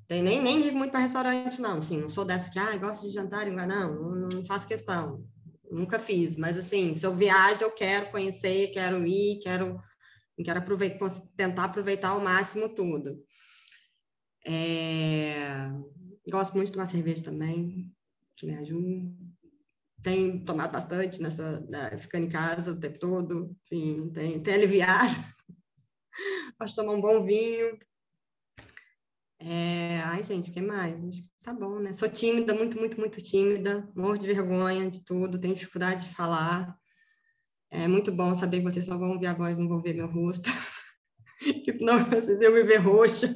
Tem, 0.06 0.22
nem, 0.22 0.40
nem 0.40 0.60
ligo 0.60 0.78
muito 0.78 0.92
para 0.92 1.00
restaurante, 1.00 1.60
não, 1.60 1.78
assim, 1.78 2.00
não 2.00 2.08
sou 2.08 2.24
dessa 2.24 2.48
que, 2.52 2.58
ah, 2.58 2.76
gosto 2.76 3.08
de 3.08 3.12
jantar, 3.12 3.46
não, 3.50 3.66
não, 3.66 4.28
não 4.28 4.46
faço 4.46 4.64
questão, 4.64 5.26
nunca 5.68 5.98
fiz, 5.98 6.36
mas 6.36 6.56
assim, 6.56 6.94
se 6.94 7.04
eu 7.04 7.12
viajo, 7.12 7.64
eu 7.64 7.72
quero 7.72 8.12
conhecer, 8.12 8.68
quero 8.68 9.04
ir, 9.04 9.40
quero, 9.40 9.82
quero 10.44 10.60
aproveitar, 10.60 11.10
tentar 11.36 11.64
aproveitar 11.64 12.10
ao 12.10 12.20
máximo 12.20 12.68
tudo. 12.68 13.20
É... 14.46 15.68
Gosto 16.30 16.54
muito 16.54 16.68
de 16.68 16.74
tomar 16.74 16.86
cerveja 16.86 17.24
também, 17.24 17.92
que 18.36 18.46
me 18.46 18.54
ajuda. 18.54 19.10
Tenho 20.00 20.44
tomado 20.44 20.70
bastante 20.70 21.20
nessa, 21.20 21.60
né, 21.68 21.98
ficando 21.98 22.26
em 22.26 22.30
casa 22.30 22.70
o 22.70 22.78
tempo 22.78 23.00
todo, 23.00 23.56
enfim, 23.64 24.10
tem, 24.10 24.40
tem 24.40 24.54
aliviado. 24.54 25.37
De 26.64 26.74
tomar 26.74 26.92
um 26.92 27.00
bom 27.00 27.24
vinho. 27.24 27.78
É... 29.40 30.00
Ai, 30.04 30.22
gente, 30.22 30.50
o 30.50 30.52
que 30.52 30.60
mais? 30.60 31.02
Acho 31.04 31.22
que 31.22 31.28
tá 31.42 31.52
bom, 31.52 31.78
né? 31.78 31.92
Sou 31.92 32.08
tímida, 32.08 32.54
muito, 32.54 32.78
muito, 32.78 32.98
muito 32.98 33.22
tímida, 33.22 33.88
morro 33.94 34.18
de 34.18 34.26
vergonha 34.26 34.90
de 34.90 35.04
tudo, 35.04 35.38
tenho 35.38 35.54
dificuldade 35.54 36.08
de 36.08 36.14
falar. 36.14 36.76
É 37.70 37.86
muito 37.86 38.10
bom 38.10 38.34
saber 38.34 38.58
que 38.58 38.64
vocês 38.64 38.86
só 38.86 38.96
vão 38.96 39.10
ouvir 39.10 39.26
a 39.26 39.34
voz, 39.34 39.58
não 39.58 39.68
vão 39.68 39.80
ver 39.80 39.94
meu 39.94 40.08
rosto. 40.08 40.50
que 41.64 41.72
senão 41.72 42.04
vocês 42.04 42.40
iam 42.40 42.52
me 42.52 42.62
ver 42.62 42.78
roxa. 42.78 43.28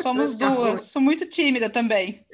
Somos 0.00 0.34
duas, 0.36 0.82
sou 0.82 1.02
muito 1.02 1.28
tímida 1.28 1.68
também. 1.68 2.24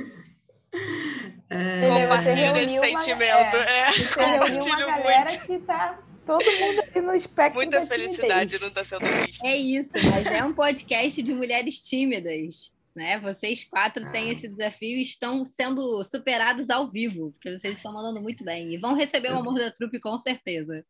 É... 1.49 2.03
Compartilho 2.03 2.53
desse 2.53 2.78
sentimento. 2.78 3.57
É, 3.57 3.80
é. 3.80 4.14
Compartilho 4.14 4.91
muito. 4.93 5.47
Que 5.47 5.59
tá 5.61 5.99
todo 6.27 6.45
mundo 6.45 6.81
aqui 6.81 7.01
no 7.01 7.14
espectro. 7.14 7.55
Muita 7.55 7.87
felicidade 7.87 8.61
não 8.61 8.68
está 8.68 8.83
sendo 8.83 9.07
vista. 9.07 9.47
É 9.47 9.57
isso, 9.57 9.91
mas 10.11 10.27
é 10.27 10.45
um 10.45 10.53
podcast 10.53 11.22
de 11.22 11.33
mulheres 11.33 11.79
tímidas. 11.79 12.74
Né? 12.95 13.20
Vocês 13.20 13.62
quatro 13.62 14.11
têm 14.11 14.33
esse 14.33 14.49
desafio 14.49 14.99
e 14.99 15.03
estão 15.03 15.45
sendo 15.45 16.03
superados 16.03 16.68
ao 16.68 16.91
vivo, 16.91 17.31
porque 17.33 17.57
vocês 17.57 17.77
estão 17.77 17.93
mandando 17.93 18.20
muito 18.20 18.43
bem. 18.43 18.74
E 18.74 18.79
vão 18.79 18.95
receber 18.95 19.33
o 19.33 19.39
amor 19.39 19.55
da 19.55 19.70
trupe 19.70 20.01
com 20.01 20.18
certeza. 20.18 20.85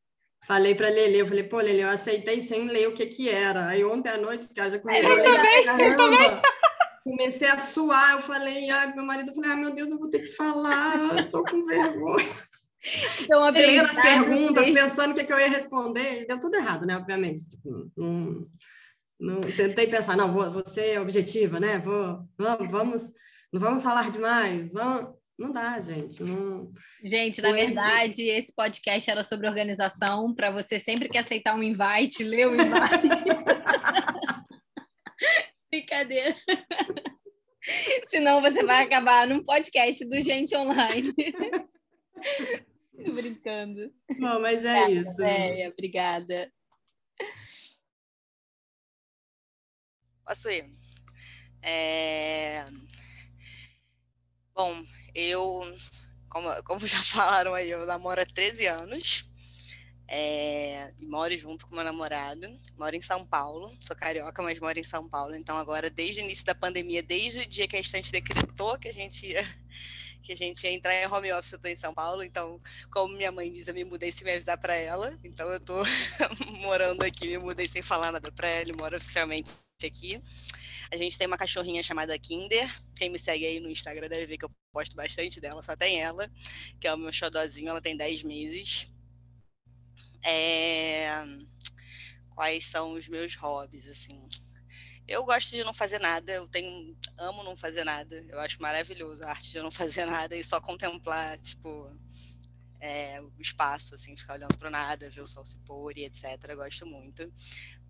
Falei 0.46 0.74
para 0.74 0.88
Lele, 0.88 1.18
eu 1.18 1.26
falei, 1.26 1.42
pô, 1.42 1.58
Lele, 1.58 1.80
eu 1.80 1.88
aceitei 1.88 2.40
sem 2.40 2.68
ler 2.68 2.88
o 2.88 2.94
que 2.94 3.06
que 3.06 3.28
era. 3.28 3.66
Aí 3.66 3.84
ontem 3.84 4.10
à 4.10 4.16
noite, 4.16 4.48
que 4.48 4.54
já 4.54 4.78
comigo, 4.78 5.06
eu, 5.06 5.18
eu 5.18 5.64
caramba. 5.64 6.42
Comecei 7.02 7.48
a 7.48 7.58
suar, 7.58 8.12
eu 8.12 8.18
falei, 8.20 8.68
ai, 8.68 8.92
meu 8.94 9.04
marido, 9.04 9.30
eu 9.30 9.34
falei, 9.34 9.50
ah, 9.50 9.56
meu 9.56 9.70
Deus, 9.72 9.88
eu 9.88 9.98
vou 9.98 10.10
ter 10.10 10.20
que 10.20 10.32
falar, 10.32 11.18
eu 11.18 11.30
tô 11.30 11.44
com 11.44 11.62
vergonha. 11.62 12.34
Então, 13.20 13.44
a 13.44 13.50
lendo 13.50 13.80
as 13.80 13.94
perguntas, 13.94 14.64
pensando 14.64 15.12
o 15.12 15.14
que, 15.14 15.24
que 15.24 15.32
eu 15.32 15.40
ia 15.40 15.48
responder, 15.48 16.26
deu 16.26 16.38
tudo 16.38 16.56
errado, 16.56 16.86
né? 16.86 16.96
Obviamente. 16.96 17.48
Tipo, 17.48 17.90
não, 17.96 18.46
não, 19.18 19.40
tentei 19.40 19.86
pensar, 19.86 20.16
não, 20.16 20.32
vou, 20.32 20.50
vou 20.50 20.66
ser 20.66 21.00
objetiva, 21.00 21.58
né? 21.58 21.78
Vou, 21.78 22.28
vamos, 22.38 22.70
vamos, 22.70 23.12
não 23.52 23.60
vamos 23.60 23.82
falar 23.82 24.10
demais, 24.10 24.70
vamos. 24.72 25.16
Não 25.38 25.52
dá, 25.52 25.78
gente. 25.80 26.22
Não... 26.22 26.72
Gente, 27.04 27.42
na 27.42 27.52
verdade, 27.52 28.22
esse 28.22 28.54
podcast 28.54 29.10
era 29.10 29.22
sobre 29.22 29.46
organização, 29.46 30.34
para 30.34 30.50
você 30.50 30.78
sempre 30.78 31.10
que 31.10 31.18
aceitar 31.18 31.54
um 31.54 31.62
invite, 31.62 32.24
ler 32.24 32.48
o 32.48 32.54
invite. 32.54 32.64
Brincadeira. 35.70 36.34
Senão 38.08 38.40
você 38.40 38.64
vai 38.64 38.84
acabar 38.84 39.26
num 39.26 39.44
podcast 39.44 40.02
do 40.06 40.22
Gente 40.22 40.56
Online. 40.56 41.12
Brincando. 43.14 43.92
Bom, 44.18 44.40
mas 44.40 44.64
é 44.64 44.82
obrigada, 44.82 45.10
isso. 45.10 45.16
Véia, 45.16 45.68
obrigada. 45.70 46.52
Posso 50.24 50.50
ir? 50.50 50.66
É... 51.62 52.64
Bom, 54.54 54.74
eu, 55.14 55.60
como, 56.28 56.62
como 56.64 56.86
já 56.86 57.02
falaram 57.04 57.54
aí, 57.54 57.70
eu 57.70 57.84
namoro 57.86 58.20
há 58.20 58.26
13 58.26 58.66
anos. 58.66 59.28
É, 60.08 60.92
moro 61.02 61.36
junto 61.36 61.66
com 61.66 61.74
meu 61.74 61.82
namorado, 61.82 62.46
moro 62.78 62.94
em 62.94 63.00
São 63.00 63.26
Paulo, 63.26 63.76
sou 63.80 63.96
carioca, 63.96 64.40
mas 64.40 64.58
moro 64.60 64.78
em 64.78 64.84
São 64.84 65.08
Paulo. 65.08 65.34
Então, 65.34 65.58
agora, 65.58 65.90
desde 65.90 66.20
o 66.20 66.24
início 66.24 66.44
da 66.44 66.54
pandemia, 66.54 67.02
desde 67.02 67.40
o 67.40 67.48
dia 67.48 67.66
que 67.66 67.76
a 67.76 67.82
gente 67.82 68.12
decretou 68.12 68.78
que 68.78 68.86
a 68.86 68.94
gente 68.94 69.26
ia, 69.26 69.42
que 70.26 70.32
a 70.32 70.36
gente 70.36 70.64
ia 70.64 70.72
entrar 70.72 70.92
em 70.92 71.06
home 71.06 71.32
office, 71.32 71.52
eu 71.52 71.56
estou 71.56 71.70
em 71.70 71.76
São 71.76 71.94
Paulo. 71.94 72.24
Então, 72.24 72.60
como 72.90 73.14
minha 73.16 73.30
mãe 73.30 73.52
diz, 73.52 73.68
eu 73.68 73.74
me 73.74 73.84
mudei 73.84 74.10
sem 74.10 74.24
me 74.24 74.32
avisar 74.32 74.58
para 74.58 74.74
ela. 74.74 75.16
Então, 75.22 75.48
eu 75.48 75.58
estou 75.58 75.80
morando 76.60 77.02
aqui, 77.04 77.28
me 77.28 77.38
mudei 77.38 77.68
sem 77.68 77.80
falar 77.80 78.10
nada 78.10 78.32
para 78.32 78.48
ela, 78.48 78.72
moro 78.76 78.96
oficialmente 78.96 79.50
aqui. 79.84 80.20
A 80.90 80.96
gente 80.96 81.16
tem 81.16 81.28
uma 81.28 81.36
cachorrinha 81.36 81.82
chamada 81.82 82.18
Kinder. 82.18 82.68
Quem 82.96 83.08
me 83.08 83.18
segue 83.18 83.46
aí 83.46 83.60
no 83.60 83.70
Instagram 83.70 84.08
deve 84.08 84.26
ver 84.26 84.38
que 84.38 84.44
eu 84.44 84.50
posto 84.72 84.96
bastante 84.96 85.40
dela, 85.40 85.62
só 85.62 85.76
tem 85.76 86.00
ela, 86.00 86.28
que 86.80 86.88
é 86.88 86.94
o 86.94 86.98
meu 86.98 87.12
xodózinho, 87.12 87.68
ela 87.68 87.80
tem 87.80 87.96
10 87.96 88.24
meses. 88.24 88.90
É... 90.24 91.08
Quais 92.34 92.66
são 92.66 92.94
os 92.94 93.08
meus 93.08 93.34
hobbies, 93.36 93.88
assim? 93.88 94.20
Eu 95.08 95.24
gosto 95.24 95.50
de 95.50 95.62
não 95.62 95.72
fazer 95.72 96.00
nada, 96.00 96.32
eu 96.32 96.48
tenho, 96.48 96.96
amo 97.16 97.44
não 97.44 97.56
fazer 97.56 97.84
nada, 97.84 98.24
eu 98.28 98.40
acho 98.40 98.60
maravilhoso 98.60 99.22
a 99.22 99.30
arte 99.30 99.52
de 99.52 99.62
não 99.62 99.70
fazer 99.72 100.04
nada 100.04 100.34
e 100.34 100.42
só 100.42 100.60
contemplar, 100.60 101.38
tipo, 101.38 101.88
é, 102.80 103.20
o 103.20 103.32
espaço, 103.40 103.94
assim, 103.94 104.16
ficar 104.16 104.34
olhando 104.34 104.58
para 104.58 104.68
nada, 104.68 105.08
ver 105.10 105.20
o 105.20 105.26
sol 105.26 105.44
se 105.44 105.56
pôr 105.58 105.96
e 105.96 106.04
etc. 106.04 106.24
Eu 106.48 106.56
gosto 106.56 106.84
muito. 106.86 107.32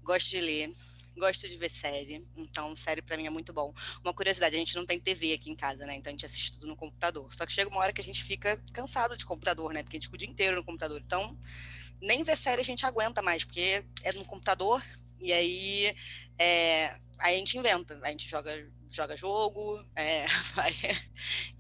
Gosto 0.03 0.31
de 0.31 0.41
ler, 0.41 0.75
gosto 1.17 1.49
de 1.49 1.57
ver 1.57 1.71
série, 1.71 2.25
então 2.37 2.77
série 2.77 3.03
para 3.03 3.17
mim 3.17 3.27
é 3.27 3.31
muito 3.31 3.53
bom. 3.53 3.73
Uma 4.05 4.13
curiosidade, 4.13 4.55
a 4.55 4.59
gente 4.59 4.77
não 4.77 4.87
tem 4.87 5.01
TV 5.01 5.33
aqui 5.33 5.51
em 5.51 5.57
casa, 5.57 5.87
né? 5.87 5.95
Então 5.95 6.11
a 6.11 6.13
gente 6.13 6.27
assiste 6.27 6.53
tudo 6.53 6.67
no 6.67 6.77
computador. 6.77 7.33
Só 7.33 7.47
que 7.47 7.53
chega 7.53 7.71
uma 7.71 7.81
hora 7.81 7.93
que 7.93 8.01
a 8.01 8.05
gente 8.05 8.23
fica 8.23 8.63
cansado 8.73 9.17
de 9.17 9.25
computador, 9.25 9.73
né? 9.73 9.83
Porque 9.83 9.97
a 9.97 9.99
gente 9.99 10.07
fica 10.07 10.17
o 10.17 10.19
dia 10.19 10.29
inteiro 10.29 10.57
no 10.57 10.65
computador. 10.65 11.01
Então, 11.05 11.37
nem 12.01 12.23
ver 12.23 12.37
série 12.37 12.61
a 12.61 12.65
gente 12.65 12.85
aguenta 12.85 13.23
mais, 13.23 13.45
porque 13.45 13.85
é 14.03 14.13
no 14.13 14.25
computador 14.25 14.83
e 15.19 15.33
aí 15.33 15.97
é, 16.39 16.95
aí 17.19 17.35
a 17.35 17.39
gente 17.39 17.59
inventa, 17.59 17.99
a 18.03 18.09
gente 18.11 18.29
joga 18.29 18.53
joga 18.91 19.17
jogo, 19.17 19.85
é, 19.95 20.27
vai, 20.55 20.73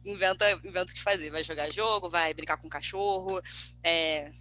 inventa, 0.05 0.51
inventa 0.65 0.93
o 0.93 0.95
que 0.95 1.03
fazer, 1.03 1.31
vai 1.31 1.43
jogar 1.43 1.71
jogo, 1.71 2.09
vai 2.09 2.33
brincar 2.33 2.57
com 2.57 2.67
o 2.67 2.71
cachorro, 2.71 3.41
é, 3.83 4.33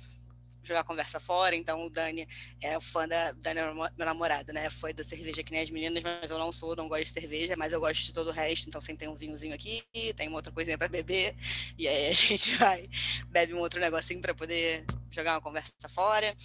jogar 0.64 0.84
conversa 0.84 1.20
fora, 1.20 1.56
então 1.56 1.86
o 1.86 1.90
Dani 1.90 2.28
é 2.62 2.80
fã 2.80 3.08
da 3.08 3.32
Dani, 3.34 3.60
meu 3.98 4.06
namorado, 4.06 4.52
né? 4.52 4.70
Foi 4.70 4.94
da 4.94 5.04
cerveja 5.04 5.44
que 5.44 5.52
nem 5.52 5.62
as 5.62 5.70
meninas, 5.70 6.04
mas 6.04 6.32
eu 6.32 6.40
não 6.40 6.52
sou, 6.52 6.76
não 6.76 6.88
gosto 6.88 7.04
de 7.04 7.12
cerveja, 7.12 7.56
mas 7.58 7.72
eu 7.72 7.80
gosto 7.80 8.04
de 8.04 8.14
todo 8.14 8.30
o 8.30 8.32
resto, 8.32 8.68
então 8.68 8.82
sempre 8.82 9.00
tem 9.00 9.10
um 9.10 9.16
vinhozinho 9.16 9.54
aqui, 9.54 9.84
tem 10.16 10.28
uma 10.28 10.38
outra 10.38 10.52
coisinha 10.52 10.78
para 10.78 10.88
beber, 10.88 11.36
e 11.78 11.88
aí 11.88 12.08
a 12.08 12.14
gente 12.14 12.56
vai, 12.56 12.90
bebe 13.28 13.54
um 13.54 13.60
outro 13.60 13.80
negocinho 13.80 14.22
para 14.22 14.34
poder 14.34 14.86
jogar 15.12 15.36
uma 15.36 15.42
conversa 15.42 15.88
fora. 15.88 16.36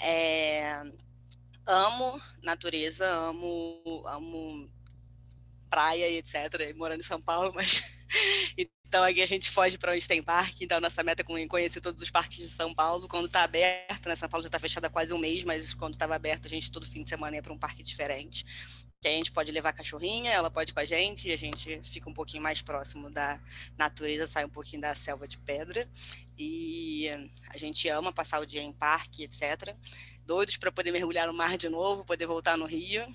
É, 0.00 0.82
amo 1.68 2.20
natureza, 2.42 3.08
amo, 3.28 4.02
amo 4.06 4.68
praia 5.68 6.08
e 6.08 6.18
etc, 6.18 6.74
morando 6.74 7.00
em 7.00 7.04
São 7.04 7.20
Paulo, 7.20 7.52
mas 7.54 7.82
então 8.88 9.04
a 9.04 9.12
gente 9.12 9.50
foge 9.50 9.76
para 9.76 9.92
onde 9.92 10.08
tem 10.08 10.22
parque. 10.22 10.64
Então 10.64 10.80
nossa 10.80 11.02
meta 11.02 11.22
é 11.22 11.46
conhecer 11.46 11.80
todos 11.80 12.02
os 12.02 12.10
parques 12.10 12.38
de 12.38 12.48
São 12.48 12.72
Paulo. 12.72 13.06
Quando 13.06 13.26
está 13.26 13.44
aberto, 13.44 14.08
né? 14.08 14.16
São 14.16 14.28
Paulo 14.30 14.42
já 14.42 14.48
está 14.48 14.58
fechado 14.58 14.86
há 14.86 14.88
quase 14.88 15.12
um 15.12 15.18
mês, 15.18 15.44
mas 15.44 15.74
quando 15.74 15.92
estava 15.92 16.14
aberto, 16.14 16.46
a 16.46 16.48
gente 16.48 16.72
todo 16.72 16.86
fim 16.86 17.02
de 17.02 17.08
semana 17.10 17.36
ia 17.36 17.42
para 17.42 17.52
um 17.52 17.58
parque 17.58 17.82
diferente. 17.82 18.46
Que 19.00 19.08
a 19.08 19.10
gente 19.10 19.30
pode 19.30 19.52
levar 19.52 19.68
a 19.68 19.72
cachorrinha, 19.74 20.32
ela 20.32 20.50
pode 20.50 20.70
ir 20.70 20.74
com 20.74 20.80
a 20.80 20.86
gente, 20.86 21.28
e 21.28 21.32
a 21.32 21.36
gente 21.36 21.80
fica 21.84 22.08
um 22.08 22.14
pouquinho 22.14 22.42
mais 22.42 22.62
próximo 22.62 23.10
da 23.10 23.38
natureza, 23.76 24.26
sai 24.26 24.46
um 24.46 24.48
pouquinho 24.48 24.80
da 24.80 24.94
selva 24.94 25.28
de 25.28 25.38
pedra. 25.38 25.86
E 26.38 27.08
a 27.52 27.58
gente 27.58 27.88
ama 27.90 28.10
passar 28.10 28.40
o 28.40 28.46
dia 28.46 28.62
em 28.62 28.72
parque, 28.72 29.24
etc. 29.24 29.76
Doidos 30.24 30.56
para 30.56 30.72
poder 30.72 30.92
mergulhar 30.92 31.26
no 31.26 31.34
mar 31.34 31.58
de 31.58 31.68
novo, 31.68 32.06
poder 32.06 32.26
voltar 32.26 32.56
no 32.56 32.64
Rio. 32.64 33.06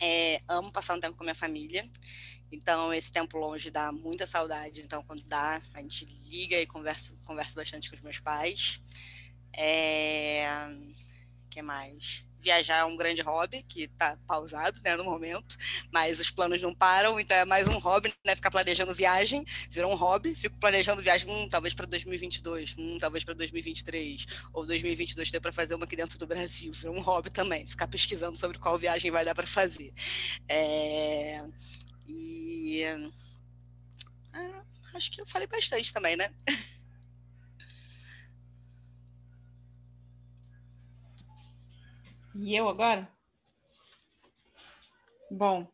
É, 0.00 0.40
amo 0.48 0.72
passar 0.72 0.94
um 0.94 1.00
tempo 1.00 1.14
com 1.18 1.22
a 1.22 1.26
minha 1.26 1.34
família. 1.34 1.86
Então, 2.52 2.92
esse 2.92 3.12
tempo 3.12 3.38
longe 3.38 3.70
dá 3.70 3.92
muita 3.92 4.26
saudade. 4.26 4.82
Então, 4.82 5.02
quando 5.02 5.22
dá, 5.22 5.60
a 5.72 5.80
gente 5.80 6.06
liga 6.28 6.60
e 6.60 6.66
conversa, 6.66 7.14
conversa 7.24 7.54
bastante 7.54 7.88
com 7.88 7.96
os 7.96 8.02
meus 8.02 8.18
pais. 8.18 8.80
É... 9.56 10.46
que 11.48 11.62
mais? 11.62 12.24
Viajar 12.38 12.78
é 12.78 12.84
um 12.84 12.96
grande 12.96 13.20
hobby, 13.20 13.62
que 13.68 13.82
está 13.82 14.16
pausado 14.26 14.80
né, 14.82 14.96
no 14.96 15.04
momento, 15.04 15.56
mas 15.92 16.18
os 16.18 16.30
planos 16.30 16.62
não 16.62 16.74
param, 16.74 17.20
então 17.20 17.36
é 17.36 17.44
mais 17.44 17.68
um 17.68 17.78
hobby, 17.78 18.10
né? 18.24 18.34
Ficar 18.34 18.50
planejando 18.50 18.94
viagem, 18.94 19.44
virou 19.68 19.92
um 19.92 19.94
hobby. 19.94 20.34
Fico 20.34 20.56
planejando 20.58 21.02
viagem, 21.02 21.28
hum, 21.28 21.48
talvez 21.50 21.74
para 21.74 21.84
2022, 21.86 22.76
hum, 22.78 22.96
talvez 22.98 23.24
para 23.24 23.34
2023, 23.34 24.26
ou 24.54 24.64
2022 24.64 25.30
ter 25.30 25.38
para 25.40 25.52
fazer 25.52 25.74
uma 25.74 25.84
aqui 25.84 25.96
dentro 25.96 26.18
do 26.18 26.26
Brasil. 26.26 26.72
Virou 26.72 26.96
um 26.96 27.02
hobby 27.02 27.30
também, 27.30 27.66
ficar 27.66 27.88
pesquisando 27.88 28.38
sobre 28.38 28.58
qual 28.58 28.78
viagem 28.78 29.10
vai 29.10 29.24
dar 29.24 29.34
para 29.34 29.46
fazer. 29.46 29.92
É... 30.48 31.44
E 32.06 32.82
é, 32.82 32.96
acho 34.94 35.10
que 35.10 35.20
eu 35.20 35.26
falei 35.26 35.46
bastante 35.46 35.92
também, 35.92 36.16
né? 36.16 36.34
E 42.42 42.56
eu 42.56 42.68
agora? 42.68 43.08
Bom, 45.30 45.70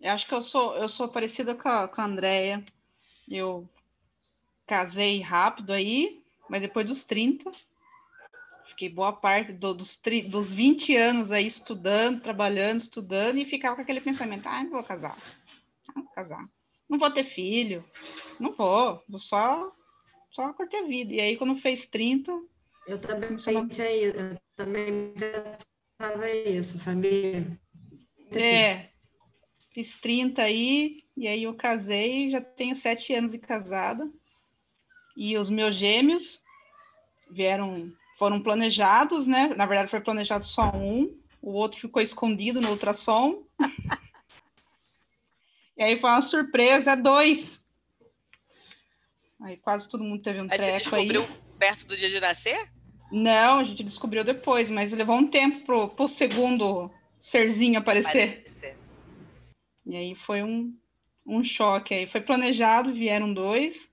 eu 0.00 0.12
acho 0.12 0.26
que 0.26 0.34
eu 0.34 0.42
sou, 0.42 0.76
eu 0.76 0.88
sou 0.88 1.08
parecida 1.08 1.54
com 1.54 1.68
a, 1.68 1.88
com 1.88 2.00
a 2.00 2.04
Andrea. 2.04 2.64
Eu 3.28 3.68
casei 4.66 5.20
rápido 5.20 5.72
aí, 5.72 6.22
mas 6.48 6.62
depois 6.62 6.86
dos 6.86 7.04
30. 7.04 7.50
Fiquei 8.78 8.90
boa 8.90 9.12
parte 9.12 9.52
do, 9.52 9.74
dos, 9.74 10.00
dos 10.30 10.52
20 10.52 10.94
anos 10.94 11.32
aí 11.32 11.48
estudando, 11.48 12.22
trabalhando, 12.22 12.78
estudando, 12.78 13.36
e 13.36 13.44
ficava 13.44 13.74
com 13.74 13.82
aquele 13.82 14.00
pensamento, 14.00 14.46
ah, 14.46 14.62
não 14.62 14.70
vou 14.70 14.84
casar. 14.84 15.20
Não 15.88 16.04
vou 16.04 16.12
casar. 16.12 16.48
Não 16.88 16.96
vou 16.96 17.10
ter 17.10 17.24
filho. 17.24 17.84
Não 18.38 18.52
vou. 18.52 19.02
Vou 19.08 19.18
só, 19.18 19.72
só 20.30 20.52
curtir 20.52 20.76
a 20.76 20.86
vida. 20.86 21.12
E 21.12 21.20
aí, 21.20 21.36
quando 21.36 21.56
fez 21.56 21.88
30... 21.88 22.30
Eu 22.86 23.00
também 23.00 23.30
pensei, 23.30 24.10
eu 24.10 24.38
também 24.54 25.12
pensava 25.12 26.30
isso, 26.30 26.78
família. 26.78 27.48
É, 28.30 28.90
fiz 29.72 29.96
30 30.00 30.40
aí, 30.40 31.02
e 31.16 31.26
aí 31.26 31.42
eu 31.42 31.54
casei, 31.54 32.30
já 32.30 32.40
tenho 32.40 32.76
sete 32.76 33.12
anos 33.12 33.32
de 33.32 33.38
casada. 33.38 34.08
E 35.16 35.36
os 35.36 35.50
meus 35.50 35.74
gêmeos 35.74 36.40
vieram, 37.28 37.92
foram 38.18 38.42
planejados, 38.42 39.26
né? 39.26 39.52
Na 39.56 39.64
verdade, 39.64 39.90
foi 39.90 40.00
planejado 40.00 40.44
só 40.44 40.70
um, 40.74 41.16
o 41.40 41.52
outro 41.52 41.80
ficou 41.80 42.02
escondido 42.02 42.60
no 42.60 42.70
ultrassom. 42.70 43.44
e 45.76 45.82
aí 45.82 46.00
foi 46.00 46.10
uma 46.10 46.20
surpresa, 46.20 46.96
dois. 46.96 47.62
Aí 49.40 49.56
quase 49.56 49.88
todo 49.88 50.02
mundo 50.02 50.20
teve 50.20 50.40
um 50.40 50.48
treco 50.48 50.62
aí. 50.62 50.70
Você 50.70 50.82
descobriu 50.82 51.22
aí. 51.22 51.40
perto 51.58 51.86
do 51.86 51.96
dia 51.96 52.10
de 52.10 52.20
nascer? 52.20 52.58
Não, 53.12 53.60
a 53.60 53.64
gente 53.64 53.84
descobriu 53.84 54.24
depois, 54.24 54.68
mas 54.68 54.92
levou 54.92 55.16
um 55.16 55.28
tempo 55.28 55.64
pro, 55.64 55.88
pro 55.88 56.08
segundo 56.08 56.90
serzinho 57.20 57.78
aparecer. 57.78 58.30
aparecer. 58.30 58.76
E 59.86 59.96
aí 59.96 60.14
foi 60.16 60.42
um, 60.42 60.76
um 61.24 61.44
choque 61.44 61.94
aí. 61.94 62.06
Foi 62.08 62.20
planejado, 62.20 62.92
vieram 62.92 63.32
dois. 63.32 63.88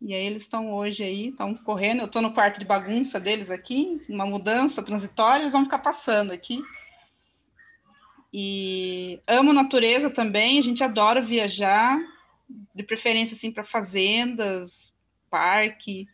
E 0.00 0.14
aí 0.14 0.26
eles 0.26 0.42
estão 0.42 0.72
hoje 0.72 1.02
aí, 1.02 1.28
estão 1.28 1.54
correndo. 1.54 2.00
Eu 2.00 2.06
estou 2.06 2.20
no 2.20 2.32
quarto 2.32 2.58
de 2.58 2.64
bagunça 2.64 3.18
deles 3.18 3.50
aqui, 3.50 4.02
uma 4.08 4.26
mudança 4.26 4.82
transitória, 4.82 5.42
eles 5.42 5.52
vão 5.52 5.64
ficar 5.64 5.78
passando 5.78 6.32
aqui. 6.32 6.62
E 8.32 9.20
amo 9.26 9.52
natureza 9.52 10.10
também, 10.10 10.58
a 10.58 10.62
gente 10.62 10.84
adora 10.84 11.22
viajar, 11.22 11.98
de 12.74 12.82
preferência 12.82 13.34
assim 13.34 13.50
para 13.50 13.64
fazendas, 13.64 14.92
parque, 15.30 16.06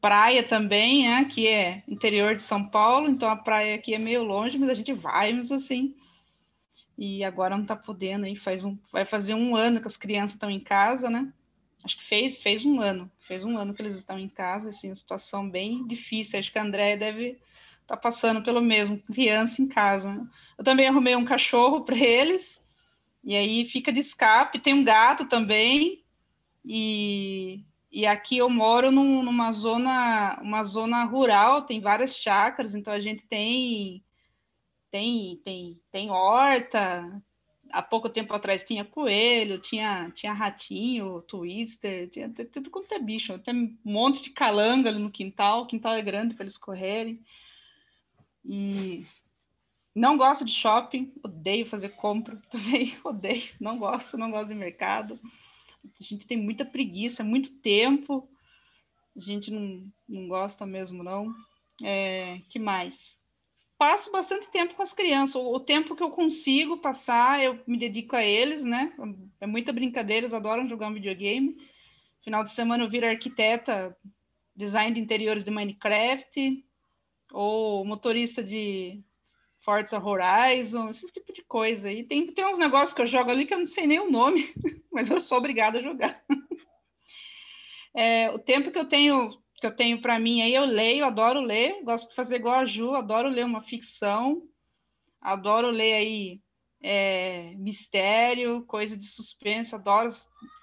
praia 0.00 0.42
também, 0.42 1.06
né, 1.06 1.24
que 1.26 1.46
é 1.46 1.82
interior 1.86 2.34
de 2.34 2.42
São 2.42 2.64
Paulo, 2.64 3.08
então 3.08 3.28
a 3.28 3.36
praia 3.36 3.74
aqui 3.74 3.94
é 3.94 3.98
meio 3.98 4.22
longe, 4.22 4.58
mas 4.58 4.70
a 4.70 4.74
gente 4.74 4.92
vai, 4.92 5.32
mas 5.32 5.52
assim. 5.52 5.94
E 6.96 7.22
agora 7.24 7.54
não 7.54 7.62
está 7.62 7.76
podendo, 7.76 8.24
aí 8.24 8.36
faz 8.36 8.64
um, 8.64 8.78
vai 8.90 9.04
fazer 9.04 9.34
um 9.34 9.54
ano 9.54 9.80
que 9.80 9.86
as 9.86 9.96
crianças 9.96 10.34
estão 10.34 10.50
em 10.50 10.60
casa, 10.60 11.10
né? 11.10 11.30
Acho 11.84 11.96
que 11.98 12.04
fez, 12.04 12.38
fez 12.38 12.64
um 12.64 12.80
ano, 12.80 13.10
fez 13.26 13.44
um 13.44 13.56
ano 13.56 13.74
que 13.74 13.82
eles 13.82 13.96
estão 13.96 14.18
em 14.18 14.28
casa, 14.28 14.70
assim, 14.70 14.88
uma 14.88 14.96
situação 14.96 15.48
bem 15.48 15.86
difícil. 15.86 16.38
Acho 16.38 16.52
que 16.52 16.58
a 16.58 16.62
Andréia 16.62 16.96
deve 16.96 17.30
estar 17.82 17.96
tá 17.96 17.96
passando 17.96 18.42
pelo 18.42 18.60
mesmo, 18.60 18.98
criança 19.12 19.62
em 19.62 19.66
casa. 19.66 20.12
Né? 20.12 20.26
Eu 20.58 20.64
também 20.64 20.86
arrumei 20.86 21.16
um 21.16 21.24
cachorro 21.24 21.82
para 21.82 21.96
eles, 21.96 22.60
e 23.24 23.36
aí 23.36 23.68
fica 23.68 23.92
de 23.92 24.00
escape. 24.00 24.58
Tem 24.58 24.74
um 24.74 24.84
gato 24.84 25.26
também, 25.26 26.04
e, 26.64 27.64
e 27.90 28.06
aqui 28.06 28.38
eu 28.38 28.50
moro 28.50 28.90
num, 28.90 29.22
numa 29.22 29.52
zona, 29.52 30.38
uma 30.42 30.64
zona 30.64 31.04
rural, 31.04 31.62
tem 31.62 31.80
várias 31.80 32.14
chácaras, 32.16 32.74
então 32.74 32.92
a 32.92 33.00
gente 33.00 33.26
tem 33.26 34.04
tem 34.90 35.40
tem 35.44 35.80
tem 35.90 36.10
horta, 36.10 37.22
há 37.72 37.82
pouco 37.82 38.08
tempo 38.08 38.32
atrás 38.34 38.62
tinha 38.62 38.84
coelho, 38.84 39.60
tinha, 39.60 40.10
tinha 40.14 40.32
ratinho, 40.32 41.22
twister, 41.22 42.08
tinha 42.10 42.28
tudo 42.30 42.70
quanto 42.70 42.92
é 42.92 42.98
bicho. 42.98 43.38
Tem 43.38 43.54
um 43.54 43.78
monte 43.84 44.22
de 44.22 44.30
calanga 44.30 44.88
ali 44.88 44.98
no 44.98 45.10
quintal, 45.10 45.62
o 45.62 45.66
quintal 45.66 45.94
é 45.94 46.02
grande 46.02 46.34
para 46.34 46.44
eles 46.44 46.58
correrem. 46.58 47.22
E 48.44 49.06
não 49.94 50.16
gosto 50.16 50.44
de 50.44 50.52
shopping, 50.52 51.12
odeio 51.22 51.66
fazer 51.66 51.90
compra 51.90 52.36
também, 52.50 52.96
odeio, 53.04 53.50
não 53.60 53.78
gosto, 53.78 54.16
não 54.16 54.30
gosto 54.30 54.48
de 54.48 54.54
mercado. 54.54 55.20
A 55.84 56.02
gente 56.02 56.26
tem 56.26 56.36
muita 56.36 56.64
preguiça, 56.64 57.22
muito 57.22 57.52
tempo, 57.60 58.28
a 59.16 59.20
gente 59.20 59.50
não, 59.50 59.86
não 60.08 60.28
gosta 60.28 60.64
mesmo, 60.64 61.02
não. 61.02 61.34
É, 61.82 62.40
que 62.48 62.58
mais? 62.58 63.19
Passo 63.80 64.12
bastante 64.12 64.46
tempo 64.50 64.74
com 64.74 64.82
as 64.82 64.92
crianças. 64.92 65.36
O, 65.36 65.58
tempo 65.58 65.96
que 65.96 66.02
eu 66.02 66.10
consigo 66.10 66.76
passar, 66.76 67.42
eu 67.42 67.58
me 67.66 67.78
dedico 67.78 68.14
a 68.14 68.22
eles, 68.22 68.62
né? 68.62 68.92
É 69.40 69.46
muita 69.46 69.72
brincadeira, 69.72 70.26
eles 70.26 70.34
adoram 70.34 70.68
jogar 70.68 70.88
um 70.88 70.92
videogame. 70.92 71.56
Final 72.22 72.44
de 72.44 72.50
semana 72.50 72.84
eu 72.84 72.90
viro 72.90 73.06
arquiteta, 73.06 73.96
design 74.54 74.92
de 74.92 75.00
interiores 75.00 75.42
de 75.42 75.50
Minecraft, 75.50 76.62
ou 77.32 77.82
motorista 77.82 78.44
de 78.44 79.02
Forza 79.60 79.98
Horizon, 79.98 80.90
esse 80.90 81.10
tipo 81.10 81.32
de 81.32 81.42
coisa. 81.42 81.90
E 81.90 82.04
tem, 82.04 82.30
tem 82.30 82.46
uns 82.46 82.58
negócios 82.58 82.92
que 82.92 83.00
eu 83.00 83.06
jogo 83.06 83.30
ali 83.30 83.46
que 83.46 83.54
eu 83.54 83.60
não 83.60 83.66
sei 83.66 83.86
nem 83.86 83.98
o 83.98 84.10
nome, 84.10 84.52
mas 84.92 85.08
eu 85.08 85.22
sou 85.22 85.38
obrigada 85.38 85.78
a 85.78 85.82
jogar. 85.82 86.22
É, 87.92 88.30
o 88.30 88.38
tempo 88.38 88.70
que 88.70 88.78
eu 88.78 88.84
tenho 88.84 89.36
que 89.60 89.66
eu 89.66 89.76
tenho 89.76 90.00
para 90.00 90.18
mim 90.18 90.40
aí, 90.40 90.54
eu 90.54 90.64
leio, 90.64 91.04
adoro 91.04 91.40
ler, 91.40 91.82
gosto 91.84 92.08
de 92.08 92.14
fazer 92.14 92.36
igual 92.36 92.56
a 92.56 92.64
Ju, 92.64 92.94
adoro 92.94 93.28
ler 93.28 93.44
uma 93.44 93.62
ficção, 93.62 94.42
adoro 95.20 95.68
ler 95.68 95.94
aí 95.94 96.40
é, 96.82 97.52
mistério, 97.56 98.64
coisa 98.64 98.96
de 98.96 99.06
suspense, 99.06 99.74
adoro, 99.74 100.08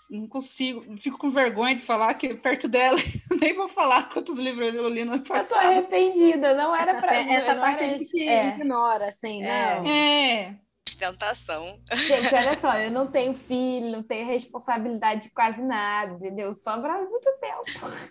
não 0.10 0.28
consigo, 0.28 0.84
fico 0.98 1.18
com 1.18 1.30
vergonha 1.30 1.76
de 1.76 1.86
falar 1.86 2.14
que 2.16 2.34
perto 2.34 2.68
dela, 2.68 2.98
nem 3.39 3.56
vou 3.56 3.70
falar 3.70 4.10
quantos 4.10 4.39
livros 4.39 4.74
eu 4.74 4.89
li 4.89 5.06
no 5.06 5.22
passado. 5.22 5.43
Eu 5.43 5.50
tô 5.50 5.56
arrependida, 5.56 6.56
não 6.56 6.76
era 6.76 7.00
para 7.00 7.16
Essa 7.16 7.56
parte 7.56 7.84
a 7.84 7.88
gente 7.88 8.28
é. 8.28 8.48
ignora, 8.48 9.08
assim, 9.08 9.41
não. 9.43 9.50
É. 9.50 10.50
é. 10.50 10.56
Tentação. 10.98 11.64
Gente, 11.93 12.34
olha 12.34 12.58
só, 12.58 12.74
eu 12.80 12.89
não 12.89 13.06
tenho 13.06 13.36
filho, 13.36 13.91
não 13.91 14.02
tenho 14.02 14.26
responsabilidade 14.26 15.24
de 15.24 15.30
quase 15.30 15.62
nada, 15.62 16.14
entendeu? 16.14 16.52
Sobra 16.56 16.98
muito 17.04 17.30
tempo. 17.39 17.64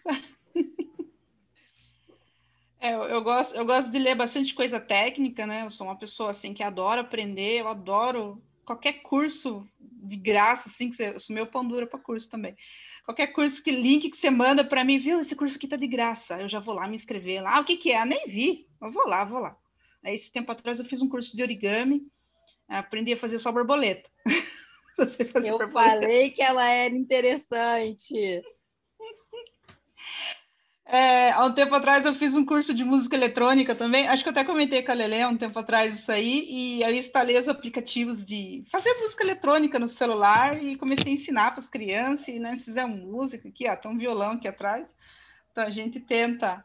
É, 2.79 2.95
eu, 2.95 3.05
eu, 3.05 3.23
gosto, 3.23 3.55
eu 3.55 3.65
gosto 3.65 3.91
de 3.91 3.99
ler 3.99 4.15
bastante 4.15 4.55
coisa 4.55 4.79
técnica, 4.79 5.47
né? 5.47 5.65
Eu 5.65 5.71
sou 5.71 5.87
uma 5.87 5.97
pessoa 5.97 6.31
assim 6.31 6.53
que 6.53 6.63
adora 6.63 7.01
aprender, 7.01 7.61
eu 7.61 7.69
adoro 7.69 8.41
qualquer 8.67 9.01
curso 9.03 9.67
de 9.81 10.17
graça, 10.17 10.69
assim, 10.69 10.91
que 10.91 10.97
você, 10.97 11.09
eu 11.09 11.21
sou 11.21 11.35
meu 11.35 11.47
pão 11.47 11.67
dura 11.67 11.87
para 11.87 11.99
curso 11.99 12.29
também. 12.29 12.55
Qualquer 13.05 13.29
curso 13.29 13.63
que 13.63 13.71
link 13.71 14.11
que 14.11 14.17
você 14.17 14.29
manda 14.29 14.65
para 14.65 14.85
mim, 14.85 14.99
viu? 14.99 15.21
Esse 15.21 15.37
curso 15.37 15.57
aqui 15.57 15.69
tá 15.69 15.77
de 15.77 15.87
graça. 15.87 16.41
Eu 16.41 16.49
já 16.49 16.59
vou 16.59 16.75
lá 16.75 16.89
me 16.89 16.97
inscrever 16.97 17.41
lá. 17.41 17.57
Ah, 17.57 17.61
o 17.61 17.65
que 17.65 17.77
que 17.77 17.93
é? 17.93 18.03
Eu 18.03 18.07
nem 18.07 18.27
vi. 18.27 18.67
Eu 18.83 18.91
vou 18.91 19.07
lá, 19.07 19.25
vou 19.25 19.39
lá. 19.39 19.57
Aí, 20.05 20.15
esse 20.15 20.31
tempo 20.31 20.51
atrás 20.51 20.79
eu 20.79 20.85
fiz 20.85 21.01
um 21.01 21.09
curso 21.09 21.37
de 21.37 21.43
origami, 21.43 22.07
aprendi 22.69 23.13
a 23.13 23.17
fazer 23.17 23.39
só 23.39 23.53
borboleta. 23.53 24.11
eu 25.45 25.59
borboleta. 25.59 25.73
falei 25.73 26.31
que 26.31 26.43
ela 26.43 26.69
era 26.69 26.95
interessante. 26.95 28.43
É, 30.89 31.33
há 31.33 31.45
um 31.45 31.53
tempo 31.53 31.75
atrás 31.75 32.05
eu 32.05 32.15
fiz 32.15 32.33
um 32.37 32.45
curso 32.45 32.73
de 32.73 32.85
música 32.85 33.17
eletrônica 33.17 33.75
também. 33.75 34.07
Acho 34.07 34.23
que 34.23 34.29
eu 34.29 34.31
até 34.31 34.45
comentei 34.45 34.85
com 34.85 34.93
a 34.93 34.95
Lele 34.95 35.21
há 35.21 35.29
um 35.29 35.37
tempo 35.37 35.59
atrás 35.59 35.99
isso 35.99 36.13
aí. 36.13 36.47
E 36.49 36.83
eu 36.83 36.95
instalei 36.95 37.37
os 37.37 37.49
aplicativos 37.49 38.25
de 38.25 38.63
fazer 38.71 38.95
música 39.01 39.25
eletrônica 39.25 39.81
no 39.81 39.89
celular 39.89 40.63
e 40.63 40.77
comecei 40.77 41.11
a 41.11 41.15
ensinar 41.15 41.51
para 41.51 41.59
as 41.59 41.67
crianças. 41.67 42.29
E 42.29 42.39
nós 42.39 42.63
fizemos 42.63 43.01
música 43.01 43.49
aqui, 43.49 43.69
ó, 43.69 43.75
tem 43.75 43.91
um 43.91 43.99
violão 43.99 44.33
aqui 44.33 44.47
atrás. 44.47 44.97
Então 45.51 45.65
a 45.65 45.71
gente 45.71 45.99
tenta, 45.99 46.63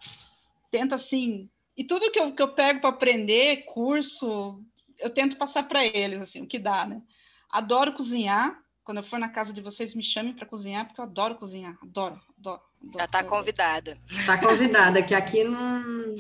tenta 0.70 0.94
assim. 0.96 1.50
E 1.76 1.84
tudo 1.84 2.12
que 2.12 2.20
eu, 2.20 2.36
que 2.36 2.44
eu 2.44 2.54
pego 2.54 2.80
para 2.80 2.90
aprender, 2.92 3.66
curso, 3.66 4.64
eu 5.00 5.10
tento 5.10 5.36
passar 5.36 5.64
para 5.64 5.84
eles, 5.84 6.22
assim, 6.22 6.44
o 6.44 6.48
que 6.48 6.60
dá, 6.60 6.86
né? 6.86 7.02
Adoro 7.50 7.94
cozinhar. 7.94 8.56
Quando 8.84 8.98
eu 8.98 9.04
for 9.04 9.18
na 9.18 9.30
casa 9.30 9.52
de 9.52 9.62
vocês, 9.62 9.96
me 9.96 10.04
chamem 10.04 10.34
para 10.34 10.46
cozinhar, 10.46 10.86
porque 10.86 11.02
eu 11.02 11.06
adoro 11.06 11.36
cozinhar. 11.36 11.76
Adoro, 11.82 12.20
adoro. 12.38 12.71
Já 12.96 13.06
está 13.06 13.24
convidada. 13.24 13.98
Está 14.10 14.38
convidada, 14.38 15.02
que 15.04 15.14
aqui 15.14 15.44
não. 15.44 16.16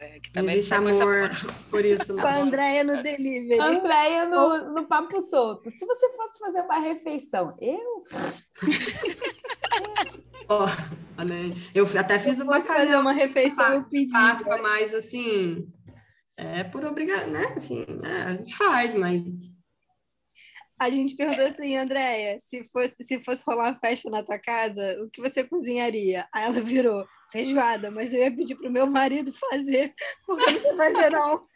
É, 0.00 0.20
que 0.20 0.30
também 0.30 0.54
existe 0.56 0.74
amor 0.74 1.30
por 1.70 1.84
isso. 1.84 2.14
Com 2.14 2.26
a 2.26 2.36
Andréia 2.36 2.84
no 2.84 3.02
delivery. 3.02 3.60
Andréia 3.60 4.26
no, 4.26 4.72
no 4.72 4.86
papo 4.86 5.20
solto. 5.20 5.70
Se 5.70 5.84
você 5.84 6.08
fosse 6.12 6.38
fazer 6.38 6.60
uma 6.60 6.78
refeição, 6.78 7.56
eu? 7.60 8.04
oh, 10.48 10.66
eu 11.74 11.84
até 11.98 12.18
fiz 12.20 12.38
uma 12.40 12.60
fazer 12.62 12.94
uma 12.94 13.12
refeição 13.12 13.74
eu 13.74 13.84
pedi. 13.84 14.12
Páscoa, 14.12 14.56
mas 14.62 14.94
assim, 14.94 15.68
é 16.36 16.62
por 16.62 16.84
obrigação, 16.84 17.30
né? 17.30 17.54
Assim, 17.56 17.84
é, 18.04 18.22
a 18.22 18.32
gente 18.34 18.56
faz, 18.56 18.94
mas 18.94 19.57
a 20.78 20.90
gente 20.90 21.16
perguntou 21.16 21.46
assim, 21.46 21.76
Andréia, 21.76 22.38
se 22.38 22.64
fosse, 22.64 22.96
se 23.02 23.22
fosse 23.24 23.44
rolar 23.44 23.70
uma 23.70 23.78
festa 23.78 24.08
na 24.08 24.22
tua 24.22 24.38
casa, 24.38 25.02
o 25.02 25.10
que 25.10 25.20
você 25.20 25.42
cozinharia? 25.42 26.28
Aí 26.32 26.44
ela 26.44 26.60
virou 26.60 27.06
feijoada, 27.30 27.90
mas 27.90 28.14
eu 28.14 28.20
ia 28.20 28.34
pedir 28.34 28.56
pro 28.56 28.70
meu 28.70 28.86
marido 28.86 29.32
fazer, 29.32 29.94
porque 30.24 30.42
eu 30.48 30.52
não 30.52 30.60
sei 30.60 30.76
fazer, 30.76 31.10
não. 31.10 31.46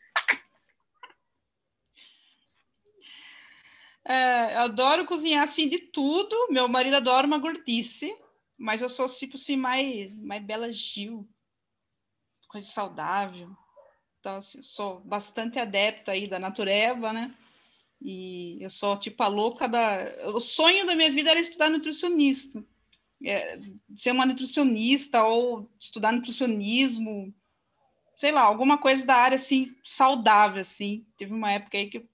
É, 4.04 4.56
eu 4.56 4.60
adoro 4.62 5.06
cozinhar 5.06 5.44
assim 5.44 5.68
de 5.68 5.78
tudo. 5.78 6.48
Meu 6.50 6.68
marido 6.68 6.96
adora 6.96 7.26
uma 7.26 7.38
gordice, 7.38 8.12
mas 8.58 8.82
eu 8.82 8.88
sou 8.88 9.08
tipo 9.08 9.36
assim 9.36 9.56
mais 9.56 10.12
mais 10.16 10.44
bela 10.44 10.72
Gil, 10.72 11.28
coisa 12.48 12.66
saudável. 12.66 13.50
Então 14.18 14.36
assim, 14.36 14.60
sou 14.62 15.00
bastante 15.00 15.58
adepta 15.58 16.12
aí 16.12 16.26
da 16.26 16.38
natureba, 16.38 17.12
né? 17.12 17.36
E 18.04 18.58
eu 18.60 18.68
sou 18.68 18.98
tipo 18.98 19.22
a 19.22 19.28
louca 19.28 19.68
da. 19.68 20.30
O 20.34 20.40
sonho 20.40 20.86
da 20.86 20.94
minha 20.94 21.10
vida 21.10 21.30
era 21.30 21.40
estudar 21.40 21.70
nutricionista. 21.70 22.64
É, 23.24 23.60
ser 23.94 24.10
uma 24.10 24.26
nutricionista 24.26 25.22
ou 25.22 25.70
estudar 25.78 26.10
nutricionismo, 26.10 27.32
sei 28.18 28.32
lá, 28.32 28.42
alguma 28.42 28.78
coisa 28.78 29.06
da 29.06 29.14
área 29.14 29.36
assim, 29.36 29.76
saudável, 29.84 30.60
assim. 30.60 31.06
Teve 31.16 31.32
uma 31.32 31.52
época 31.52 31.78
aí 31.78 31.88
que 31.88 32.04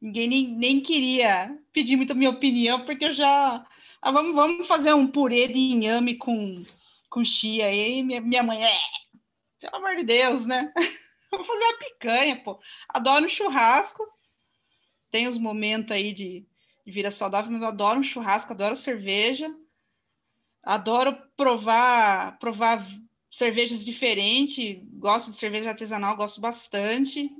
ninguém 0.00 0.26
nem, 0.26 0.48
nem 0.48 0.80
queria 0.80 1.54
pedir 1.72 1.96
muito 1.96 2.12
a 2.12 2.16
minha 2.16 2.30
opinião, 2.30 2.86
porque 2.86 3.04
eu 3.04 3.12
já. 3.12 3.66
Ah, 4.00 4.10
vamos, 4.10 4.34
vamos 4.34 4.66
fazer 4.66 4.94
um 4.94 5.06
purê 5.06 5.48
de 5.48 5.58
inhame 5.58 6.16
com, 6.16 6.64
com 7.10 7.22
chia. 7.22 7.66
aí 7.66 8.02
minha, 8.02 8.22
minha 8.22 8.42
mãe, 8.42 8.64
é, 8.64 8.78
pelo 9.60 9.76
amor 9.76 9.96
de 9.96 10.04
Deus, 10.04 10.46
né? 10.46 10.72
Vamos 11.30 11.46
fazer 11.46 11.62
uma 11.62 11.78
picanha, 11.78 12.42
pô. 12.42 12.58
Adoro 12.88 13.30
churrasco 13.30 14.02
tem 15.10 15.28
os 15.28 15.36
momentos 15.36 15.92
aí 15.92 16.12
de, 16.12 16.46
de 16.84 16.92
vida 16.92 17.10
saudável, 17.10 17.50
mas 17.50 17.62
eu 17.62 17.68
adoro 17.68 18.00
um 18.00 18.02
churrasco, 18.02 18.52
adoro 18.52 18.76
cerveja, 18.76 19.52
adoro 20.62 21.16
provar, 21.36 22.38
provar 22.38 22.86
cervejas 23.30 23.84
diferentes, 23.84 24.82
gosto 24.94 25.30
de 25.30 25.36
cerveja 25.36 25.70
artesanal, 25.70 26.16
gosto 26.16 26.40
bastante. 26.40 27.30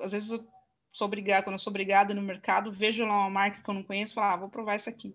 Às 0.00 0.12
vezes 0.12 0.30
eu 0.30 0.46
sou 0.92 1.06
obrigada, 1.06 1.42
quando 1.42 1.54
eu 1.54 1.58
sou 1.58 1.70
obrigada 1.70 2.14
no 2.14 2.22
mercado, 2.22 2.72
vejo 2.72 3.04
lá 3.04 3.18
uma 3.18 3.30
marca 3.30 3.62
que 3.62 3.68
eu 3.68 3.74
não 3.74 3.82
conheço, 3.82 4.14
falo, 4.14 4.32
ah, 4.32 4.36
vou 4.36 4.48
provar 4.48 4.76
isso 4.76 4.88
aqui. 4.88 5.14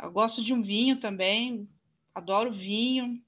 Eu 0.00 0.10
gosto 0.10 0.42
de 0.42 0.52
um 0.52 0.62
vinho 0.62 0.98
também, 0.98 1.68
adoro 2.14 2.52
vinho. 2.52 3.22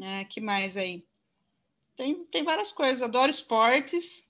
É, 0.00 0.24
que 0.24 0.40
mais 0.40 0.76
aí? 0.76 1.04
Tem, 1.96 2.24
tem 2.24 2.42
várias 2.42 2.72
coisas, 2.72 3.02
adoro 3.02 3.30
esportes, 3.30 4.26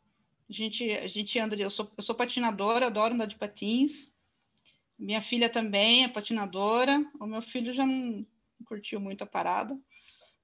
a 0.53 0.55
gente, 0.55 0.93
a 0.93 1.07
gente 1.07 1.39
anda, 1.39 1.57
eu 1.57 1.71
sou, 1.71 1.91
eu 1.97 2.03
sou 2.03 2.15
patinadora, 2.15 2.87
adoro 2.87 3.15
andar 3.15 3.27
de 3.27 3.37
patins. 3.37 4.11
Minha 4.99 5.23
filha 5.23 5.49
também 5.49 6.05
é 6.05 6.09
patinadora. 6.09 7.05
O 7.19 7.27
meu 7.27 7.41
filho 7.41 7.73
já 7.73 7.87
não 7.87 8.27
curtiu 8.67 9.01
muito 9.01 9.25
a 9.25 9.27
parada. 9.27 9.77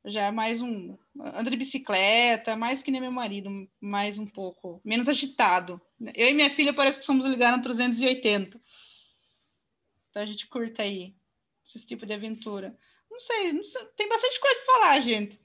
Já 0.06 0.22
é 0.22 0.30
mais 0.30 0.62
um. 0.62 0.96
Anda 1.20 1.50
de 1.50 1.56
bicicleta, 1.58 2.56
mais 2.56 2.82
que 2.82 2.90
nem 2.90 3.02
meu 3.02 3.12
marido, 3.12 3.68
mais 3.78 4.18
um 4.18 4.26
pouco, 4.26 4.80
menos 4.82 5.08
agitado. 5.08 5.80
Eu 6.14 6.28
e 6.28 6.34
minha 6.34 6.54
filha 6.54 6.72
parece 6.72 7.00
que 7.00 7.04
somos 7.04 7.26
ligados 7.26 7.58
no 7.58 7.64
380. 7.64 8.58
Então 10.08 10.22
a 10.22 10.26
gente 10.26 10.46
curta 10.46 10.82
aí 10.82 11.14
esse 11.66 11.84
tipo 11.84 12.06
de 12.06 12.14
aventura. 12.14 12.74
Não 13.10 13.20
sei, 13.20 13.52
não 13.52 13.64
sei 13.64 13.84
tem 13.96 14.08
bastante 14.08 14.40
coisa 14.40 14.60
para 14.60 14.74
falar, 14.74 15.00
gente. 15.00 15.38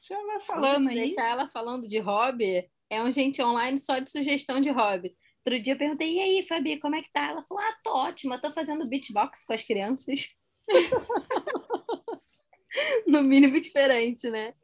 Já 0.00 0.22
vai 0.22 0.40
falando 0.40 0.88
aí. 0.88 0.94
Deixar 0.94 1.28
ela 1.28 1.48
falando 1.48 1.86
de 1.86 1.98
hobby, 1.98 2.68
é 2.90 3.02
um 3.02 3.12
gente 3.12 3.42
online 3.42 3.78
só 3.78 3.98
de 3.98 4.10
sugestão 4.10 4.60
de 4.60 4.70
hobby. 4.70 5.14
Outro 5.44 5.62
dia 5.62 5.74
eu 5.74 5.78
perguntei, 5.78 6.14
e 6.14 6.20
aí, 6.20 6.42
Fabi, 6.42 6.78
como 6.78 6.96
é 6.96 7.02
que 7.02 7.12
tá? 7.12 7.30
Ela 7.30 7.42
falou, 7.42 7.62
ah, 7.62 7.76
tô 7.82 7.94
ótima, 7.94 8.40
tô 8.40 8.50
fazendo 8.50 8.86
beatbox 8.86 9.44
com 9.44 9.52
as 9.52 9.62
crianças. 9.62 10.34
no 13.06 13.22
mínimo 13.22 13.60
diferente, 13.60 14.28
né? 14.28 14.54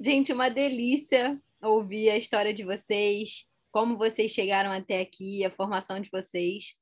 Gente, 0.00 0.32
uma 0.32 0.48
delícia 0.48 1.40
ouvir 1.60 2.10
a 2.10 2.16
história 2.16 2.52
de 2.52 2.64
vocês, 2.64 3.46
como 3.70 3.96
vocês 3.96 4.32
chegaram 4.32 4.72
até 4.72 5.00
aqui, 5.00 5.44
a 5.44 5.50
formação 5.50 6.00
de 6.00 6.10
vocês. 6.10 6.74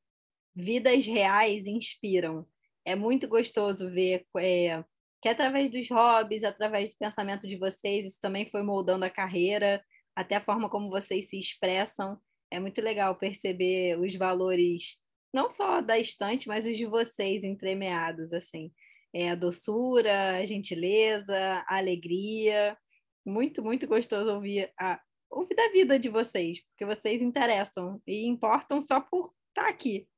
Vidas 0.54 1.06
reais 1.06 1.66
inspiram. 1.66 2.46
É 2.84 2.94
muito 2.94 3.28
gostoso 3.28 3.88
ver 3.88 4.26
é, 4.38 4.82
que 5.22 5.28
através 5.28 5.70
dos 5.70 5.88
hobbies, 5.90 6.44
através 6.44 6.90
do 6.90 6.96
pensamento 6.98 7.46
de 7.46 7.56
vocês, 7.56 8.06
isso 8.06 8.20
também 8.20 8.46
foi 8.46 8.62
moldando 8.62 9.04
a 9.04 9.10
carreira, 9.10 9.84
até 10.16 10.36
a 10.36 10.40
forma 10.40 10.68
como 10.68 10.90
vocês 10.90 11.28
se 11.28 11.38
expressam. 11.38 12.18
É 12.50 12.58
muito 12.58 12.80
legal 12.80 13.16
perceber 13.16 13.98
os 13.98 14.14
valores, 14.14 14.96
não 15.32 15.48
só 15.48 15.80
da 15.80 15.98
estante, 15.98 16.48
mas 16.48 16.66
os 16.66 16.76
de 16.76 16.86
vocês 16.86 17.44
entremeados, 17.44 18.32
assim. 18.32 18.72
É, 19.14 19.30
a 19.30 19.34
doçura, 19.34 20.38
a 20.38 20.44
gentileza, 20.44 21.64
a 21.68 21.78
alegria. 21.78 22.76
Muito, 23.24 23.62
muito 23.62 23.86
gostoso 23.86 24.30
ouvir, 24.30 24.72
a, 24.78 25.00
ouvir 25.30 25.54
da 25.54 25.68
vida 25.68 25.98
de 25.98 26.08
vocês, 26.08 26.60
porque 26.66 26.84
vocês 26.84 27.22
interessam 27.22 28.00
e 28.06 28.26
importam 28.26 28.80
só 28.80 29.00
por 29.00 29.32
estar 29.48 29.68
aqui. 29.68 30.08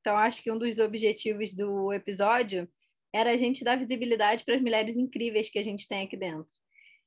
Então, 0.00 0.16
acho 0.16 0.42
que 0.42 0.50
um 0.50 0.58
dos 0.58 0.78
objetivos 0.78 1.54
do 1.54 1.92
episódio 1.92 2.68
era 3.14 3.30
a 3.30 3.36
gente 3.36 3.62
dar 3.62 3.76
visibilidade 3.76 4.44
para 4.44 4.56
as 4.56 4.62
mulheres 4.62 4.96
incríveis 4.96 5.50
que 5.50 5.58
a 5.58 5.62
gente 5.62 5.86
tem 5.86 6.04
aqui 6.04 6.16
dentro. 6.16 6.52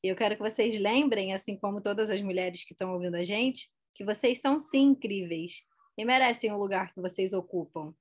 Eu 0.08 0.16
quero 0.16 0.36
que 0.36 0.42
vocês 0.42 0.78
lembrem, 0.80 1.34
assim 1.34 1.58
como 1.58 1.82
todas 1.82 2.12
as 2.12 2.22
mulheres 2.22 2.64
que 2.64 2.74
estão 2.74 2.94
ouvindo 2.94 3.16
a 3.16 3.24
gente, 3.24 3.70
que 3.94 4.04
vocês 4.04 4.40
são 4.40 4.60
sim 4.60 4.90
incríveis 4.90 5.64
e 5.98 6.06
merecem 6.06 6.52
o 6.52 6.58
lugar 6.58 6.94
que 6.94 7.02
vocês 7.02 7.34
ocupam. 7.34 7.94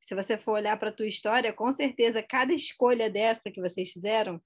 Se 0.00 0.14
você 0.14 0.38
for 0.38 0.52
olhar 0.52 0.78
para 0.78 0.90
a 0.90 0.92
tua 0.92 1.06
história, 1.06 1.52
com 1.52 1.72
certeza 1.72 2.22
cada 2.22 2.54
escolha 2.54 3.10
dessa 3.10 3.50
que 3.50 3.60
vocês 3.60 3.90
fizeram, 3.90 4.40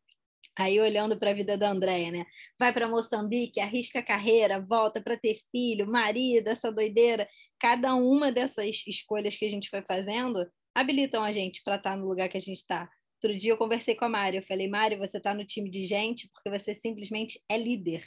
aí 0.57 0.81
olhando 0.81 1.19
para 1.19 1.31
a 1.31 1.35
vida 1.35 1.57
da 1.57 1.71
Andréia, 1.71 2.11
né? 2.11 2.27
Vai 2.59 2.73
para 2.73 2.89
Moçambique, 2.89 3.61
arrisca 3.61 3.99
a 3.99 4.03
carreira, 4.03 4.61
volta 4.61 5.01
para 5.01 5.17
ter 5.17 5.41
filho, 5.51 5.87
marido, 5.87 6.49
essa 6.49 6.73
doideira. 6.73 7.29
Cada 7.59 7.95
uma 7.95 8.33
dessas 8.33 8.87
escolhas 8.87 9.37
que 9.37 9.45
a 9.45 9.51
gente 9.51 9.69
foi 9.69 9.83
fazendo 9.83 10.51
habilitam 10.75 11.23
a 11.23 11.31
gente 11.31 11.63
para 11.63 11.77
estar 11.77 11.91
tá 11.91 11.97
no 11.97 12.09
lugar 12.09 12.29
que 12.29 12.37
a 12.37 12.41
gente 12.41 12.57
está. 12.57 12.89
Outro 13.23 13.39
dia 13.39 13.53
eu 13.53 13.57
conversei 13.57 13.95
com 13.95 14.05
a 14.05 14.09
Mari, 14.09 14.39
eu 14.39 14.43
falei, 14.43 14.69
Mari, 14.69 14.97
você 14.97 15.19
está 15.19 15.33
no 15.33 15.47
time 15.47 15.71
de 15.71 15.85
gente 15.85 16.29
porque 16.33 16.51
você 16.51 16.75
simplesmente 16.75 17.41
é 17.49 17.57
líder. 17.57 18.05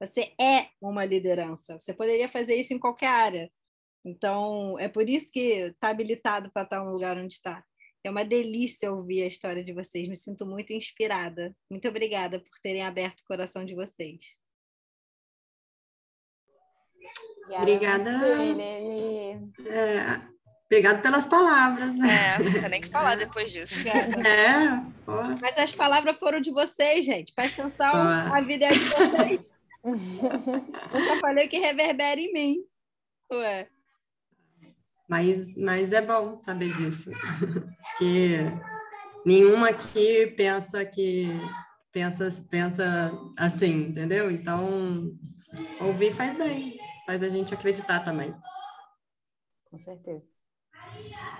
Você 0.00 0.34
é 0.40 0.70
uma 0.80 1.04
liderança. 1.04 1.78
Você 1.78 1.94
poderia 1.94 2.28
fazer 2.28 2.56
isso 2.56 2.74
em 2.74 2.78
qualquer 2.78 3.06
área. 3.06 3.52
Então, 4.04 4.76
é 4.76 4.88
por 4.88 5.08
isso 5.08 5.30
que 5.30 5.40
está 5.40 5.90
habilitado 5.90 6.50
para 6.50 6.62
estar 6.62 6.84
no 6.84 6.90
lugar 6.90 7.16
onde 7.16 7.34
está. 7.34 7.64
É 8.02 8.10
uma 8.10 8.24
delícia 8.24 8.90
ouvir 8.90 9.22
a 9.22 9.28
história 9.28 9.62
de 9.62 9.72
vocês. 9.72 10.08
Me 10.08 10.16
sinto 10.16 10.44
muito 10.44 10.72
inspirada. 10.72 11.54
Muito 11.70 11.86
obrigada 11.86 12.40
por 12.40 12.58
terem 12.60 12.82
aberto 12.82 13.20
o 13.20 13.26
coração 13.26 13.64
de 13.64 13.76
vocês. 13.76 14.34
Obrigada. 17.46 18.10
É, 19.68 20.20
Obrigado 20.70 21.02
pelas 21.02 21.26
palavras. 21.26 21.96
É, 21.98 22.44
não 22.44 22.52
tem 22.52 22.68
nem 22.68 22.80
que 22.80 22.88
falar 22.88 23.16
depois 23.16 23.50
disso. 23.50 23.88
é, 24.24 24.80
porra. 25.04 25.36
Mas 25.42 25.58
as 25.58 25.74
palavras 25.74 26.16
foram 26.16 26.40
de 26.40 26.52
vocês, 26.52 27.04
gente. 27.04 27.32
Presta 27.32 27.62
atenção, 27.62 27.90
porra. 27.90 28.38
a 28.38 28.40
vida 28.40 28.66
é 28.66 28.70
de 28.70 28.78
vocês. 28.78 29.58
Eu 29.82 31.00
só 31.06 31.16
falei 31.16 31.48
que 31.48 31.58
reverbera 31.58 32.20
em 32.20 32.32
mim. 32.32 32.64
Ué. 33.32 33.68
Mas, 35.08 35.56
mas 35.56 35.92
é 35.92 36.02
bom 36.02 36.40
saber 36.40 36.72
disso. 36.74 37.10
Acho 37.10 37.98
que 37.98 38.36
nenhuma 39.26 39.70
aqui 39.70 40.28
pensa 40.36 40.84
que 40.84 41.26
pensa, 41.90 42.28
pensa 42.48 43.12
assim, 43.36 43.88
entendeu? 43.88 44.30
Então, 44.30 45.18
ouvir 45.80 46.12
faz 46.12 46.38
bem, 46.38 46.78
faz 47.06 47.24
a 47.24 47.28
gente 47.28 47.52
acreditar 47.52 48.04
também. 48.04 48.32
Com 49.68 49.80
certeza. 49.80 50.29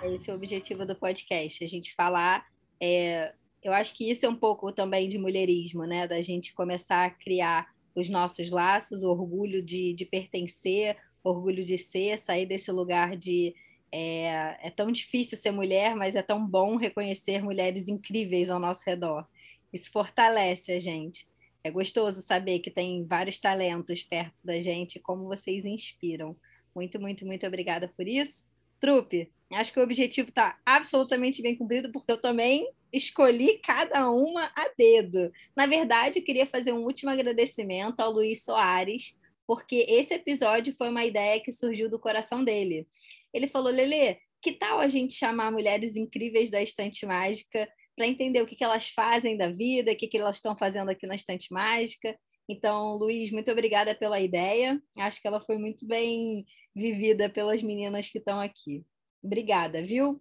Esse 0.02 0.30
é 0.30 0.32
o 0.32 0.36
objetivo 0.36 0.86
do 0.86 0.96
podcast, 0.96 1.62
a 1.62 1.66
gente 1.66 1.94
falar. 1.94 2.46
É, 2.80 3.34
eu 3.62 3.72
acho 3.72 3.94
que 3.94 4.10
isso 4.10 4.24
é 4.24 4.28
um 4.28 4.34
pouco 4.34 4.72
também 4.72 5.08
de 5.08 5.18
mulherismo, 5.18 5.84
né? 5.84 6.06
Da 6.06 6.22
gente 6.22 6.54
começar 6.54 7.04
a 7.04 7.10
criar 7.10 7.68
os 7.94 8.08
nossos 8.08 8.50
laços, 8.50 9.02
o 9.02 9.10
orgulho 9.10 9.62
de, 9.62 9.92
de 9.92 10.06
pertencer, 10.06 10.96
orgulho 11.22 11.64
de 11.64 11.76
ser, 11.76 12.18
sair 12.18 12.46
desse 12.46 12.72
lugar 12.72 13.14
de 13.14 13.54
é, 13.92 14.68
é, 14.68 14.70
tão 14.70 14.90
difícil 14.90 15.36
ser 15.36 15.50
mulher, 15.50 15.94
mas 15.94 16.16
é 16.16 16.22
tão 16.22 16.46
bom 16.46 16.76
reconhecer 16.76 17.42
mulheres 17.42 17.88
incríveis 17.88 18.48
ao 18.48 18.58
nosso 18.58 18.82
redor. 18.86 19.26
Isso 19.72 19.90
fortalece 19.90 20.72
a 20.72 20.80
gente. 20.80 21.28
É 21.62 21.70
gostoso 21.70 22.22
saber 22.22 22.60
que 22.60 22.70
tem 22.70 23.04
vários 23.04 23.38
talentos 23.38 24.02
perto 24.02 24.46
da 24.46 24.58
gente, 24.60 24.98
como 24.98 25.26
vocês 25.26 25.64
inspiram. 25.64 26.34
Muito, 26.74 26.98
muito, 26.98 27.26
muito 27.26 27.46
obrigada 27.46 27.86
por 27.88 28.08
isso. 28.08 28.48
Trupe, 28.80 29.30
acho 29.52 29.72
que 29.72 29.78
o 29.78 29.82
objetivo 29.82 30.30
está 30.30 30.58
absolutamente 30.64 31.42
bem 31.42 31.54
cumprido, 31.56 31.92
porque 31.92 32.10
eu 32.10 32.20
também 32.20 32.66
escolhi 32.92 33.58
cada 33.58 34.10
uma 34.10 34.44
a 34.56 34.70
dedo. 34.76 35.30
Na 35.54 35.66
verdade, 35.66 36.18
eu 36.18 36.24
queria 36.24 36.46
fazer 36.46 36.72
um 36.72 36.84
último 36.84 37.10
agradecimento 37.10 38.00
ao 38.00 38.10
Luiz 38.10 38.42
Soares, 38.42 39.16
porque 39.46 39.86
esse 39.88 40.14
episódio 40.14 40.74
foi 40.74 40.88
uma 40.88 41.04
ideia 41.04 41.40
que 41.40 41.52
surgiu 41.52 41.90
do 41.90 41.98
coração 41.98 42.42
dele. 42.42 42.86
Ele 43.32 43.46
falou: 43.46 43.70
Lele, 43.70 44.18
que 44.40 44.52
tal 44.52 44.80
a 44.80 44.88
gente 44.88 45.12
chamar 45.12 45.52
mulheres 45.52 45.96
incríveis 45.96 46.50
da 46.50 46.62
Estante 46.62 47.04
Mágica 47.04 47.68
para 47.96 48.06
entender 48.06 48.40
o 48.40 48.46
que, 48.46 48.56
que 48.56 48.64
elas 48.64 48.88
fazem 48.88 49.36
da 49.36 49.50
vida, 49.50 49.92
o 49.92 49.96
que, 49.96 50.08
que 50.08 50.16
elas 50.16 50.36
estão 50.36 50.56
fazendo 50.56 50.88
aqui 50.88 51.06
na 51.06 51.14
Estante 51.14 51.52
Mágica? 51.52 52.16
Então, 52.48 52.96
Luiz, 52.96 53.30
muito 53.30 53.50
obrigada 53.52 53.94
pela 53.94 54.18
ideia. 54.18 54.80
Acho 54.98 55.20
que 55.20 55.28
ela 55.28 55.40
foi 55.40 55.56
muito 55.56 55.86
bem 55.86 56.44
vivida 56.74 57.28
pelas 57.28 57.62
meninas 57.62 58.08
que 58.08 58.18
estão 58.18 58.40
aqui. 58.40 58.84
Obrigada, 59.22 59.82
viu? 59.82 60.20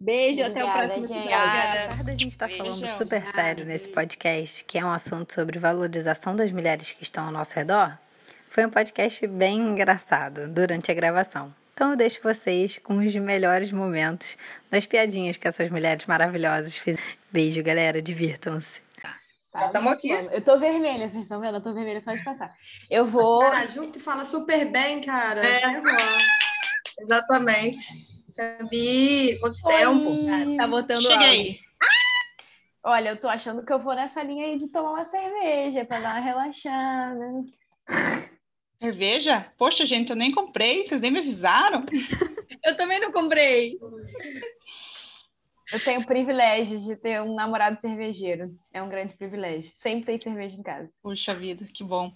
Beijo, 0.00 0.40
Obrigada, 0.40 0.60
até 0.60 0.64
o 0.64 0.72
próximo 0.72 1.06
gente. 1.06 1.26
episódio. 1.26 1.80
Apesar 1.80 2.04
da 2.04 2.12
gente 2.12 2.28
estar 2.28 2.48
tá 2.48 2.54
falando 2.54 2.88
super 2.96 3.26
sério 3.26 3.64
nesse 3.64 3.88
podcast, 3.88 4.64
que 4.64 4.78
é 4.78 4.84
um 4.84 4.92
assunto 4.92 5.32
sobre 5.32 5.58
valorização 5.58 6.34
das 6.34 6.50
mulheres 6.50 6.92
que 6.92 7.02
estão 7.02 7.26
ao 7.26 7.32
nosso 7.32 7.54
redor, 7.54 7.98
foi 8.48 8.66
um 8.66 8.70
podcast 8.70 9.26
bem 9.26 9.58
engraçado 9.58 10.48
durante 10.48 10.90
a 10.90 10.94
gravação. 10.94 11.54
Então 11.72 11.92
eu 11.92 11.96
deixo 11.96 12.20
vocês 12.22 12.78
com 12.78 12.98
os 12.98 13.14
melhores 13.16 13.72
momentos 13.72 14.36
das 14.70 14.84
piadinhas 14.84 15.36
que 15.36 15.48
essas 15.48 15.70
mulheres 15.70 16.04
maravilhosas 16.04 16.76
fizeram. 16.76 17.06
Beijo, 17.32 17.62
galera, 17.62 18.02
divirtam-se. 18.02 18.82
Já 19.52 19.66
estamos 19.66 19.92
aqui. 19.92 20.10
Eu 20.10 20.42
tô 20.42 20.58
vermelha, 20.58 21.08
vocês 21.08 21.22
estão 21.22 21.40
vendo? 21.40 21.56
Eu 21.56 21.62
tô 21.62 21.72
vermelha 21.72 22.00
só 22.00 22.12
de 22.12 22.22
passar. 22.22 22.54
Eu 22.88 23.06
vou. 23.06 23.40
Cara, 23.40 23.66
Ju, 23.66 23.86
tu 23.88 23.98
fala 23.98 24.24
super 24.24 24.64
bem, 24.66 25.00
cara. 25.00 25.42
É. 25.44 25.60
Exatamente. 27.00 28.10
Sabi, 28.32 29.38
quanto 29.40 29.58
Oi. 29.66 29.74
tempo? 29.74 30.56
Tá 30.56 30.68
botando 30.68 31.02
Cheguei. 31.02 31.58
Olha, 32.82 33.10
eu 33.10 33.16
tô 33.20 33.28
achando 33.28 33.64
que 33.64 33.72
eu 33.72 33.78
vou 33.78 33.94
nessa 33.94 34.22
linha 34.22 34.46
aí 34.46 34.56
de 34.56 34.68
tomar 34.68 34.92
uma 34.92 35.04
cerveja 35.04 35.84
para 35.84 36.00
dar 36.00 36.14
uma 36.14 36.20
relaxada. 36.20 37.44
Cerveja? 38.80 39.52
Poxa, 39.58 39.84
gente, 39.84 40.10
eu 40.10 40.16
nem 40.16 40.32
comprei, 40.32 40.86
vocês 40.86 41.00
nem 41.00 41.10
me 41.10 41.18
avisaram. 41.18 41.84
eu 42.64 42.76
também 42.76 42.98
não 42.98 43.12
comprei. 43.12 43.78
Eu 45.72 45.78
tenho 45.78 46.00
o 46.00 46.06
privilégio 46.06 46.78
de 46.78 46.96
ter 46.96 47.20
um 47.22 47.34
namorado 47.34 47.80
cervejeiro. 47.80 48.56
É 48.72 48.82
um 48.82 48.88
grande 48.88 49.16
privilégio. 49.16 49.72
Sempre 49.76 50.06
tem 50.06 50.20
cerveja 50.20 50.56
em 50.56 50.62
casa. 50.62 50.90
Puxa 51.02 51.34
vida, 51.34 51.66
que 51.72 51.84
bom. 51.84 52.12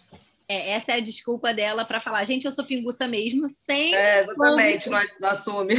É, 0.48 0.72
essa 0.72 0.92
é 0.92 0.96
a 0.96 1.00
desculpa 1.00 1.54
dela 1.54 1.84
para 1.84 2.00
falar, 2.00 2.24
gente, 2.24 2.44
eu 2.44 2.52
sou 2.52 2.64
pinguça 2.64 3.06
mesmo, 3.06 3.48
sem. 3.48 3.94
É, 3.94 4.20
exatamente, 4.20 4.90
não, 4.90 5.00
não 5.20 5.28
assume. 5.28 5.74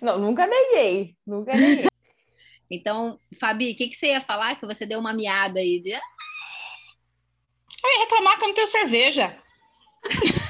não, 0.00 0.18
nunca 0.18 0.46
neguei. 0.46 1.14
Nunca 1.26 1.52
neguei. 1.52 1.86
Então, 2.70 3.20
Fabi, 3.38 3.72
o 3.72 3.76
que, 3.76 3.88
que 3.88 3.94
você 3.96 4.08
ia 4.08 4.20
falar? 4.20 4.56
Que 4.58 4.66
você 4.66 4.84
deu 4.84 4.98
uma 4.98 5.12
miada 5.12 5.60
aí 5.60 5.78
de. 5.80 5.90
Eu 5.90 6.00
ia 7.92 8.00
reclamar 8.00 8.38
que 8.38 8.44
eu 8.44 8.48
não 8.48 8.54
tenho 8.54 8.68
cerveja. 8.68 9.38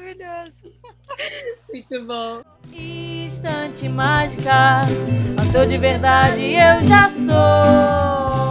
Maravilhoso. 0.00 0.72
Muito 1.68 2.06
bom. 2.06 2.42
Instante 2.72 3.88
mágica, 3.88 4.80
ator 5.36 5.66
de 5.66 5.76
verdade 5.76 6.54
eu 6.54 6.80
já 6.88 7.08
sou. 7.08 8.49